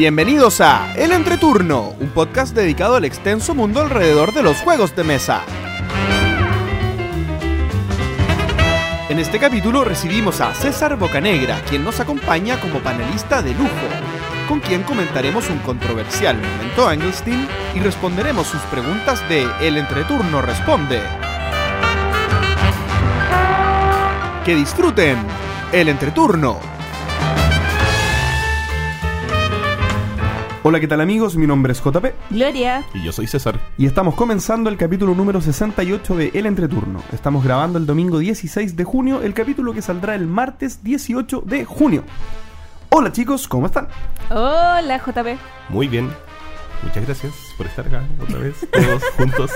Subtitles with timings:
[0.00, 5.04] Bienvenidos a El Entreturno, un podcast dedicado al extenso mundo alrededor de los juegos de
[5.04, 5.42] mesa.
[9.10, 13.68] En este capítulo recibimos a César Bocanegra, quien nos acompaña como panelista de lujo,
[14.48, 21.02] con quien comentaremos un controversial momento Engelstein y responderemos sus preguntas de El Entreturno Responde.
[24.46, 25.18] Que disfruten
[25.72, 26.79] El Entreturno.
[30.62, 31.36] Hola, ¿qué tal amigos?
[31.36, 32.84] Mi nombre es JP Gloria.
[32.92, 33.58] Y yo soy César.
[33.78, 37.02] y estamos comenzando el capítulo número 68 de El Entreturno.
[37.12, 41.64] Estamos grabando el domingo 16 de junio, el capítulo que saldrá el martes 18 de
[41.64, 42.04] junio.
[42.90, 43.88] Hola chicos, ¿cómo están?
[44.30, 45.38] Hola, JP.
[45.70, 46.10] Muy bien.
[46.82, 49.50] Muchas gracias por estar acá otra vez, todos juntos,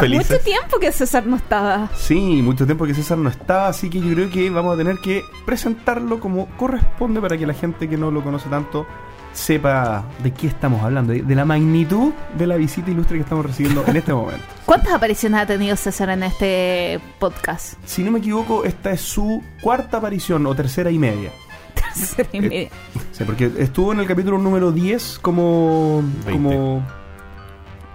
[0.00, 0.30] felices.
[0.30, 1.90] Mucho tiempo que César no estaba.
[1.96, 4.98] Sí, mucho tiempo que César no está, así que yo creo que vamos a tener
[4.98, 8.86] que presentarlo como corresponde para que la gente que no lo conoce tanto
[9.32, 13.46] sepa de qué estamos hablando, de de la magnitud de la visita ilustre que estamos
[13.46, 14.44] recibiendo en este momento.
[14.66, 17.74] ¿Cuántas apariciones ha tenido César en este podcast?
[17.84, 21.30] Si no me equivoco, esta es su cuarta aparición o tercera y media.
[21.74, 22.68] Tercera y media.
[23.12, 26.02] Sí, porque estuvo en el capítulo número 10 como...
[26.26, 26.32] 20.
[26.32, 26.82] como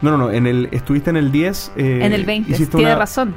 [0.01, 1.71] no, no, no, en el, estuviste en el 10.
[1.77, 2.51] eh, en el 20.
[2.51, 3.35] hiciste Tiene una- razón.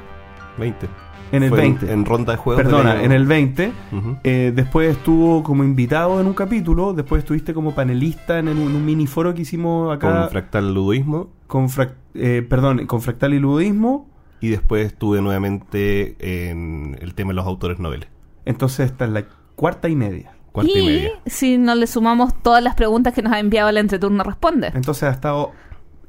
[0.59, 0.87] 20.
[1.33, 1.93] En el Fue 20.
[1.93, 2.63] En, ronda de juegos.
[2.65, 3.01] del Perdona, año.
[3.03, 3.73] en el 20.
[3.93, 4.17] Ujú.
[4.25, 6.93] eh, después estuvo como invitado en un capítulo.
[6.95, 10.21] Después estuviste como panelista en, un, en un mini foro que hicimos acá.
[10.23, 11.29] Con Fractal Ludoísmo.
[11.47, 14.09] con frac- eh, perdón, con Fractal y Ludismo.
[14.41, 16.17] Y después estuve nuevamente
[16.51, 18.09] en el tema de los autores noveles.
[18.45, 19.25] Entonces esta es la
[19.57, 20.33] cuarta y media.
[20.53, 21.11] Cuarta y, y media.
[21.27, 24.71] si no le sumamos todas las preguntas que nos ha enviado el entreturno responde.
[24.75, 25.53] Entonces ha estado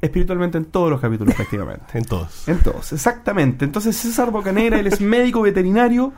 [0.02, 1.98] espiritualmente en todos los capítulos prácticamente.
[1.98, 2.48] En todos.
[2.48, 3.66] En todos, exactamente.
[3.66, 6.14] Entonces César Bocanegra, él es médico veterinario,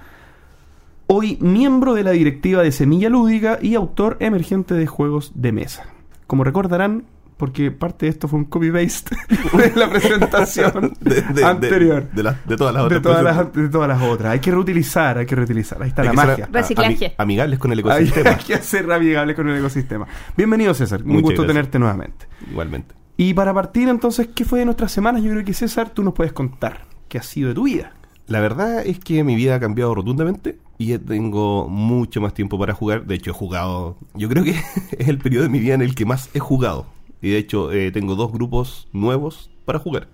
[1.07, 5.85] hoy miembro de la directiva de Semilla Lúdica y autor emergente de juegos de mesa.
[6.27, 7.03] Como recordarán,
[7.35, 9.17] porque parte de esto fue un copy-paste
[9.57, 12.03] de la presentación De, de- anterior.
[12.03, 13.01] De, de las- de todas las De otras.
[13.01, 14.31] todas, las, de todas las otras.
[14.33, 15.81] Hay que reutilizar, hay que reutilizar.
[15.81, 16.45] Ahí está Hay la magia.
[16.45, 16.95] a- Reciclaje.
[17.07, 18.29] ami- amigables con el ecosistema.
[18.29, 20.05] hay que ser amigable con el ecosistema.
[20.37, 21.47] Bienvenido César, un Muchas gusto gracias.
[21.55, 22.27] tenerte nuevamente.
[22.51, 22.95] Igualmente.
[23.23, 25.21] Y para partir entonces, ¿qué fue de nuestras semanas?
[25.21, 27.93] Yo creo que César, tú nos puedes contar qué ha sido de tu vida.
[28.25, 32.57] La verdad es que mi vida ha cambiado rotundamente y ya tengo mucho más tiempo
[32.57, 33.05] para jugar.
[33.05, 33.95] De hecho, he jugado.
[34.15, 34.55] Yo creo que
[34.97, 36.87] es el periodo de mi vida en el que más he jugado.
[37.21, 40.07] Y de hecho, eh, tengo dos grupos nuevos para jugar.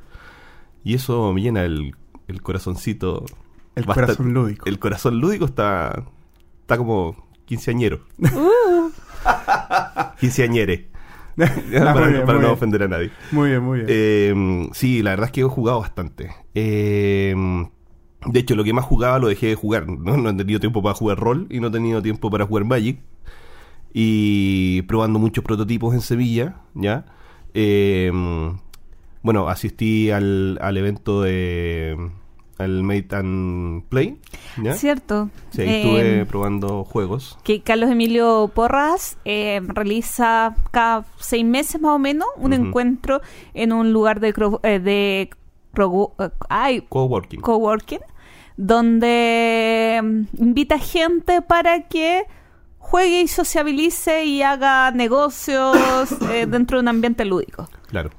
[0.83, 1.95] Y eso me llena el,
[2.27, 3.23] el corazoncito.
[3.75, 4.65] El bastante- corazón lúdico.
[4.67, 6.03] El corazón lúdico está.
[6.59, 7.15] Está como
[7.45, 8.01] quinceañero.
[8.19, 8.91] Uh,
[10.19, 10.89] Quinceañere.
[11.71, 13.11] Para bien, no ofender a nadie.
[13.31, 13.87] Muy bien, muy bien.
[13.89, 16.31] Eh, sí, la verdad es que he jugado bastante.
[16.55, 17.35] Eh,
[18.25, 19.87] de hecho, lo que más jugaba lo dejé de jugar.
[19.87, 20.17] ¿no?
[20.17, 22.99] no he tenido tiempo para jugar rol y no he tenido tiempo para jugar Magic.
[23.93, 27.05] Y probando muchos prototipos en Sevilla, ¿ya?
[27.53, 28.11] Eh,
[29.21, 31.97] bueno, asistí al, al evento de...
[32.59, 34.19] al Mate and Play,
[34.61, 34.73] ¿ya?
[34.73, 35.29] Cierto.
[35.51, 37.37] Sí, ahí estuve Eh, probando juegos.
[37.43, 43.21] que Carlos Emilio Porras eh, realiza cada seis meses más o menos un encuentro
[43.53, 45.29] en un lugar de, cro- eh, de
[45.73, 47.41] cro- eh, ay, Coworking.
[47.41, 47.99] coworking
[48.57, 52.23] donde mm, invita gente para que
[52.79, 55.77] juegue y sociabilice y haga negocios
[56.31, 57.69] eh, dentro de un ambiente lúdico.
[57.87, 58.09] Claro.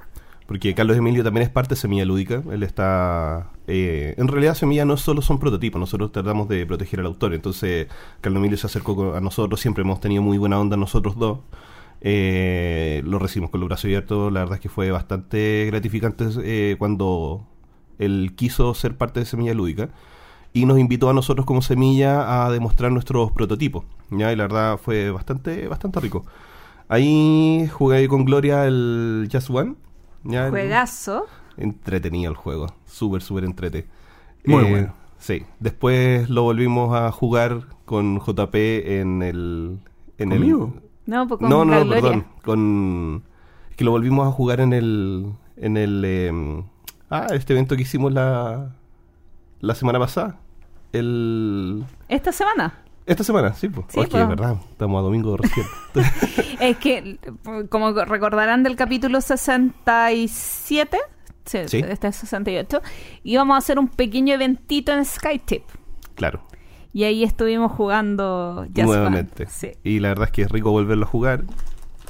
[0.46, 2.42] Porque Carlos Emilio también es parte de Semilla Lúdica.
[2.50, 3.50] Él está.
[3.68, 7.34] Eh, en realidad, Semilla no solo son prototipos, nosotros tratamos de proteger al autor.
[7.34, 7.86] Entonces,
[8.22, 11.40] Carlos Emilio se acercó a nosotros, siempre hemos tenido muy buena onda nosotros dos.
[12.00, 14.32] Eh, lo recibimos con los brazos abiertos.
[14.32, 17.46] La verdad es que fue bastante gratificante eh, cuando
[17.98, 19.90] él quiso ser parte de Semilla Lúdica.
[20.54, 23.84] Y nos invitó a nosotros como Semilla a demostrar nuestros prototipos.
[24.10, 24.32] ¿ya?
[24.32, 26.24] Y la verdad fue bastante, bastante rico.
[26.88, 29.74] Ahí jugué con Gloria el Just One.
[30.24, 31.26] Juegazo.
[31.58, 32.66] Entretenido el juego.
[32.86, 33.86] Súper, súper entrete.
[34.46, 34.94] Muy Eh, bueno.
[35.18, 35.42] Sí.
[35.58, 39.78] Después lo volvimos a jugar con JP en el...
[40.18, 40.74] En el- ¿Conmigo?
[41.06, 42.02] No, pues con no, la no, Gloria.
[42.02, 42.26] perdón.
[42.44, 43.22] Con...
[43.70, 45.32] Es que lo volvimos a jugar en el...
[45.56, 46.04] En el...
[46.04, 46.62] em,
[47.10, 48.74] ah, este evento que hicimos la...
[49.60, 50.38] La semana pasada.
[50.92, 51.84] El...
[52.08, 52.82] Esta semana.
[53.06, 53.86] Esta semana, sí, pues.
[53.88, 54.56] Sí, es verdad.
[54.70, 55.66] Estamos a domingo recién.
[56.60, 57.18] Es que,
[57.70, 60.98] como recordarán del capítulo 67,
[61.48, 61.84] sí, Sí.
[61.88, 62.80] este es 68,
[63.24, 65.62] íbamos a hacer un pequeño eventito en Skytip.
[66.14, 66.42] claro.
[66.94, 69.42] Y ahí estuvimos jugando Just nuevamente.
[69.44, 69.52] One.
[69.52, 69.70] Sí.
[69.84, 71.44] Y la verdad es que es rico volverlo a jugar.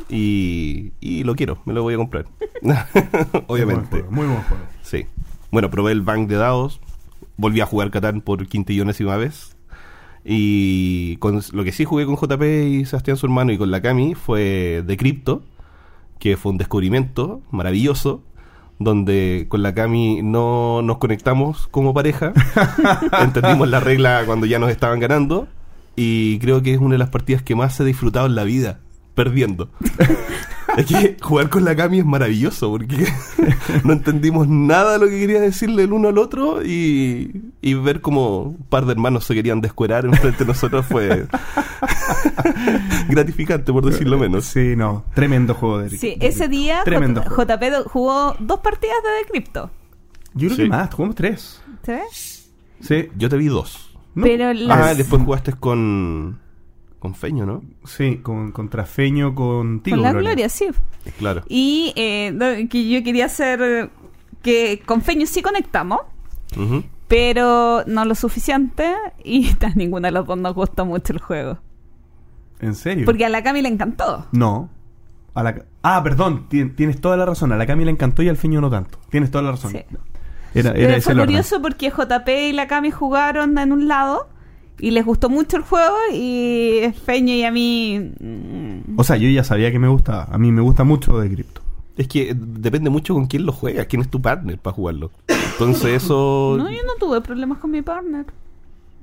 [0.08, 2.26] Y, y lo quiero, me lo voy a comprar.
[3.48, 4.04] Obviamente.
[4.04, 4.62] Muy buen juego.
[4.82, 5.06] Sí.
[5.50, 6.80] Bueno, probé el bank de dados.
[7.36, 9.56] Volví a jugar Catán por quintillonésima vez.
[10.24, 13.82] Y con, lo que sí jugué con JP y Sebastián su hermano y con la
[13.82, 15.42] Cami fue de cripto.
[16.18, 18.22] que fue un descubrimiento maravilloso,
[18.78, 22.32] donde con la Cami no nos conectamos como pareja,
[23.22, 25.48] entendimos la regla cuando ya nos estaban ganando,
[25.96, 28.80] y creo que es una de las partidas que más he disfrutado en la vida,
[29.14, 29.70] perdiendo.
[30.76, 33.06] es que jugar con la Cami es maravilloso, porque
[33.84, 38.00] no entendimos nada de lo que quería decirle el uno al otro, y, y ver
[38.00, 41.26] como un par de hermanos se querían descuerar enfrente de nosotros fue
[43.08, 44.44] gratificante, por decirlo menos.
[44.44, 45.04] Sí, no.
[45.14, 47.54] Tremendo juego de Sí, ese día Tremendo J- juego.
[47.56, 49.70] JP jugó dos partidas de Decrypto.
[50.34, 50.62] Yo creo Sí.
[50.64, 51.60] que más, jugamos tres.
[51.84, 52.36] ¿Sí?
[52.80, 53.08] Sí.
[53.16, 53.90] Yo te vi dos.
[54.14, 54.24] No.
[54.24, 56.38] Pero Ah, después jugaste con.
[56.98, 57.62] Con Feño, ¿no?
[57.84, 59.96] Sí, con, con Trafeño, contigo.
[59.96, 60.30] Con la Gloria.
[60.30, 60.66] Gloria, sí.
[61.18, 61.42] Claro.
[61.48, 63.90] Y eh, no, que yo quería hacer
[64.42, 66.00] que con Feño sí conectamos,
[67.06, 71.58] pero no lo suficiente y a ninguna de las dos nos gustó mucho el juego.
[72.60, 73.04] ¿En serio?
[73.06, 74.26] Porque a la Cami le encantó.
[74.32, 74.68] No.
[75.34, 75.64] A la...
[75.82, 77.52] Ah, perdón, tien- tienes toda la razón.
[77.52, 78.98] A la Cami le encantó y al Feño no tanto.
[79.10, 79.70] Tienes toda la razón.
[79.70, 79.78] Sí.
[80.54, 84.28] Era, era Pero ese fue curioso porque JP y la Cami jugaron en un lado
[84.80, 88.12] y les gustó mucho el juego y Feño y a mí...
[88.20, 90.24] mm, O sea, yo ya sabía que me gustaba.
[90.30, 91.62] A mí me gusta mucho de cripto.
[91.96, 95.10] Es que depende mucho con quién lo juegas, quién es tu partner para jugarlo.
[95.52, 96.54] Entonces eso...
[96.56, 98.24] No, yo no tuve problemas con mi partner.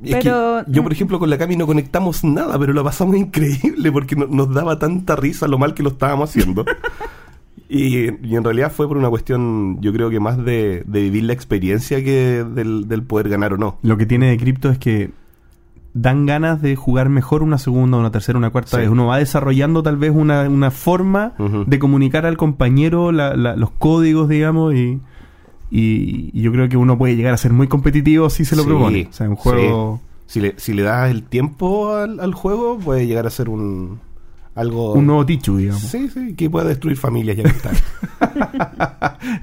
[0.01, 3.92] es pero- yo, por ejemplo, con la Cami no conectamos nada, pero lo pasamos increíble
[3.92, 6.63] porque no- nos daba tanta risa lo mal que lo estábamos haciendo.
[7.69, 11.24] y, y en realidad fue por una cuestión, yo creo que más de, de vivir
[11.25, 13.77] la experiencia que del, del poder ganar o no.
[13.81, 15.12] Lo que tiene de cripto es que
[15.97, 18.77] dan ganas de jugar mejor una segunda, una tercera, una cuarta Sí.
[18.77, 18.89] vez.
[18.89, 21.33] Uno va desarrollando tal vez una, una forma
[21.65, 25.00] de comunicar al compañero la- la- los códigos, digamos, y,
[25.71, 28.63] y- y yo creo que uno puede llegar a ser muy competitivo si se lo
[28.63, 29.07] Sí, propone.
[29.09, 30.01] O sea, un juego...
[30.27, 34.00] Si le, si le das el tiempo al, al juego, puede llegar a ser un
[34.56, 34.94] algo...
[34.94, 35.81] Un nuevo Tichu, digamos.
[35.83, 37.71] Sí, sí, que puede destruir familias ya que está.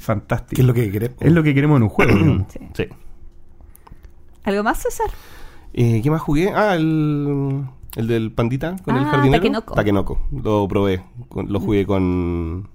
[0.01, 0.57] Fantástico.
[0.57, 1.17] que es lo que queremos.
[1.21, 2.45] Es lo que queremos en un juego.
[2.53, 2.59] Sí.
[2.75, 2.85] Sí.
[4.45, 5.07] ¿Algo más, César?
[5.75, 6.51] Eh, ¿Qué más jugué?
[6.55, 7.65] Ah, el,
[7.97, 9.41] el del pandita con el Ah, jardinero.
[9.43, 9.75] Takenoko.
[9.75, 10.19] Takenoko.
[10.43, 11.03] Lo probé.
[11.47, 12.69] Lo jugué con,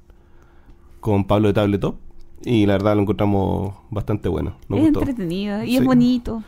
[0.99, 1.97] con Pablo de Tabletop.
[2.43, 4.55] Y la verdad lo encontramos bastante bueno.
[4.69, 4.99] Nos es gustó.
[5.01, 5.77] entretenido y Sí.
[5.77, 6.43] es bonito.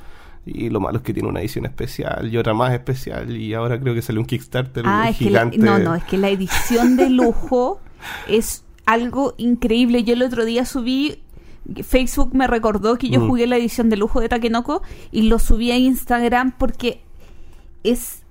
[0.45, 3.35] Y lo malo es que tiene una edición especial y otra más especial.
[3.35, 6.17] Y ahora creo que sale un Kickstarter Ah, es que la, no, no, es que
[6.17, 7.79] la edición de lujo
[8.27, 10.03] es algo increíble.
[10.03, 11.19] Yo el otro día subí,
[11.83, 13.27] Facebook me recordó que yo Mm.
[13.27, 14.81] jugué la edición de lujo de Takenoko
[15.11, 17.01] y lo subí a Instagram porque
[17.83, 18.23] es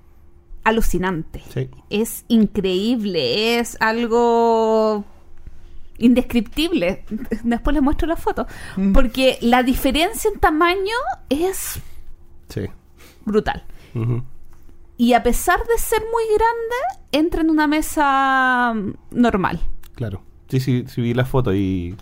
[0.64, 1.43] alucinante.
[1.52, 1.69] Sí.
[1.90, 5.05] Es increíble, es algo
[5.99, 7.05] indescriptible.
[7.44, 8.46] Después les muestro la foto.
[8.76, 8.93] Mm.
[8.93, 10.94] Porque la diferencia en tamaño
[11.29, 11.81] es
[12.49, 12.62] Sí.
[13.25, 13.64] brutal.
[14.96, 16.76] Y a pesar de ser muy grande,
[17.12, 18.75] entra en una mesa
[19.11, 19.61] normal.
[19.94, 20.23] Claro.
[20.49, 21.96] Sí, sí, sí vi la foto y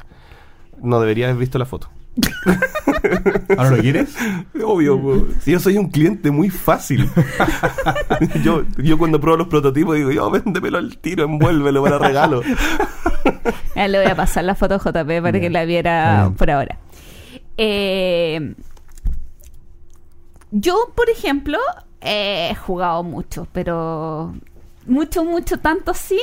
[0.82, 1.90] no debería haber visto la foto.
[3.56, 4.16] ¿Ahora lo quieres?
[4.64, 5.26] Obvio, po.
[5.40, 7.10] Si yo soy un cliente muy fácil.
[8.42, 12.42] yo, yo cuando pruebo los prototipos digo, yo véndemelo al tiro, envuélvelo para regalo.
[13.74, 15.40] Le voy a pasar la foto a JP para Bien.
[15.40, 16.34] que la viera bien.
[16.34, 16.78] por ahora.
[17.58, 18.54] Eh,
[20.50, 21.58] yo, por ejemplo,
[22.00, 24.34] he jugado mucho, pero
[24.86, 26.20] mucho, mucho, tanto así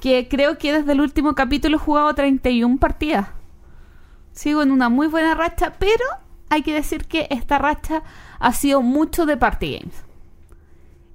[0.00, 3.28] que creo que desde el último capítulo he jugado 31 partidas.
[4.32, 6.04] Sigo en una muy buena racha, pero
[6.48, 8.02] hay que decir que esta racha
[8.38, 10.04] ha sido mucho de party games.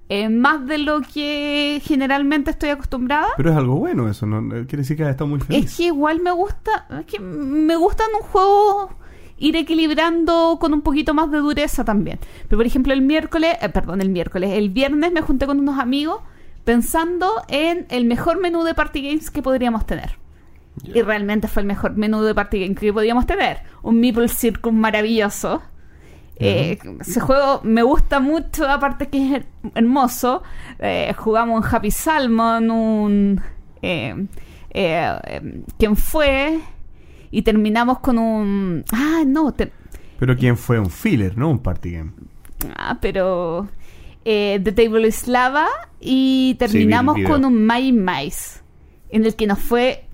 [0.09, 3.27] Eh, más de lo que generalmente estoy acostumbrada.
[3.35, 4.41] Pero es algo bueno eso, ¿no?
[4.65, 5.65] Quiere decir que has estado muy feliz.
[5.65, 8.89] Es que igual me gusta, es que me gusta en un juego
[9.37, 12.19] ir equilibrando con un poquito más de dureza también.
[12.47, 15.77] Pero por ejemplo el miércoles, eh, perdón, el miércoles, el viernes me junté con unos
[15.77, 16.21] amigos
[16.63, 20.17] pensando en el mejor menú de party games que podríamos tener.
[20.83, 23.59] Y realmente fue el mejor menú de party game que podíamos tener.
[23.81, 25.61] Un Meeple Circus maravilloso.
[26.39, 30.43] Eh, ese juego me gusta mucho, aparte que es her- hermoso.
[30.79, 33.41] Eh, jugamos un Happy Salmon, un...
[33.81, 34.27] Eh,
[34.69, 36.59] eh, eh, ¿Quién fue?
[37.31, 38.85] Y terminamos con un...
[38.93, 39.71] Ah, no, te-
[40.19, 41.49] Pero quién fue un filler, ¿no?
[41.49, 42.11] Un party game.
[42.77, 43.67] ah, pero...
[44.23, 45.67] eh, The Table is Lava
[45.99, 48.59] y terminamos con un My Mice,
[49.09, 50.06] en el que nos fue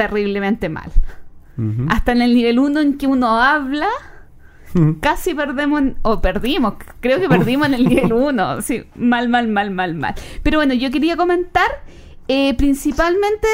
[0.00, 0.90] terriblemente mal.
[1.90, 3.90] Hasta en el nivel 1 en que uno habla,
[5.00, 8.62] casi perdemos, o perdimos, creo que perdimos en el nivel 1.
[8.62, 10.14] Sí, mal, mal, mal, mal, mal.
[10.42, 11.68] Pero bueno, yo quería comentar
[12.28, 13.46] eh, principalmente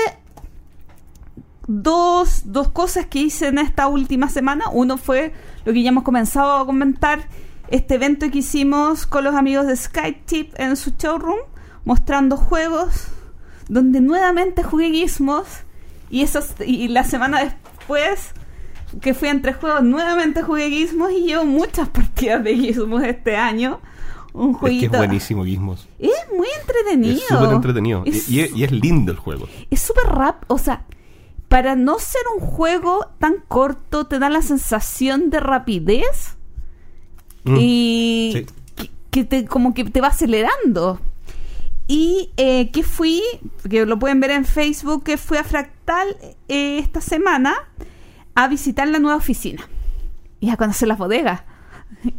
[1.67, 4.67] dos, dos cosas que hice en esta última semana.
[4.71, 5.33] Uno fue
[5.65, 7.27] lo que ya hemos comenzado a comentar,
[7.71, 11.41] este evento que hicimos con los amigos de SkyTip en su showroom,
[11.85, 13.09] mostrando juegos,
[13.69, 15.66] donde nuevamente jugué Gizmos
[16.11, 18.33] Y, esos, y la semana después
[19.01, 23.81] que fui entre juegos, nuevamente jugué Gizmos y llevo muchas partidas de Gizmos este año.
[24.33, 24.93] Un Es que jueguito.
[24.93, 25.89] es buenísimo Gizmos.
[25.99, 27.15] Es muy entretenido.
[27.17, 28.03] Es súper entretenido.
[28.05, 29.49] Y- Es- Y, es, y es lindo el juego.
[29.71, 30.85] es súper rap, o sea,
[31.49, 36.37] para no ser un juego tan corto, te da la sensación de rapidez
[37.45, 37.57] Mm.
[37.61, 38.47] y Sí.
[38.75, 41.01] que, que te, como que te va acelerando.
[41.89, 43.23] Y eh, que fui,
[43.71, 45.45] que lo pueden ver en Facebook, que fui a
[45.87, 46.17] Fractal
[46.49, 47.55] eh, esta semana
[48.35, 49.63] a visitar la nueva oficina
[50.41, 51.43] y a conocer las bodegas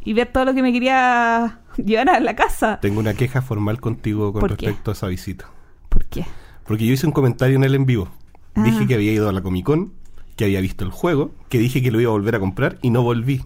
[0.05, 2.79] y ver todo lo que me quería llevar a la casa.
[2.79, 5.49] Tengo una queja formal contigo con respecto a esa visita.
[5.89, 6.25] ¿Por qué?
[6.65, 8.09] Porque yo hice un comentario en el en vivo.
[8.55, 8.63] Ah.
[8.63, 9.93] Dije que había ido a la Comic Con,
[10.37, 12.89] que había visto el juego, que dije que lo iba a volver a comprar y
[12.89, 13.43] no volví.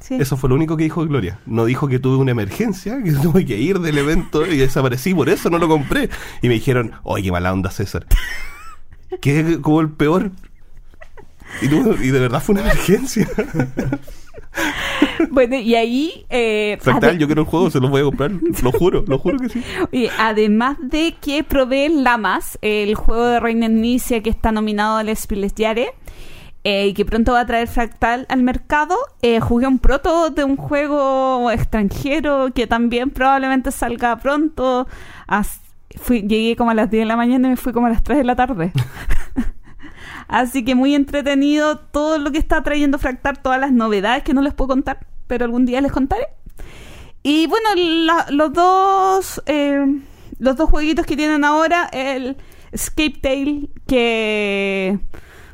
[0.00, 0.16] Sí.
[0.16, 1.38] Eso fue lo único que dijo Gloria.
[1.46, 5.30] No dijo que tuve una emergencia, que tuve que ir del evento y desaparecí, por
[5.30, 6.10] eso no lo compré.
[6.42, 8.06] Y me dijeron, oye, mala onda, César.
[9.20, 10.30] Que como el peor.
[11.62, 13.28] Y, de verdad fue una emergencia.
[15.30, 16.26] Bueno, y ahí...
[16.30, 18.32] eh, Fractal, yo quiero el juego, se lo voy a comprar.
[18.62, 19.62] Lo juro, lo juro que sí.
[20.18, 25.92] Además de que probé Lamas, el juego de Reina Nicia que está nominado al Spielesjahre,
[26.64, 30.44] eh, y que pronto va a traer Fractal al mercado, eh, jugué un proto de
[30.44, 34.86] un juego extranjero que también probablemente salga pronto.
[35.26, 35.60] As-
[35.96, 38.02] fui- llegué como a las 10 de la mañana y me fui como a las
[38.02, 38.72] 3 de la tarde.
[40.28, 44.42] Así que muy entretenido todo lo que está trayendo Fractal, todas las novedades que no
[44.42, 46.26] les puedo contar, pero algún día les contaré.
[47.22, 49.84] Y bueno, la- los dos eh,
[50.38, 52.36] los dos jueguitos que tienen ahora, el
[52.72, 54.98] Escape Tale, que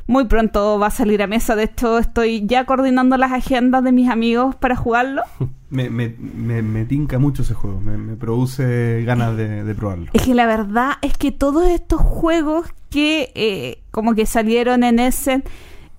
[0.07, 1.55] muy pronto va a salir a mesa.
[1.55, 5.23] De hecho, estoy ya coordinando las agendas de mis amigos para jugarlo.
[5.67, 10.05] Me, me, me, me tinca mucho ese juego, me, me produce ganas de, de probarlo.
[10.13, 14.99] Es que la verdad es que todos estos juegos que eh, como que salieron en
[14.99, 15.43] ese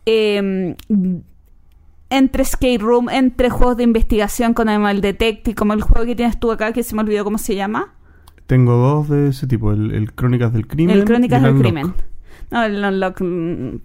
[0.07, 0.77] eh,
[2.11, 6.39] entre Skate Room, entre juegos de investigación con Animal Detective, como el juego que tienes
[6.39, 7.93] tú acá, que se me olvidó cómo se llama.
[8.47, 10.97] Tengo dos de ese tipo, el, el Crónicas del Crimen.
[10.97, 11.65] El Crónicas y del Unlock.
[11.65, 11.95] Crimen.
[12.51, 13.77] No, el Unlock mm,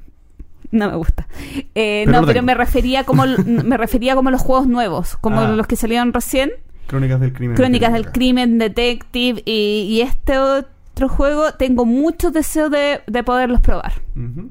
[0.71, 1.27] no me gusta.
[1.75, 5.47] Eh, Pero no, pero me refería como me refería como los juegos nuevos, como Ah.
[5.51, 6.51] los que salieron recién,
[6.87, 7.55] Crónicas del Crimen.
[7.55, 13.61] Crónicas del Crimen, Detective y, y este otro juego tengo muchos deseos de, de poderlos
[13.61, 13.93] probar.
[14.15, 14.49] Ujú.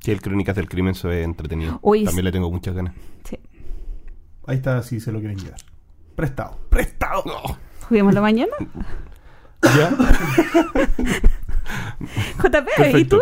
[0.00, 1.78] Sí, el Crónicas del Crimen se ve entretenido.
[1.82, 2.94] Uy, También le tengo muchas ganas.
[3.28, 3.38] Sí.
[4.46, 5.60] Ahí está, si se lo quieren llevar.
[6.16, 6.58] Prestado.
[6.70, 7.22] Prestado.
[7.88, 8.52] Juguémoslo mañana.
[9.62, 9.90] ¿Ya?
[12.42, 13.20] JP, ¿y tú?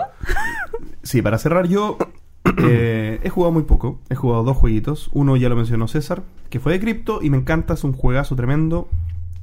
[1.03, 1.99] Sí, para cerrar yo
[2.59, 4.01] eh, he jugado muy poco.
[4.09, 5.11] He jugado dos jueguitos.
[5.13, 8.37] Uno ya lo mencionó César, que fue de cripto y me encanta, es un juegazo
[8.37, 8.89] tremendo.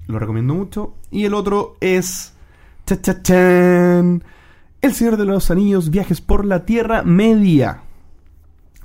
[0.07, 0.93] Lo recomiendo mucho.
[1.11, 2.33] Y el otro es...
[2.85, 4.23] cha, cha, chan,
[4.81, 7.81] El Señor de los Anillos, Viajes por la Tierra Media.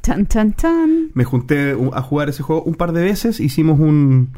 [0.02, 1.10] Chan, chan, chan.
[1.14, 3.38] Me junté a jugar ese juego un par de veces.
[3.38, 4.32] Hicimos un,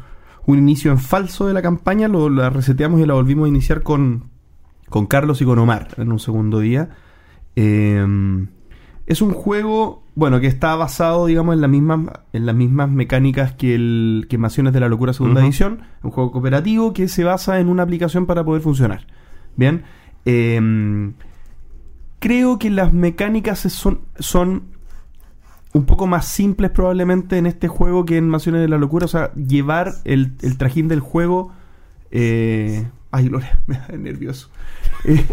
[0.45, 2.07] un inicio en falso de la campaña.
[2.07, 4.25] Lo, la reseteamos y la volvimos a iniciar con,
[4.89, 6.89] con Carlos y con Omar en un segundo día.
[7.55, 8.05] Eh,
[9.07, 11.99] es un juego, bueno, que está basado, digamos, en las mismas,
[12.33, 15.81] en las mismas mecánicas que el que Invasiones de la Locura segunda edición.
[16.01, 19.05] Un juego cooperativo que se basa en una aplicación para poder funcionar.
[19.55, 19.83] Bien.
[20.25, 21.13] Eh,
[22.19, 24.63] creo que las mecánicas son, son
[25.73, 29.05] un poco más simples probablemente en este juego que en Mansiones de la Locura.
[29.05, 31.51] O sea, llevar el, el trajín del juego...
[32.09, 34.49] eh, ay, Gloria, me da nervioso.
[35.07, 35.23] Eh,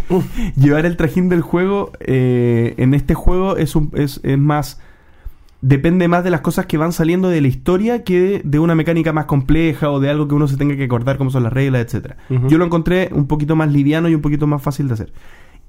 [0.55, 4.79] llevar el trajín del juego eh, en este juego es, un, es, es más...
[5.61, 9.13] Depende más de las cosas que van saliendo de la historia que de una mecánica
[9.13, 11.85] más compleja o de algo que uno se tenga que acordar cómo son las reglas,
[11.85, 12.17] etcétera.
[12.29, 12.49] Ujú.
[12.49, 15.13] Yo lo encontré un poquito más liviano y un poquito más fácil de hacer.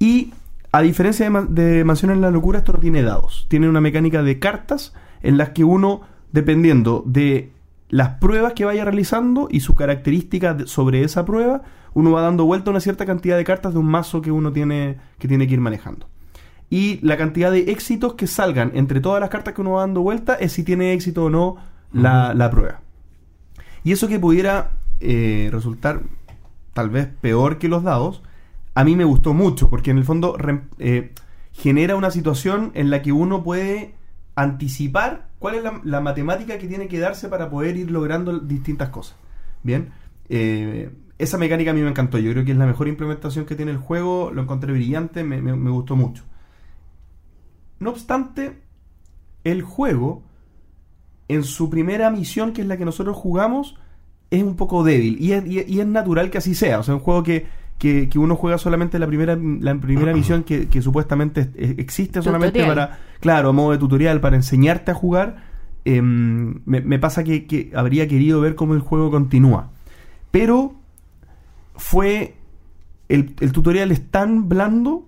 [0.01, 0.33] Y
[0.73, 3.47] a diferencia de, de en la Locura, esto no tiene dados.
[3.49, 4.93] Tiene una mecánica de cartas
[5.23, 6.01] en las que uno,
[6.33, 7.53] dependiendo de
[7.89, 11.63] las pruebas que vaya realizando y su característica sobre esa prueba,
[11.95, 14.99] uno va dando vuelta una cierta cantidad de cartas de un mazo que uno tiene
[15.19, 16.09] que, tiene que ir manejando.
[16.71, 20.03] Y la cantidad de éxitos que salgan entre todas las cartas que uno va dando
[20.03, 21.57] vuelta es si tiene éxito o no
[21.93, 22.81] la, la prueba.
[23.85, 26.01] Y eso que pudiera eh, resultar
[26.73, 28.23] tal vez peor que los dados,
[28.75, 30.37] a mí me gustó mucho, porque en el fondo
[30.79, 31.13] eh,
[31.53, 33.95] genera una situación en la que uno puede
[34.35, 38.89] anticipar cuál es la, la matemática que tiene que darse para poder ir logrando distintas
[38.89, 39.17] cosas.
[39.63, 39.93] Bien,
[40.31, 40.91] Eh,
[41.25, 43.73] esa mecánica a mí me encantó, yo creo que es la mejor implementación que tiene
[43.73, 46.23] el juego, lo encontré brillante, me, me- me gustó mucho.
[47.81, 48.59] No obstante,
[49.43, 50.23] el juego,
[51.29, 53.77] en su primera misión, que es la que nosotros jugamos,
[54.31, 55.17] es un poco débil.
[55.21, 56.79] Y es, y es- y es natural que así sea.
[56.81, 57.47] O sea, un juego que,
[57.79, 61.79] que, que uno juega solamente la primera, la primera misión que, que supuestamente es- es-
[61.79, 62.89] existe solamente Tutorial.
[62.89, 65.53] para, claro, a modo de tutorial, para enseñarte a jugar.
[65.87, 69.71] em, me, me pasa que, que habría querido ver cómo el juego continúa.
[70.31, 70.75] Pero
[71.77, 72.37] fue.
[73.09, 75.07] El, el tutorial es tan blando,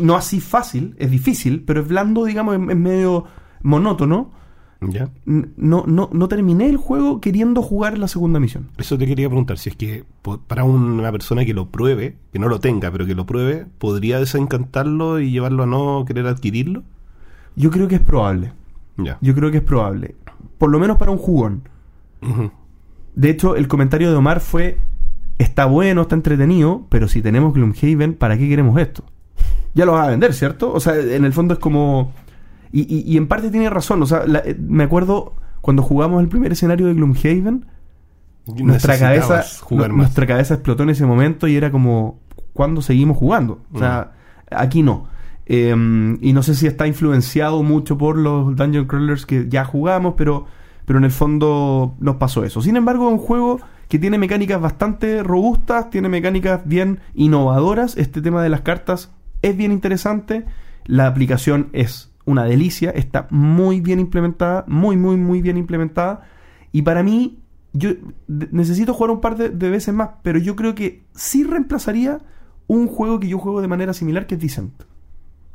[0.00, 3.24] no así fácil, es difícil, pero es blando, digamos, es, es medio
[3.62, 4.34] monótono.
[4.80, 5.08] ¿Ya?
[5.24, 8.68] No, no, no terminé el juego queriendo jugar la segunda misión.
[8.76, 10.04] Eso te quería preguntar, si es que
[10.46, 14.18] para una persona que lo pruebe, que no lo tenga, pero que lo pruebe, ¿podría
[14.18, 16.82] desencantarlo y llevarlo a no querer adquirirlo?
[17.56, 18.52] Yo creo que es probable.
[18.98, 19.16] Ya.
[19.22, 20.14] Yo creo que es probable.
[20.58, 21.62] Por lo menos para un jugón.
[23.14, 24.78] De hecho, el comentario de Omar fue:
[25.38, 29.04] Está bueno, está entretenido, pero si tenemos Gloomhaven, ¿para qué queremos esto?
[29.74, 30.72] Ya lo vas a vender, ¿cierto?
[30.72, 32.12] O sea, en el fondo es como.
[32.72, 34.02] Y, y- y en parte tiene razón.
[34.02, 37.66] O sea, la- eh, me acuerdo cuando jugamos el primer escenario de Gloomhaven,
[38.64, 39.96] nuestra cabeza, jugar más.
[39.98, 42.20] nuestra cabeza explotó en ese momento y era como,
[42.52, 43.60] ¿cuándo seguimos jugando?
[43.72, 44.12] O sea,
[44.50, 45.08] aquí no.
[45.46, 45.70] Eh,
[46.20, 50.46] y no sé si está influenciado mucho por los Dungeon Crawlers que ya jugamos, pero,
[50.84, 52.62] pero en el fondo nos pasó eso.
[52.62, 57.96] Sin embargo, es un juego que tiene mecánicas bastante robustas, tiene mecánicas bien innovadoras.
[57.96, 59.12] Este tema de las cartas
[59.42, 60.44] es bien interesante.
[60.84, 66.22] La aplicación es una delicia, está muy bien implementada, muy, muy, muy bien implementada.
[66.72, 67.38] Y para mí,
[67.72, 67.90] yo
[68.26, 72.20] necesito jugar un par de, veces más, pero yo creo que sí reemplazaría
[72.66, 74.82] un juego que yo juego de manera similar, que es Descent.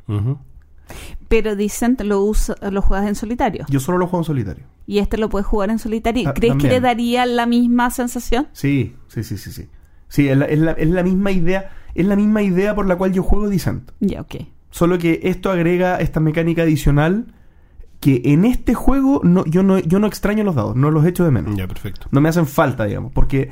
[0.08, 0.38] Ujú.
[1.28, 3.64] Pero Descent lo, usa, lo juegas en solitario.
[3.68, 4.64] Yo solo lo juego en solitario.
[4.86, 6.28] Y este lo puedes jugar en solitario.
[6.28, 8.48] Ah, ¿Crees que le daría la misma sensación?
[8.52, 9.68] Sí, sí, sí, sí, sí.
[10.08, 12.96] Sí, es la, es la- es la misma idea, es la misma idea por la
[12.96, 13.90] cual yo juego Descent.
[14.00, 14.34] Ya, ok.
[14.70, 17.32] Solo que esto agrega esta mecánica adicional
[18.00, 21.24] que en este juego no, yo, no, yo no extraño los dados, no los echo
[21.24, 21.56] de menos.
[21.56, 22.08] Ya, perfecto.
[22.10, 23.50] No me hacen falta, digamos, porque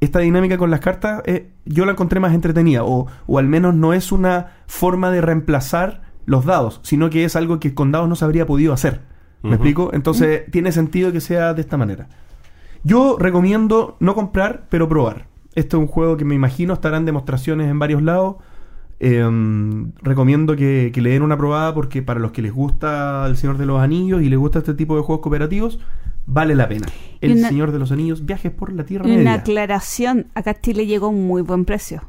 [0.00, 3.74] esta dinámica con las cartas eh, yo la encontré más entretenida, o, o al menos
[3.74, 8.08] no es una forma de reemplazar los dados, sino que es algo que con dados
[8.08, 9.00] no se habría podido hacer.
[9.42, 9.90] ¿Me explico?
[9.92, 12.08] Entonces tiene sentido que sea de esta manera.
[12.84, 15.26] Yo recomiendo no comprar, pero probar.
[15.54, 18.36] Este es un juego que me imagino estarán demostraciones en varios lados.
[19.00, 23.36] Em, recomiendo que, que le den una probada porque para los que les gusta El
[23.36, 25.78] Señor de los Anillos y les gusta este tipo de juegos cooperativos,
[26.26, 26.88] vale la pena.
[27.20, 29.34] El una- Señor de los Anillos, viajes por la Tierra Y una Media.
[29.34, 30.26] aclaración.
[30.34, 32.02] Acá a Chile llegó a un muy buen precio.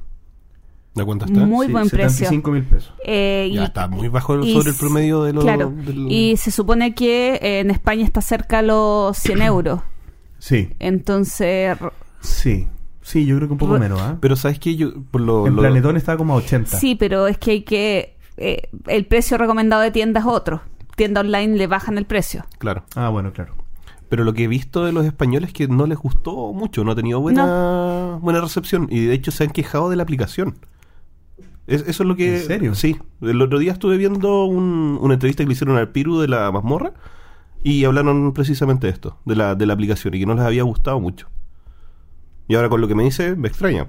[1.00, 1.40] ¿De cuánto está?
[1.46, 2.10] Muy buen precio.
[2.28, 2.94] 75 mil pesos.
[3.06, 5.44] Eh, Ya y- está muy bajo el- y sobre el promedio de los...
[5.44, 5.74] Claro.
[6.10, 9.82] Y se supone que eh, en España está cerca a los 100 euros.
[10.38, 11.78] Sí, Entonces,
[12.22, 12.68] sí.
[13.02, 14.18] Sí, yo creo que un poco menos, ¿ah?
[14.22, 14.76] Pero ¿sabes qué?
[14.76, 16.78] Yo, por lo, En lo- Planetón estaba como a 80.
[16.78, 18.16] sí, pero es que hay que...
[18.38, 20.62] eh, el precio recomendado de tiendas es otro.
[20.96, 22.46] Tienda online le bajan el precio.
[22.60, 22.84] Claro.
[22.96, 23.56] Ah, bueno, claro.
[24.10, 26.92] Pero lo que he visto de los españoles es que no les gustó mucho, no
[26.92, 28.88] ha tenido buena, buena recepción.
[28.92, 30.56] Y de hecho se han quejado de la aplicación.
[31.70, 32.38] Es- eso es lo que...
[32.38, 32.76] ¿En serio?
[32.76, 32.98] Sí.
[33.22, 36.52] El otro día estuve viendo un- una entrevista que le hicieron al Piru de la
[36.52, 36.94] mazmorra
[37.64, 40.64] y hablaron precisamente de esto, de la, de la aplicación, y que no les había
[40.64, 41.28] gustado mucho.
[42.48, 43.86] Y ahora con lo que me dice, me extraña.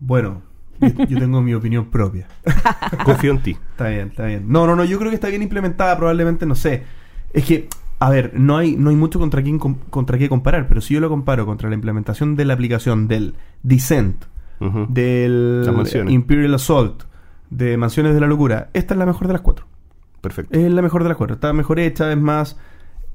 [0.00, 0.42] Bueno,
[0.80, 2.26] yo, yo tengo mi opinión propia.
[3.04, 3.50] Confío en ti.
[3.70, 4.44] Está bien, está bien.
[4.48, 6.82] No, no, no, yo creo que está bien implementada, probablemente, no sé.
[7.32, 7.68] Es que,
[8.00, 11.00] a ver, no hay, no hay mucho contra, quién, contra qué comparar, pero si yo
[11.00, 13.34] lo comparo contra la implementación de la aplicación del
[14.88, 15.64] Del.
[16.08, 17.04] Imperial Assault,
[17.50, 19.66] de Mansiones de la Locura, esta es la mejor de las cuatro.
[20.20, 20.58] Perfecto.
[20.58, 21.34] Es la mejor de las cuatro.
[21.34, 22.56] Está mejor hecha, es más...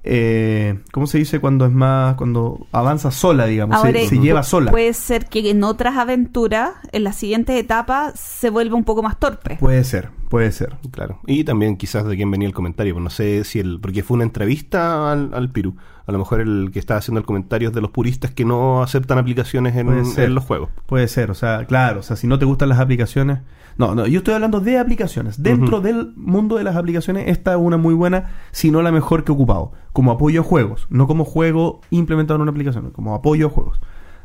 [0.03, 2.15] Eh, ¿Cómo se dice cuando es más...
[2.15, 3.81] cuando avanza sola, digamos?
[3.81, 4.69] se, lleva sola.
[4.69, 9.17] Puede ser que en otras aventuras, en las siguientes etapas, se vuelva un poco más
[9.19, 9.57] torpe.
[9.59, 10.77] Puede ser, puede ser.
[10.91, 11.19] Claro.
[11.25, 13.79] Y también quizás de quién venía el comentario, pues no sé si el...
[13.81, 15.75] Porque fue una entrevista al, al Piru.
[16.09, 18.81] A lo mejor el que estaba haciendo el comentario es de los puristas que no
[18.81, 20.25] aceptan aplicaciones en, ser.
[20.25, 20.71] en los juegos.
[20.87, 23.41] Puede ser, o sea, claro, o sea, si no te gustan las aplicaciones.
[23.77, 25.43] No, no, yo estoy hablando de aplicaciones.
[25.43, 29.23] Dentro del mundo de las aplicaciones, esta es una muy buena, si no la mejor
[29.23, 29.71] que he ocupado.
[29.93, 33.79] Como apoyo a juegos, no como juego implementado en una aplicación, como apoyo a juegos.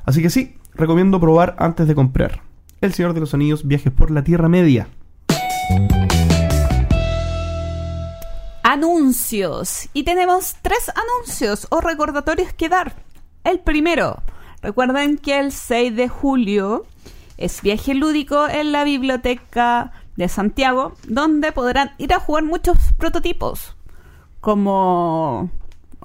[0.07, 2.41] Así que sí, recomiendo probar antes de comprar.
[2.81, 4.89] El Señor de los Anillos, viajes por la Tierra Media.
[8.75, 9.89] Anuncios.
[9.93, 12.97] Y tenemos tres anuncios o recordatorios que dar.
[13.45, 14.21] El primero,
[14.63, 16.85] recuerden que el 6 de julio
[17.37, 23.77] es viaje lúdico en la biblioteca de Santiago, donde podrán ir a jugar muchos prototipos,
[24.41, 25.51] como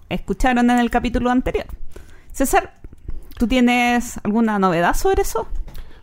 [0.10, 1.66] escucharon en el capítulo anterior.
[2.34, 2.80] César,
[3.40, 5.48] ¿tú tienes alguna novedad sobre eso?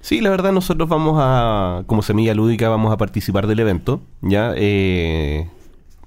[0.01, 4.53] Sí, la verdad nosotros vamos a, como semilla lúdica, vamos a participar del evento, ¿ya?
[4.57, 5.49] Eh,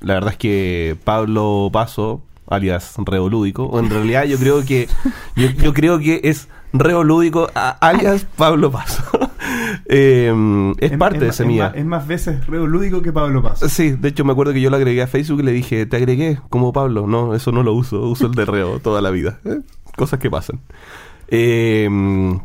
[0.02, 4.88] la verdad es que Pablo Paso, alias Reolúdico, o en realidad yo creo que,
[5.36, 9.04] yo, yo creo que es Reolúdico, a- alias Pablo Paso.
[9.92, 10.32] Eh,
[10.80, 11.68] es, parte de Semilla.
[11.68, 13.60] Es más, es más veces reo lúdico que Pablo Paz.
[13.70, 15.98] Sí, de hecho me acuerdo que yo lo agregué a Facebook y le dije, te
[15.98, 17.08] agregué como Pablo.
[17.08, 19.40] No, eso no lo uso, uso el de Reo toda la vida.
[19.46, 19.62] ¿eh?
[19.96, 20.60] Cosas que pasan.
[21.28, 21.90] Eh,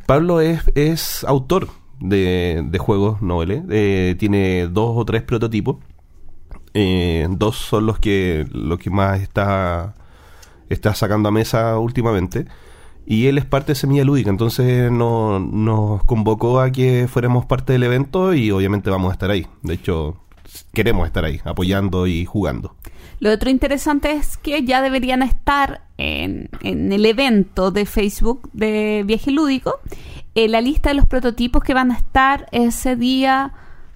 [0.06, 1.68] Pablo es, es autor
[2.00, 3.62] de, de juegos noveles.
[3.70, 5.76] Eh, tiene dos o tres prototipos.
[6.74, 9.94] Eh, dos son los que, los que más está,
[10.68, 12.46] está sacando a mesa últimamente.
[13.06, 17.74] Y él es parte de Semilla Lúdica, entonces no- nos convocó a que fuéramos parte
[17.74, 19.46] del evento y obviamente vamos a estar ahí.
[19.62, 20.16] De hecho,
[20.72, 22.74] queremos estar ahí, apoyando y jugando.
[23.20, 29.02] Lo otro interesante es que ya deberían estar en, en el evento de Facebook de
[29.06, 29.80] Viaje Lúdico
[30.34, 33.52] en la lista de los prototipos que van a estar ese día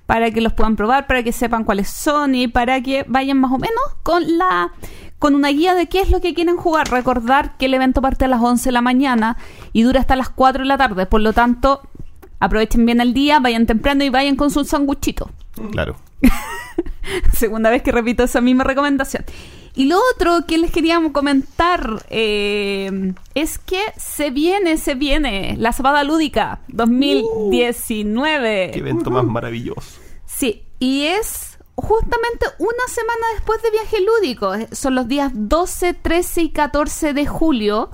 [0.08, 3.52] para que los puedan probar, para que sepan cuáles son y para que vayan más
[3.52, 4.72] o menos con la
[5.18, 6.90] con una guía de qué es lo que quieren jugar.
[6.90, 9.36] Recordar que el evento parte a las 11 de la mañana
[9.74, 11.82] y dura hasta las 4 de la tarde, por lo tanto,
[12.40, 15.30] aprovechen bien el día, vayan temprano y vayan con su sanguchito.
[15.72, 15.96] Claro.
[17.34, 19.26] Segunda vez que repito esa misma recomendación.
[19.78, 25.72] Y lo otro que les queríamos comentar eh, es que se viene, se viene la
[25.72, 28.70] Zapada Lúdica 2019.
[28.72, 30.00] Qué evento más maravilloso.
[30.26, 34.52] Sí, y es justamente una semana después de Viaje Lúdico.
[34.52, 37.90] Eh, Son los días 12, 13 y 14 de julio.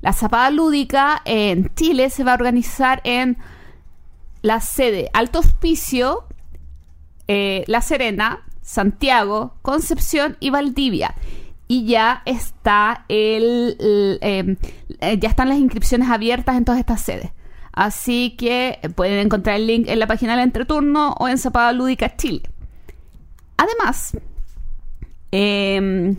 [0.00, 3.36] La Zapada Lúdica en Chile se va a organizar en
[4.40, 6.24] la sede Alto Hospicio,
[7.28, 11.14] eh, La Serena, Santiago, Concepción y Valdivia.
[11.68, 14.56] Y ya está el, eh,
[15.00, 17.30] eh, ya están las inscripciones abiertas en todas estas sedes.
[17.72, 22.16] Así que pueden encontrar el link en la página del entreturno o en Zapada Lúdica
[22.16, 22.42] Chile.
[23.56, 24.16] Además,
[25.30, 26.16] em,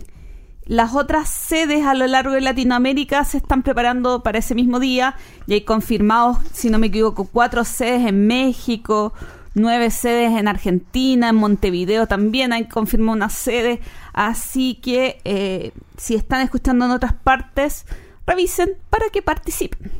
[0.64, 5.16] las otras sedes a lo largo de Latinoamérica se están preparando para ese mismo día
[5.46, 9.12] y hay confirmados, si no me equivoco, cuatro sedes en México,
[9.58, 13.80] nueve sedes en Argentina, en Montevideo también hay confirmado una sede.
[14.12, 17.86] Así que eh, si están escuchando en otras partes,
[18.26, 19.90] revisen para que participen.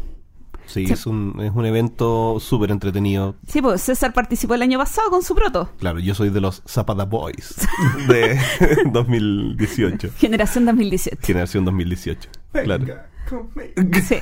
[0.66, 0.92] Sí, Sí.
[0.92, 3.36] Es, un, es un evento súper entretenido.
[3.46, 5.70] Sí, pues César participó el año pasado con su proto.
[5.78, 7.54] Claro, yo soy de los Zapada Boys
[8.08, 8.38] de
[8.92, 10.10] 2018.
[10.18, 11.26] Generación 2017.
[11.26, 12.28] Generación 2018.
[12.52, 12.84] Claro.
[12.84, 13.98] Venga, conmigo.
[14.06, 14.16] Sí.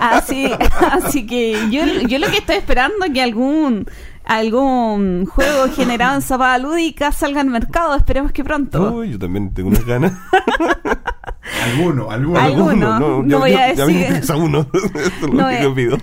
[0.00, 0.50] Así,
[0.90, 3.86] así que yo, yo lo que estoy esperando es que algún
[4.24, 7.94] algún juego generado en Zapada Lúdica salga al mercado.
[7.96, 8.92] Esperemos que pronto.
[8.94, 10.12] Uy, yo también tengo unas ganas.
[11.64, 12.38] Alguno, alguno.
[12.40, 12.98] Alguno.
[12.98, 14.66] no yo- voy yo- a a mí me decir- interesa uno.
[14.72, 15.98] Eso es lo No que voy a- pido.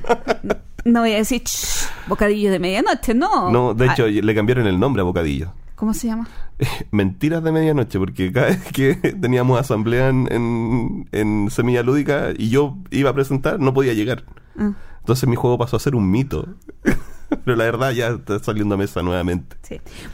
[0.86, 3.52] No voy a decir "Shh, bocadillo de medianoche, no.
[3.52, 5.54] No, de hecho, Ah, le cambiaron el nombre a Bocadillo.
[5.76, 6.28] ¿Cómo se llama?
[6.92, 12.50] Mentiras de medianoche, porque cada vez que teníamos asamblea en, en, en Semilla Lúdica y
[12.50, 14.24] yo iba a presentar, no podía llegar.
[14.58, 16.48] Ah, Entonces mi juego pasó a ser un mito.
[17.46, 19.58] Pero la verdad ya está saliendo a mesa nuevamente.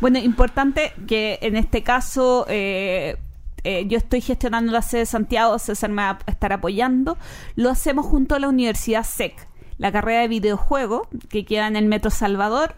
[0.01, 3.17] Bueno, importante que en este caso eh,
[3.63, 7.17] eh, yo estoy gestionando la sede de Santiago, César me va a estar apoyando.
[7.55, 9.47] Lo hacemos junto a la Universidad SEC,
[9.77, 12.75] la carrera de videojuego que queda en el Metro Salvador.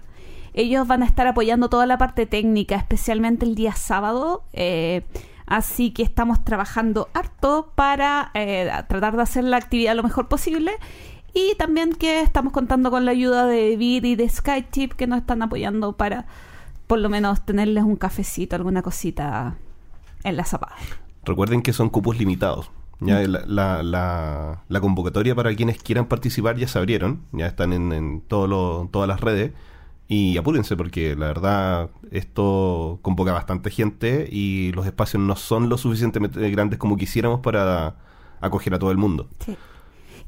[0.54, 4.44] Ellos van a estar apoyando toda la parte técnica, especialmente el día sábado.
[4.54, 5.04] eh,
[5.46, 8.32] así que estamos trabajando harto para
[8.90, 10.74] tratar de hacer la actividad lo mejor posible.
[11.34, 15.20] Y también que estamos contando con la ayuda de Vid y de Skychip que nos
[15.20, 16.26] están apoyando para
[16.88, 19.56] por lo menos tenerles un cafecito, alguna cosita
[20.24, 20.76] en la zapada.
[21.26, 22.72] Recuerden que son cupos limitados.
[23.00, 27.72] Ya la, la, la- la convocatoria para quienes quieran participar ya se abrieron, ya están
[27.74, 29.52] en, en todo lo- todas las redes.
[30.08, 35.78] Y apúrense porque la verdad esto convoca bastante gente y los espacios no son lo
[35.78, 37.98] suficientemente grandes como quisiéramos para
[38.40, 39.28] acoger a todo el mundo.
[39.46, 39.56] Sí.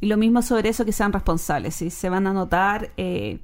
[0.02, 3.40] Y lo mismo sobre eso que sean responsables, si se van a anotar eh,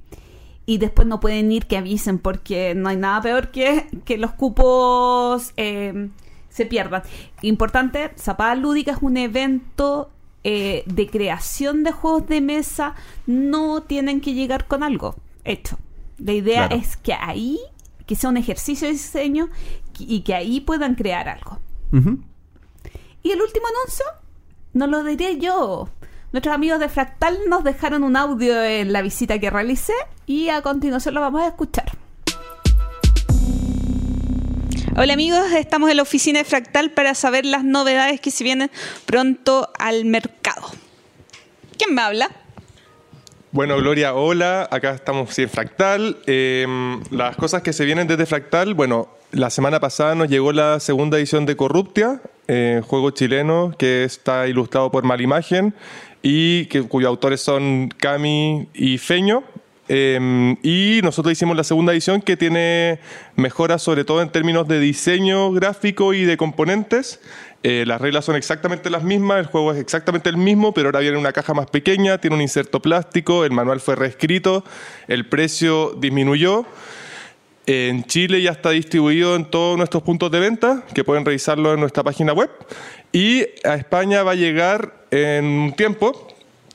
[0.64, 4.32] y después no pueden ir, que avisen, porque no hay nada peor que que los
[4.32, 6.08] cupos eh,
[6.48, 7.02] se pierdan.
[7.42, 10.10] Importante, Zapada Lúdica es un evento
[10.44, 12.94] eh, de creación de juegos de mesa,
[13.26, 15.14] no tienen que llegar con algo
[15.44, 15.78] hecho.
[16.18, 16.82] La idea Claro.
[16.82, 17.58] es que ahí,
[18.06, 19.50] que sea un ejercicio de diseño
[19.98, 21.58] y que ahí puedan crear algo.
[23.22, 24.04] Y el último anuncio,
[24.72, 25.88] no lo diré yo.
[26.36, 29.94] Nuestros amigos de Fractal nos dejaron un audio en la visita que realicé
[30.26, 31.86] y a continuación lo vamos a escuchar.
[34.98, 38.70] Hola amigos, estamos en la oficina de Fractal para saber las novedades que se vienen
[39.06, 40.66] pronto al mercado.
[41.78, 42.28] ¿Quién me habla?
[43.52, 44.68] Bueno, Gloria, hola.
[44.70, 46.18] Acá estamos sí, en Fractal.
[46.26, 46.66] Eh,
[47.12, 51.16] las cosas que se vienen desde Fractal, bueno, la semana pasada nos llegó la segunda
[51.16, 55.74] edición de Corruptia, eh, juego chileno que está ilustrado por Malimagen
[56.22, 59.44] y que, cuyos autores son Cami y Feño.
[59.88, 62.98] eh, y nosotros hicimos la segunda edición que tiene
[63.36, 67.20] mejoras sobre todo en términos de diseño gráfico y de componentes.
[67.62, 71.00] Eh, las reglas son exactamente las mismas, el juego es exactamente el mismo, pero ahora
[71.00, 74.64] viene en una caja más pequeña, tiene un inserto plástico, el manual fue reescrito,
[75.08, 76.64] el precio disminuyó.
[77.66, 81.80] En Chile ya está distribuido en todos nuestros puntos de venta, que pueden revisarlo en
[81.80, 82.50] nuestra página web.
[83.10, 86.28] Y a España va a llegar en un tiempo,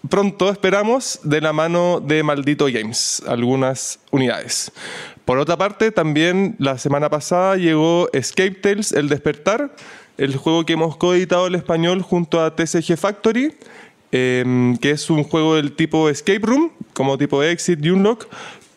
[0.10, 4.72] pronto esperamos, de la mano de Maldito Games, algunas unidades.
[5.26, 9.76] Por otra parte, también la semana pasada llegó Escape Tales, El Despertar,
[10.18, 13.54] el juego que hemos coeditado el español junto a TCG Factory,
[14.12, 18.28] eh, que es un juego del tipo Escape Room, como tipo Exit y Unlock,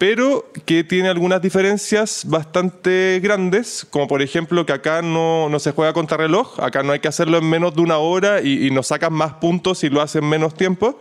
[0.07, 5.71] pero que tiene algunas diferencias bastante grandes, como por ejemplo que acá no, no se
[5.71, 8.89] juega contra reloj, acá no hay que hacerlo en menos de una hora y, nos
[8.89, 11.01] sacan más puntos si lo hacen menos tiempo,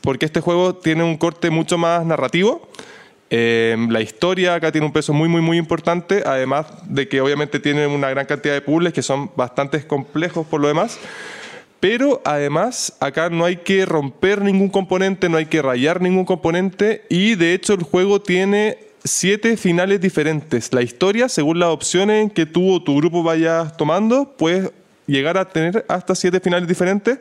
[0.00, 2.68] porque este juego tiene un corte mucho más narrativo.
[3.30, 7.60] Eh, la historia acá tiene un peso muy, muy, muy importante, además de que obviamente
[7.60, 10.98] tiene una gran cantidad de puzzles que son bastante complejos por lo demás.
[11.82, 17.04] Pero además acá no hay que romper ningún componente, no hay que rayar ningún componente
[17.08, 20.72] y de hecho el juego tiene siete finales diferentes.
[20.72, 24.70] La historia, según las opciones que tú o tu grupo vayas tomando, puedes
[25.08, 27.18] llegar a tener hasta siete finales diferentes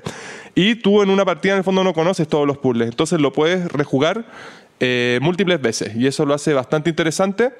[0.54, 3.34] y tú en una partida en el fondo no conoces todos los puzzles, entonces lo
[3.34, 4.26] puedes rejugar
[4.80, 7.52] eh, múltiples veces y eso lo hace bastante interesante.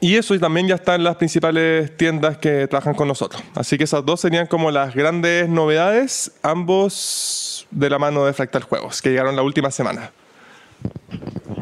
[0.00, 3.42] Y eso también ya está en las principales tiendas que trabajan con nosotros.
[3.54, 8.62] Así que esas dos serían como las grandes novedades, ambos de la mano de Fractal
[8.62, 10.10] Juegos, que llegaron la última semana.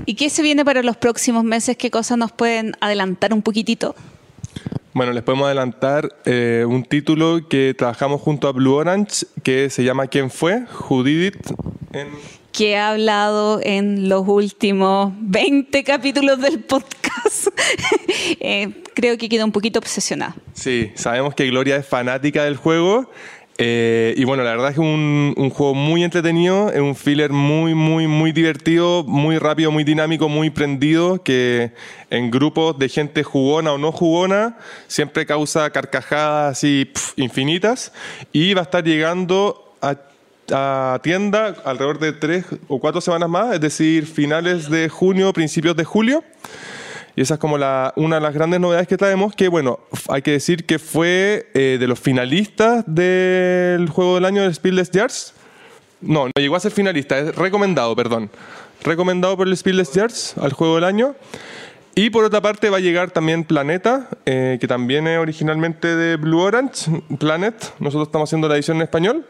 [0.06, 1.76] ¿Y qué se viene para los próximos meses?
[1.76, 3.94] ¿Qué cosas nos pueden adelantar un poquitito?
[4.92, 9.82] Bueno, les podemos adelantar eh, un título que trabajamos junto a Blue Orange, que se
[9.82, 10.64] llama ¿Quién fue?
[10.88, 11.36] Who Did It?
[11.92, 12.08] En
[12.54, 17.48] que ha hablado en los últimos 20 capítulos del podcast.
[18.40, 20.36] eh, creo que queda un poquito obsesionada.
[20.52, 23.10] Sí, sabemos que Gloria es fanática del juego.
[23.58, 26.94] eh, y bueno, la verdad es que es un, un juego muy entretenido, es un
[26.94, 31.72] filler muy, muy, muy divertido, muy rápido, muy dinámico, muy prendido, que
[32.10, 37.92] en grupos de gente jugona o no jugona siempre causa carcajadas así pf, infinitas.
[38.32, 39.96] Y va a estar llegando a
[40.52, 45.76] a tienda alrededor de tres o cuatro semanas más, es decir, finales de junio, principios
[45.76, 46.24] de julio.
[47.16, 49.78] Y esa es como una de las grandes novedades que traemos, que bueno,
[50.08, 54.90] hay que decir que fue eh, de los finalistas del juego del año del Speedless
[54.90, 55.34] Yards.
[56.00, 58.30] No, no llegó a ser finalista, es recomendado, perdón.
[58.82, 61.14] Recomendado por el Speedless Yards al juego del año.
[61.96, 66.16] Y por otra parte va a llegar también Planeta, eh, que también es originalmente de
[66.16, 67.54] Blue Orange, Planet.
[67.78, 69.24] Nosotros estamos haciendo la edición en español.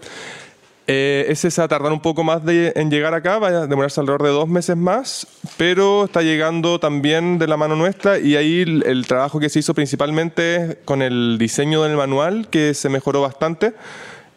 [0.86, 3.66] Eh, ese se va a tardar un poco más de- en llegar acá, va a
[3.66, 8.36] demorarse alrededor de dos meses más, pero está llegando también de la mano nuestra y
[8.36, 13.22] ahí el, trabajo que se hizo principalmente con el diseño del manual, que se mejoró
[13.22, 13.72] bastante,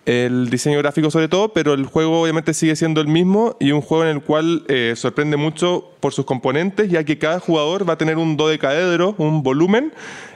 [0.05, 3.81] el diseño gráfico sobre todo, pero el juego obviamente sigue siendo el mismo y un
[3.81, 7.95] juego en el cual eh, sorprende mucho por sus componentes, ya que cada jugador va
[7.95, 9.91] a tener un dodecaedro, un volumen,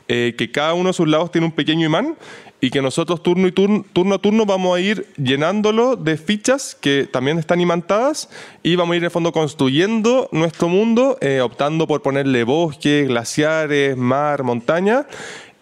[0.08, 2.16] eh, que cada uno de sus lados tiene un pequeño imán
[2.62, 6.78] y que nosotros turno y turno, turno a turno vamos a ir llenándolo de fichas
[6.80, 8.30] que también están imantadas
[8.62, 13.08] y vamos a ir en el fondo construyendo nuestro mundo, eh, optando por ponerle bosques,
[13.08, 15.08] glaciares, mar, montaña.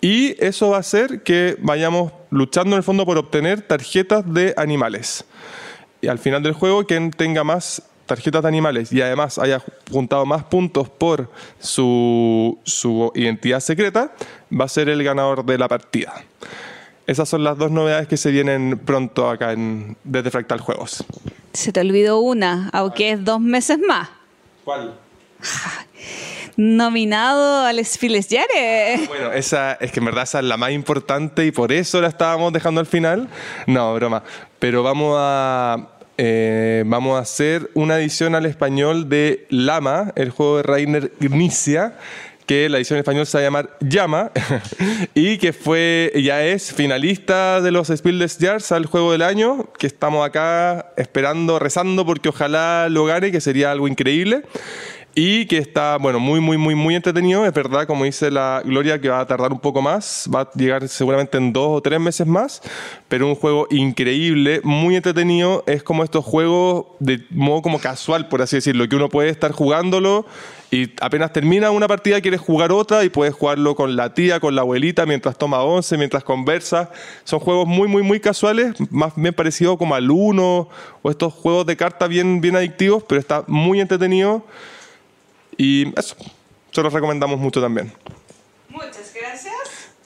[0.01, 4.53] Y eso va a hacer que vayamos luchando en el fondo por obtener tarjetas de
[4.57, 5.25] animales.
[6.01, 10.25] Y al final del juego, quien tenga más tarjetas de animales y además haya juntado
[10.25, 14.11] más puntos por su, su identidad secreta,
[14.51, 16.13] va a ser el ganador de la partida.
[17.07, 21.03] Esas son las dos novedades que se vienen pronto acá en, desde Fractal Juegos.
[21.53, 24.09] Se te olvidó una, aunque es dos meses más.
[24.63, 24.95] ¿Cuál?
[26.57, 29.05] Nominado al Spiles Yare.
[29.07, 32.09] Bueno, esa es que en verdad esa es la más importante y por eso la
[32.09, 33.29] estábamos dejando al final.
[33.65, 34.23] No, broma.
[34.59, 40.57] Pero vamos a eh, vamos a hacer una edición al español de Lama, el juego
[40.57, 41.93] de Rainer Gnicia
[42.45, 44.31] que la edición en español se va a llamar Llama
[45.13, 49.87] y que fue ya es finalista de los Speedless Jars al juego del año, que
[49.87, 54.43] estamos acá esperando, rezando porque ojalá lo gane, que sería algo increíble
[55.21, 57.45] y que está, bueno, muy, muy, muy, muy entretenido.
[57.45, 60.51] Es verdad, como dice la Gloria, que va a tardar un poco más, va a
[60.55, 62.61] llegar seguramente en dos o tres meses más,
[63.09, 65.65] pero un juego increíble, muy entretenido.
[65.67, 69.51] Es como estos juegos de modo como casual, por así decirlo, que uno puede estar
[69.51, 70.25] jugándolo
[70.71, 74.55] Y apenas termina una partida, quieres jugar otra y puedes jugarlo con la tía, con
[74.55, 76.91] la abuelita, mientras toma once, mientras conversa.
[77.25, 80.69] Son juegos muy, muy, muy casuales, más bien parecidos como al Uno
[81.01, 84.45] o estos juegos de cartas bien, bien adictivos, pero está muy entretenido.
[85.61, 86.15] Y eso,
[86.71, 87.91] se los recomendamos mucho también.
[88.69, 89.53] Muchas gracias.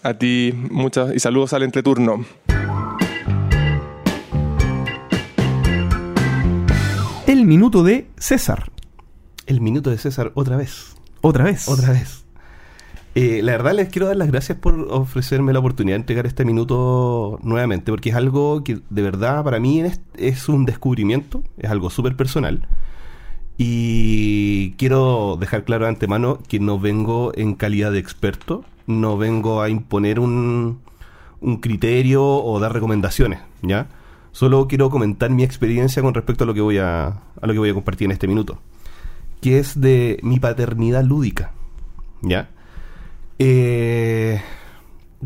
[0.02, 2.26] A ti, muchas y saludos al entreturno.
[7.28, 8.72] El minuto de César.
[9.46, 10.96] El minuto de César otra vez.
[11.22, 11.68] Otra vez.
[11.70, 12.26] Otra vez.
[13.14, 16.46] Eh, la verdad les quiero dar las gracias por ofrecerme la oportunidad de entregar este
[16.46, 21.70] minuto nuevamente, porque es algo que de verdad para mí es, es un descubrimiento, es
[21.70, 22.68] algo súper personal.
[23.58, 29.62] Y quiero dejar claro de antemano que no vengo en calidad de experto, no vengo
[29.62, 30.80] a imponer un,
[31.40, 33.88] un criterio o dar recomendaciones, ¿ya?
[34.32, 37.60] Solo quiero comentar mi experiencia con respecto a lo que voy a, a lo que
[37.60, 38.60] voy a compartir en este minuto,
[39.42, 41.52] que es de mi paternidad lúdica,
[42.22, 42.50] ¿ya?
[43.38, 44.42] Eh,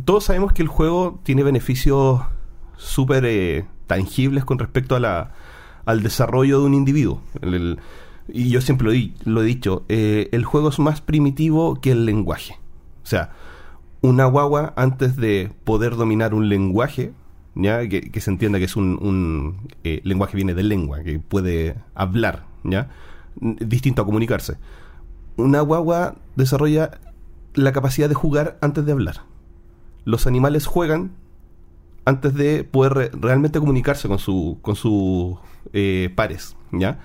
[0.04, 2.22] todos sabemos que el juego tiene beneficios
[2.76, 5.32] súper eh, tangibles con respecto a la,
[5.86, 7.22] al desarrollo de un individuo.
[8.30, 12.06] Y yo siempre lo, lo he dicho, eh, el juego es más primitivo que el
[12.06, 12.60] lenguaje.
[13.04, 13.32] O sea,
[14.02, 17.14] una guagua antes de poder dominar un lenguaje,
[17.56, 17.88] ¿ya?
[17.88, 22.46] Que, se entienda que es un, un, eh, lenguaje viene de lengua, que puede hablar,
[22.64, 22.90] ¿ya?
[23.40, 24.58] Distinto a comunicarse.
[25.38, 27.00] Una guagua desarrolla
[27.54, 29.22] la capacidad de jugar antes de hablar.
[30.06, 31.12] Los animales juegan
[32.06, 35.38] antes de poder re- realmente comunicarse con su con sus
[35.74, 37.00] eh, pares, ¿ya?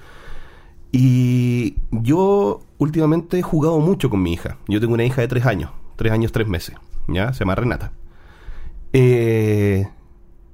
[0.93, 4.59] Y yo últimamente he jugado mucho con mi hija.
[4.69, 6.77] Yo tengo una hija de tres años, tres años, tres meses,
[7.09, 7.33] ¿ya?
[7.33, 7.93] Se llama Renata.
[8.93, 9.89] Eh,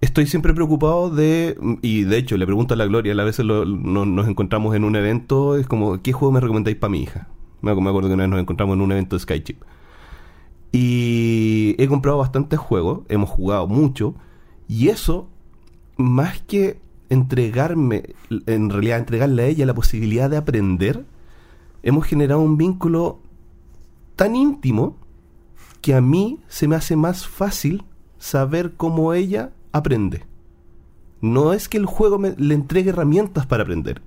[0.01, 4.29] estoy siempre preocupado de, y de hecho le pregunto a la Gloria, a veces nos
[4.29, 7.27] encontramos en un evento, es como, ¿qué juego me recomendáis para mi hija?
[7.61, 9.62] Me acuerdo que una vez nos encontramos en un evento de Skychip.
[10.70, 14.14] Y he comprado bastantes juegos, hemos jugado mucho,
[14.68, 15.29] y eso,
[15.96, 18.14] más que entregarme,
[18.47, 21.05] en realidad entregarle a ella la posibilidad de aprender,
[21.83, 23.21] hemos generado un vínculo
[24.16, 24.97] tan íntimo
[25.81, 27.85] que a mí se me hace más fácil
[28.18, 30.25] saber cómo ella aprende.
[31.21, 34.03] No es que el juego me, le entregue herramientas para aprender.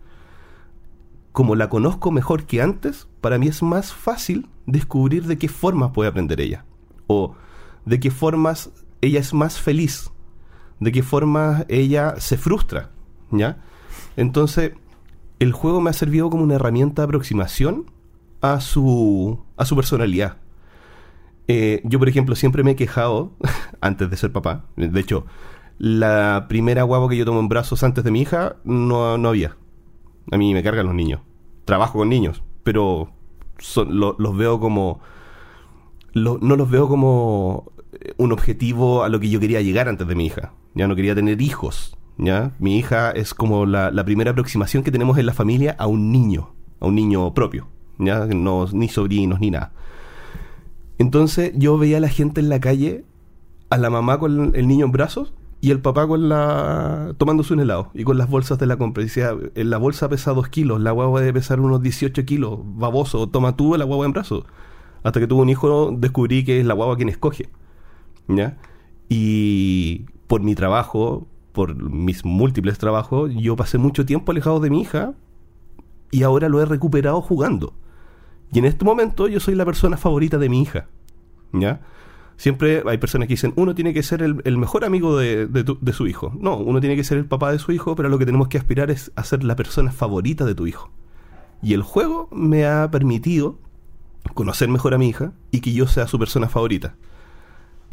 [1.32, 5.92] Como la conozco mejor que antes, para mí es más fácil descubrir de qué formas
[5.92, 6.66] puede aprender ella.
[7.08, 7.36] O
[7.86, 10.12] de qué formas ella es más feliz.
[10.82, 12.90] De qué formas ella se frustra.
[13.32, 13.60] ¿Ya?
[14.18, 14.74] Entonces,
[15.40, 17.86] el juego me ha servido como una herramienta de aproximación
[18.42, 20.38] a su, a su personalidad.
[21.48, 23.32] Eh, yo, por ejemplo, siempre me he quejado,
[23.82, 25.26] antes de ser papá, de hecho,
[25.78, 29.58] la primera guagua que yo tomo en brazos antes de mi hija, no, no había.
[30.32, 31.22] A mí me cargan los niños.
[31.66, 33.12] Trabajo con niños, pero
[33.58, 35.00] son- lo- los veo como...
[36.14, 37.71] no los veo como
[38.18, 40.54] un objetivo a lo que yo quería llegar antes de mi hija.
[40.74, 41.98] Ya no quería tener hijos.
[42.18, 42.52] ¿ya?
[42.60, 46.54] Mi hija es como la, primera aproximación que tenemos en la familia a un niño,
[46.80, 47.68] a un niño propio.
[48.00, 48.26] ¿ya?
[48.26, 49.74] No, ni sobrinos ni nada.
[50.98, 53.06] Entonces yo veía a la gente en la calle,
[53.70, 57.60] a la mamá con el niño en brazos y el papá con la tomándose un
[57.60, 59.02] helado y con las bolsas de la compra.
[59.02, 62.60] Y decía, "Eh, la bolsa pesa dos kilos, la guagua debe pesar unos 18 kilos,
[62.64, 64.44] baboso, toma tú la guagua en brazos.
[65.04, 67.50] Hasta que tuve un hijo descubrí que es la guagua quien escoge.
[68.28, 68.58] ¿Ya?
[69.10, 74.82] Y por mi trabajo, por mis múltiples trabajos, yo pasé mucho tiempo alejado de mi
[74.82, 75.14] hija
[76.12, 77.74] y ahora lo he recuperado jugando.
[78.54, 80.88] Y en este momento yo soy la persona favorita de mi hija.
[81.54, 81.82] ¿Ya?
[82.38, 85.94] Siempre hay personas que dicen, uno tiene que ser el, mejor amigo de, de de
[85.94, 86.34] su hijo.
[86.40, 88.58] No, uno tiene que ser el papá de su hijo, pero lo que tenemos que
[88.58, 90.90] aspirar es a ser la persona favorita de tu hijo.
[91.62, 93.60] Y el juego me ha permitido
[94.34, 96.96] conocer mejor a mi hija y que yo sea su persona favorita.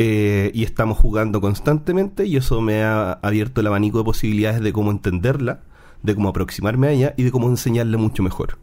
[0.01, 4.73] Eh, y estamos jugando constantemente y eso me ha abierto el abanico de posibilidades de
[4.73, 5.65] cómo entenderla,
[6.05, 8.59] de cómo aproximarme a ella y de cómo enseñarle mucho mejor.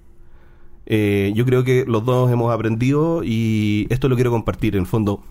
[0.86, 4.75] Eh, yo creo que los dos hemos aprendido y esto lo quiero compartir.
[4.75, 5.23] En el fondo,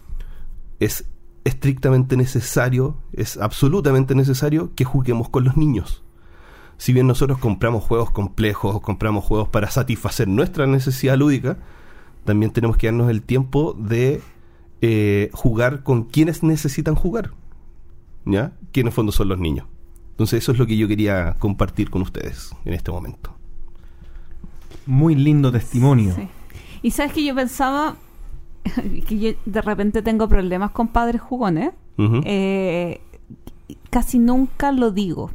[0.79, 1.07] es
[1.45, 6.03] estrictamente necesario, es absolutamente necesario que juguemos con los niños.
[6.77, 11.59] Si bien nosotros compramos juegos complejos, compramos juegos para satisfacer nuestra necesidad lúdica,
[12.25, 14.23] también tenemos que darnos el tiempo de
[14.87, 17.31] eh, jugar con quienes necesitan jugar.
[18.27, 18.53] ¿Ya?
[18.73, 19.67] Que en el fondo son los niños.
[20.11, 23.35] Entonces eso es lo que yo quería compartir con ustedes en este momento.
[24.87, 26.15] Muy lindo testimonio.
[26.15, 26.29] Sí.
[26.83, 27.97] Y sabes que yo pensaba
[29.09, 31.71] que yo de repente tengo problemas con padres jugones.
[31.97, 33.01] Eh,
[33.89, 35.31] casi nunca lo digo.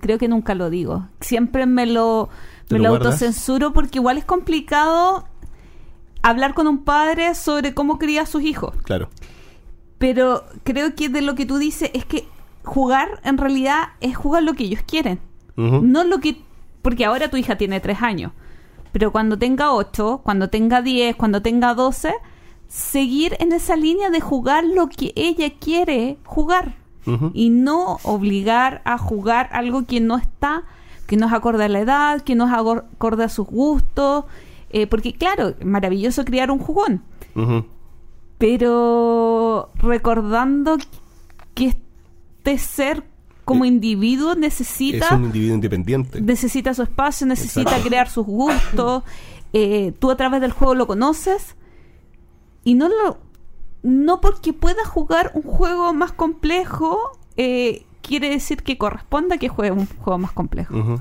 [0.00, 1.08] Creo que nunca lo digo.
[1.20, 2.30] Siempre me lo,
[2.68, 5.26] ¿Te me lo lo autocensuro porque igual es complicado
[6.24, 8.74] hablar con un padre sobre cómo cría a sus hijos.
[8.82, 9.10] Claro.
[9.98, 12.26] Pero creo que de lo que tú dices es que
[12.64, 15.20] jugar en realidad es jugar lo que ellos quieren.
[15.56, 16.42] No lo que...
[16.82, 18.32] Porque ahora tu hija tiene tres años.
[18.90, 22.14] Pero cuando tenga ocho, cuando tenga diez, cuando tenga doce,
[22.68, 26.76] seguir en esa línea de jugar lo que ella quiere jugar.
[27.34, 30.62] Y no obligar a jugar algo que no está,
[31.06, 34.24] que no es acorde a la edad, que no es acorde a sus gustos.
[34.76, 37.02] Eh, porque claro, maravilloso criar un jugón
[38.38, 40.76] pero recordando
[41.54, 43.04] que este ser
[43.44, 46.20] como Eh, individuo Es necesita un individuo independiente.
[46.20, 47.88] necesita su espacio, necesita Exacto.
[47.88, 49.02] crear sus gustos.
[49.52, 51.54] eh, tú a través del juego lo conoces
[52.64, 53.18] y no lo
[53.84, 56.98] no porque pueda jugar un juego más complejo
[57.36, 61.00] eh, quiere decir que corresponda que juegue un juego más complejo.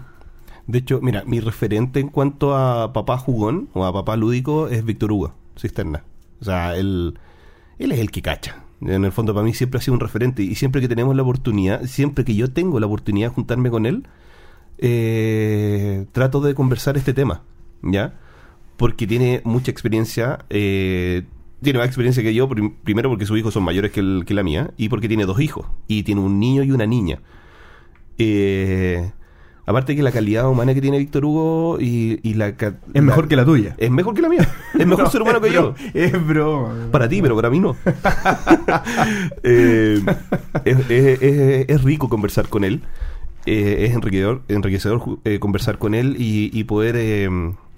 [0.68, 4.84] De hecho, mira, mi referente en cuanto a papá jugón o a papá lúdico es
[4.86, 6.03] Víctor Hugo Cisterna.
[6.39, 7.18] O sea, él,
[7.80, 8.64] él es el que cacha.
[8.82, 10.41] En el fondo, para mí siempre ha sido un referente.
[10.43, 13.86] Y siempre que tenemos la oportunidad, siempre que yo tengo la oportunidad de juntarme con
[13.86, 14.05] él,
[14.78, 17.41] eh, trato de conversar este tema.
[17.82, 18.14] ¿Ya?
[18.78, 20.45] Porque tiene mucha experiencia.
[20.49, 21.24] eh,
[21.61, 24.34] tiene más experiencia que yo, prim- primero porque sus hijos son mayores que, el- que
[24.34, 27.20] la mía, y porque tiene dos hijos, y tiene un niño y una niña.
[28.18, 29.11] Eh,
[29.66, 32.47] aparte que la calidad humana que tiene Víctor Hugo y, y la,
[32.93, 33.76] Es mejor que la tuya.
[33.78, 34.47] Es mejor que la mía.
[34.78, 35.74] Es mejor No, ser humano es que yo.
[35.93, 36.74] Es broma.
[36.91, 37.76] Para ti, pero para mí no.
[39.43, 40.01] Eh,
[40.66, 40.78] es,
[41.70, 42.82] es- rico conversar con él.
[43.45, 46.95] Eh, es enriquecedor, enriquecedor eh, conversar con él y, y poder...
[46.97, 47.26] eh,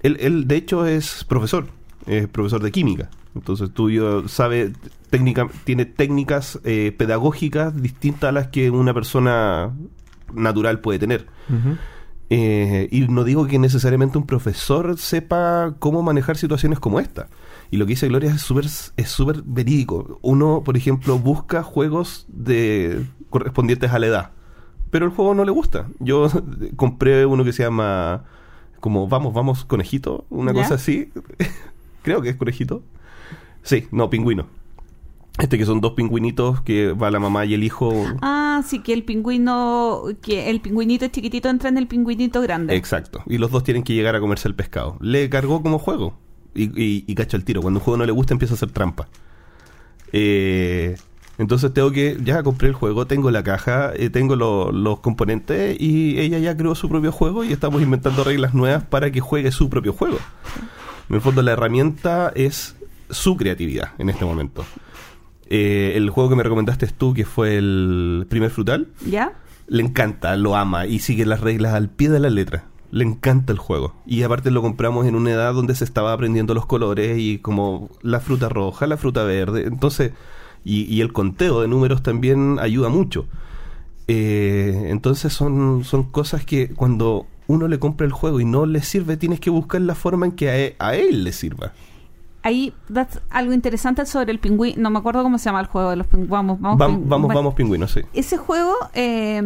[0.02, 1.66] él, él, de hecho, es profesor.
[2.06, 3.10] Es profesor de química.
[3.34, 4.72] Entonces, tú yo sabe,
[5.10, 9.72] técnica, tiene técnicas eh, pedagógicas distintas a las que una persona
[10.34, 11.26] natural puede tener.
[12.28, 17.28] Eh, y no digo que necesariamente un profesor sepa cómo manejar situaciones como esta.
[17.70, 20.18] Y lo que dice Gloria es súper es súper verídico.
[20.22, 24.30] Uno, por ejemplo, busca juegos de correspondientes a la edad,
[24.90, 25.88] pero el juego no le gusta.
[25.98, 26.28] Yo
[26.76, 28.24] compré uno que se llama
[28.80, 30.62] como Vamos, vamos, conejito, una ¿Ya?
[30.62, 31.12] cosa así.
[32.02, 32.82] Creo que es conejito.
[33.62, 34.46] Sí, no, pingüino.
[35.38, 37.92] Este que son dos pingüinitos que va la mamá y el hijo.
[38.22, 42.74] Ah, sí, que el pingüino, que el pingüinito chiquitito entra en el pingüinito grande.
[42.74, 43.22] Exacto.
[43.26, 44.96] Y los dos tienen que llegar a comerse el pescado.
[45.00, 46.18] Le cargó como juego.
[46.54, 47.60] Y, y, y cacho el tiro.
[47.60, 49.08] Cuando un juego no le gusta, empieza a hacer trampa.
[50.12, 50.96] Eh,
[51.38, 52.16] entonces tengo que.
[52.24, 55.76] Ya compré el juego, tengo la caja, eh, tengo lo- los componentes.
[55.78, 57.44] Y ella ya creó su propio juego.
[57.44, 60.16] Y estamos inventando reglas nuevas para que juegue su propio juego.
[61.10, 62.74] En el fondo, la herramienta es
[63.10, 64.64] su creatividad en este momento.
[65.48, 69.32] Eh, el juego que me recomendaste tú, que fue el primer frutal, ¿Ya?
[69.68, 72.64] le encanta, lo ama y sigue las reglas al pie de la letra.
[72.92, 73.94] Le encanta el juego.
[74.06, 77.90] Y aparte lo compramos en una edad donde se estaba aprendiendo los colores y como
[78.02, 79.64] la fruta roja, la fruta verde.
[79.66, 80.12] Entonces,
[80.64, 83.26] y, y el conteo de números también ayuda mucho.
[84.08, 88.82] Eh, entonces son, son cosas que cuando uno le compra el juego y no le
[88.82, 91.72] sirve, tienes que buscar la forma en que a e- a él, le sirva.
[92.46, 94.80] Ahí das algo interesante sobre el pingüino.
[94.80, 96.30] No me acuerdo cómo se llama el juego de los pingüinos.
[96.30, 96.78] Vamos, vamos,
[97.08, 98.02] Vam- vamos, pingüinos, sí.
[98.12, 99.42] Ese juego, eh,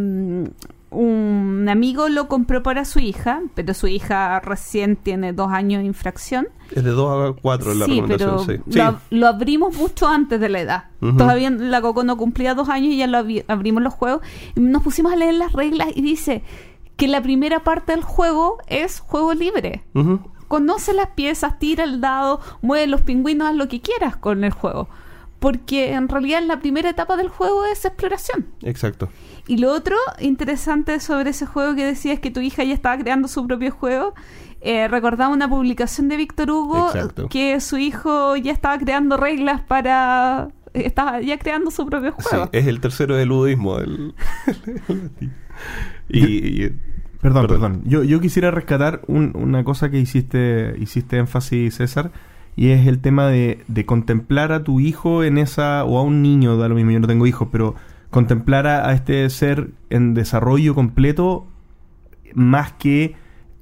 [0.91, 5.87] un amigo lo compró para su hija, pero su hija recién tiene dos años de
[5.87, 6.49] infracción.
[6.75, 8.59] Es de 2 a 4 la sí, pero sí.
[8.67, 8.97] lo, Sí.
[9.11, 10.85] lo abrimos mucho antes de la edad.
[11.01, 14.21] Todavía la Coco no cumplía dos años y ya lo abri- abrimos los juegos.
[14.57, 16.43] Y nos pusimos a leer las reglas y dice
[16.97, 19.85] que la primera parte del juego es juego libre.
[19.95, 20.21] Ujú.
[20.51, 24.51] Conoce las piezas, tira el dado, mueve los pingüinos, haz lo que quieras con el
[24.51, 24.89] juego.
[25.39, 28.47] Porque en realidad la primera etapa del juego es exploración.
[28.63, 29.09] Exacto.
[29.47, 33.29] Y lo otro interesante sobre ese juego que decías que tu hija ya estaba creando
[33.29, 34.13] su propio juego,
[34.61, 37.29] eh, recordaba una publicación de Víctor Hugo Exacto.
[37.29, 40.49] que su hijo ya estaba creando reglas para...
[40.75, 42.49] Estaba ya creando su propio Sí, juego.
[42.53, 43.79] es el tercero del ludismo.
[43.79, 44.15] el-
[46.09, 46.81] y, y-
[47.21, 47.61] Perdón, Perdón.
[47.73, 47.83] perdón.
[47.85, 52.11] Yo, yo quisiera rescatar un- una cosa que hiciste, hiciste énfasis, César,
[52.57, 56.23] y es el tema de, de contemplar a tu hijo en esa, o a un
[56.23, 57.75] niño, da lo mismo, yo no tengo hijos, pero
[58.11, 61.47] contemplar a, a este ser en desarrollo completo
[62.35, 63.15] más que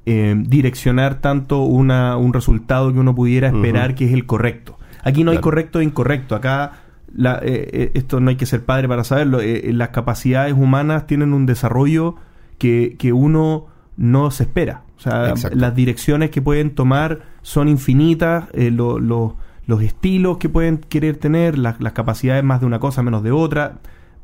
[0.06, 4.78] eh, direccionar tanto una, un resultado que uno pudiera esperar que es el correcto.
[5.04, 6.34] Aquí no hay correcto e incorrecto.
[6.34, 6.72] Acá
[7.14, 9.40] la- eh, eh, esto no hay que ser padre para saberlo.
[9.40, 12.16] eh, las capacidades humanas tienen un desarrollo
[12.58, 14.82] que, que uno no se espera.
[14.96, 15.56] O sea, Exacto.
[15.56, 19.36] las direcciones que pueden tomar son infinitas, eh, lo- lo-
[19.66, 23.30] los estilos que pueden querer tener, las, las capacidades más de una cosa, menos de
[23.32, 23.78] otra.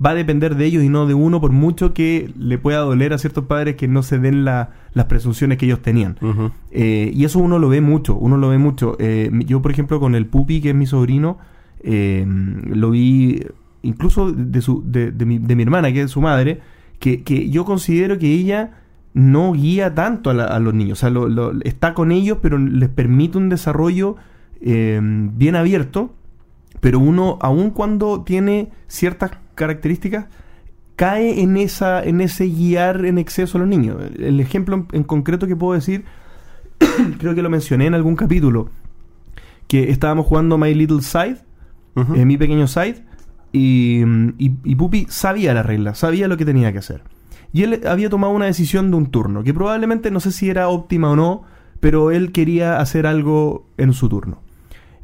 [0.04, 3.12] va a depender de ellos y no de uno, por mucho que le pueda doler
[3.12, 6.16] a ciertos padres que no se den la- las presunciones que ellos tenían.
[6.72, 8.96] Eh, y eso uno lo ve mucho, uno lo ve mucho.
[8.98, 11.38] Eh, yo, por ejemplo, con el Pupi, que es mi sobrino,
[11.84, 13.40] eh, lo vi
[13.82, 16.60] incluso de, su, de, de mi, de mi hermana, que es su madre,
[17.04, 18.70] que, que yo considero que ella
[19.12, 20.98] no guía tanto a, la- a los niños.
[20.98, 24.16] O sea, lo- lo- está con ellos, pero les permite un desarrollo
[24.62, 26.14] eh, bien abierto.
[26.80, 30.26] Pero uno, aun cuando tiene ciertas características,
[30.96, 33.98] cae en esa en ese guiar en exceso a los niños.
[34.18, 36.04] El ejemplo en, en concreto que puedo decir,
[37.18, 38.70] creo que lo mencioné en algún capítulo,
[39.68, 41.36] que estábamos jugando My Little Side,
[42.16, 43.04] eh, mi pequeño side,
[43.54, 44.02] y,
[44.36, 47.02] y, y Pupi sabía la regla, sabía lo que tenía que hacer.
[47.52, 50.68] Y él había tomado una decisión de un turno, que probablemente no sé si era
[50.68, 51.44] óptima o no,
[51.78, 54.40] pero él quería hacer algo en su turno.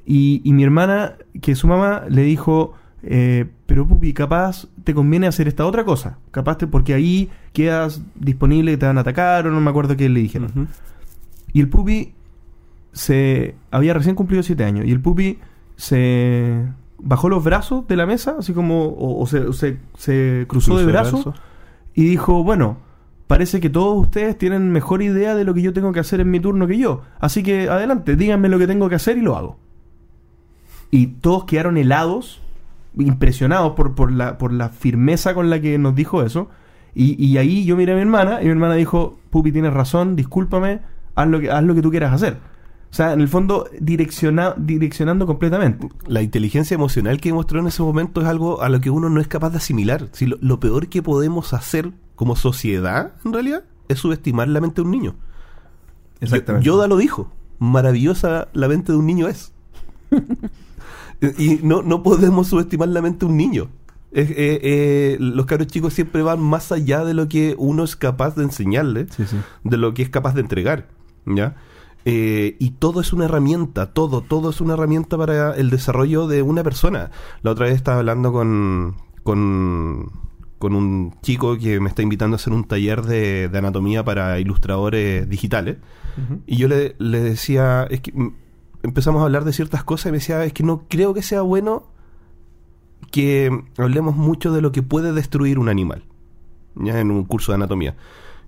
[0.04, 2.74] Y, y mi hermana, que su mamá, le dijo,
[3.04, 6.18] eh, pero Pupi, capaz te conviene hacer esta otra cosa.
[6.32, 10.08] Capaz te, porque ahí quedas disponible, te van a atacar, o no me acuerdo qué
[10.08, 10.68] le dijeron.
[11.52, 12.14] Y el pupi
[12.92, 14.86] se había recién cumplido siete años.
[14.86, 15.38] Y el pupi
[15.76, 16.64] se
[17.02, 20.72] bajó los brazos de la mesa, así como, o, o se, o se- se cruzó
[20.78, 21.24] de brazos
[21.94, 22.76] y dijo, bueno,
[23.26, 26.30] parece que todos ustedes tienen mejor idea de lo que yo tengo que hacer en
[26.30, 27.02] mi turno que yo.
[27.20, 29.56] Así que adelante, díganme lo que tengo que hacer y lo hago.
[30.90, 32.40] Y todos quedaron helados,
[32.98, 36.48] impresionados por, por, la, por la firmeza con la que nos dijo eso.
[36.94, 40.16] Y, y ahí yo miré a mi hermana y mi hermana dijo, Pupi, tienes razón,
[40.16, 40.80] discúlpame,
[41.14, 42.38] haz lo que, haz lo que tú quieras hacer.
[42.90, 45.88] O sea, en el fondo, direcciona, direccionando completamente.
[46.08, 49.20] La inteligencia emocional que mostró en ese momento es algo a lo que uno no
[49.20, 50.08] es capaz de asimilar.
[50.12, 54.76] Si lo, lo peor que podemos hacer como sociedad, en realidad, es subestimar la mente
[54.82, 55.14] de un niño.
[56.20, 56.66] Exactamente.
[56.66, 57.32] Yoda lo dijo.
[57.60, 59.52] Maravillosa la mente de un niño es.
[61.38, 63.68] y no, no podemos subestimar la mente de un niño.
[64.12, 64.26] Eh,
[64.62, 68.42] eh, los cabros chicos siempre van más allá de lo que uno es capaz de
[68.42, 69.36] enseñarle, Sí, sí.
[69.62, 70.88] de lo que es capaz de entregar.
[71.26, 71.54] ¿ya?
[72.04, 76.42] Eh, y todo es una herramienta, todo, todo es una herramienta para el desarrollo de
[76.42, 77.10] una persona.
[77.42, 80.10] La otra vez estaba hablando con, con,
[80.58, 84.38] con un chico que me está invitando a hacer un taller de, de anatomía para
[84.40, 85.78] ilustradores digitales.
[86.46, 88.34] Y yo le, le decía, es que mm,
[88.82, 91.42] empezamos a hablar de ciertas cosas y me decía, es que no creo que sea
[91.42, 91.84] bueno
[93.10, 96.04] que hablemos mucho de lo que puede destruir un animal,
[96.76, 97.96] ya en un curso de anatomía.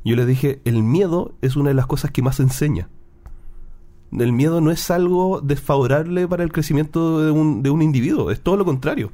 [0.04, 2.88] Yo le dije, el miedo es una de las cosas que más enseña.
[4.18, 8.40] El miedo no es algo desfavorable para el crecimiento de un, de un individuo, es
[8.40, 9.10] todo lo contrario.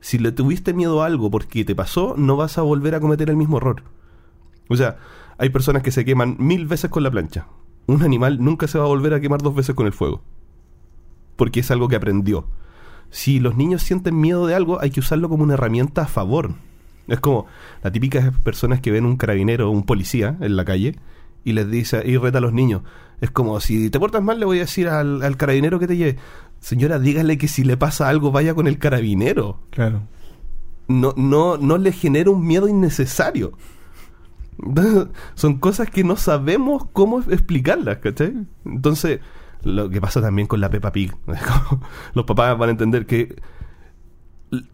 [0.00, 3.30] Si le tuviste miedo a algo porque te pasó, no vas a volver a cometer
[3.30, 3.84] el mismo error.
[4.68, 4.96] O sea,
[5.38, 7.46] hay personas que se queman mil veces con la plancha.
[7.86, 10.22] Un animal nunca se va a volver a quemar dos veces con el fuego.
[11.36, 12.46] Porque es algo que aprendió.
[13.10, 16.54] Si los niños sienten miedo de algo, hay que usarlo como una herramienta a favor.
[17.08, 17.46] Es como
[17.82, 20.96] la típica personas que ven un carabinero o un policía en la calle
[21.44, 22.82] y les dice y reta a los niños.
[23.22, 25.96] Es como si te portas mal, le voy a decir al, al carabinero que te
[25.96, 26.16] lleve.
[26.58, 30.02] Señora, dígale que si le pasa algo, vaya con el carabinero Claro.
[30.88, 33.52] no, no, no le genera un miedo innecesario.
[35.34, 38.34] Son cosas que no sabemos cómo explicarlas, ¿cachai?
[38.64, 39.20] Entonces,
[39.62, 41.14] lo que pasa también con la Peppa Pig.
[42.14, 43.36] Los papás van a entender que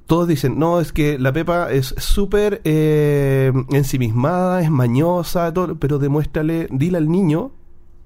[0.06, 5.98] todos dicen, no, es que la Pepa es súper eh, ensimismada, es mañosa, todo, pero
[5.98, 7.52] demuéstrale, dile al niño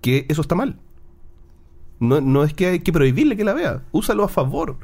[0.02, 0.78] que eso está mal.
[1.98, 4.76] No, no es que hay que prohibirle que la vea, úsalo a favor.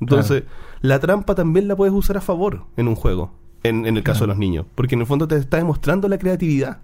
[0.00, 0.44] Entonces,
[0.80, 3.32] la trampa también la puedes usar a favor en un juego,
[3.62, 6.18] en, en el caso de los niños, porque en el fondo te está demostrando la
[6.18, 6.80] creatividad.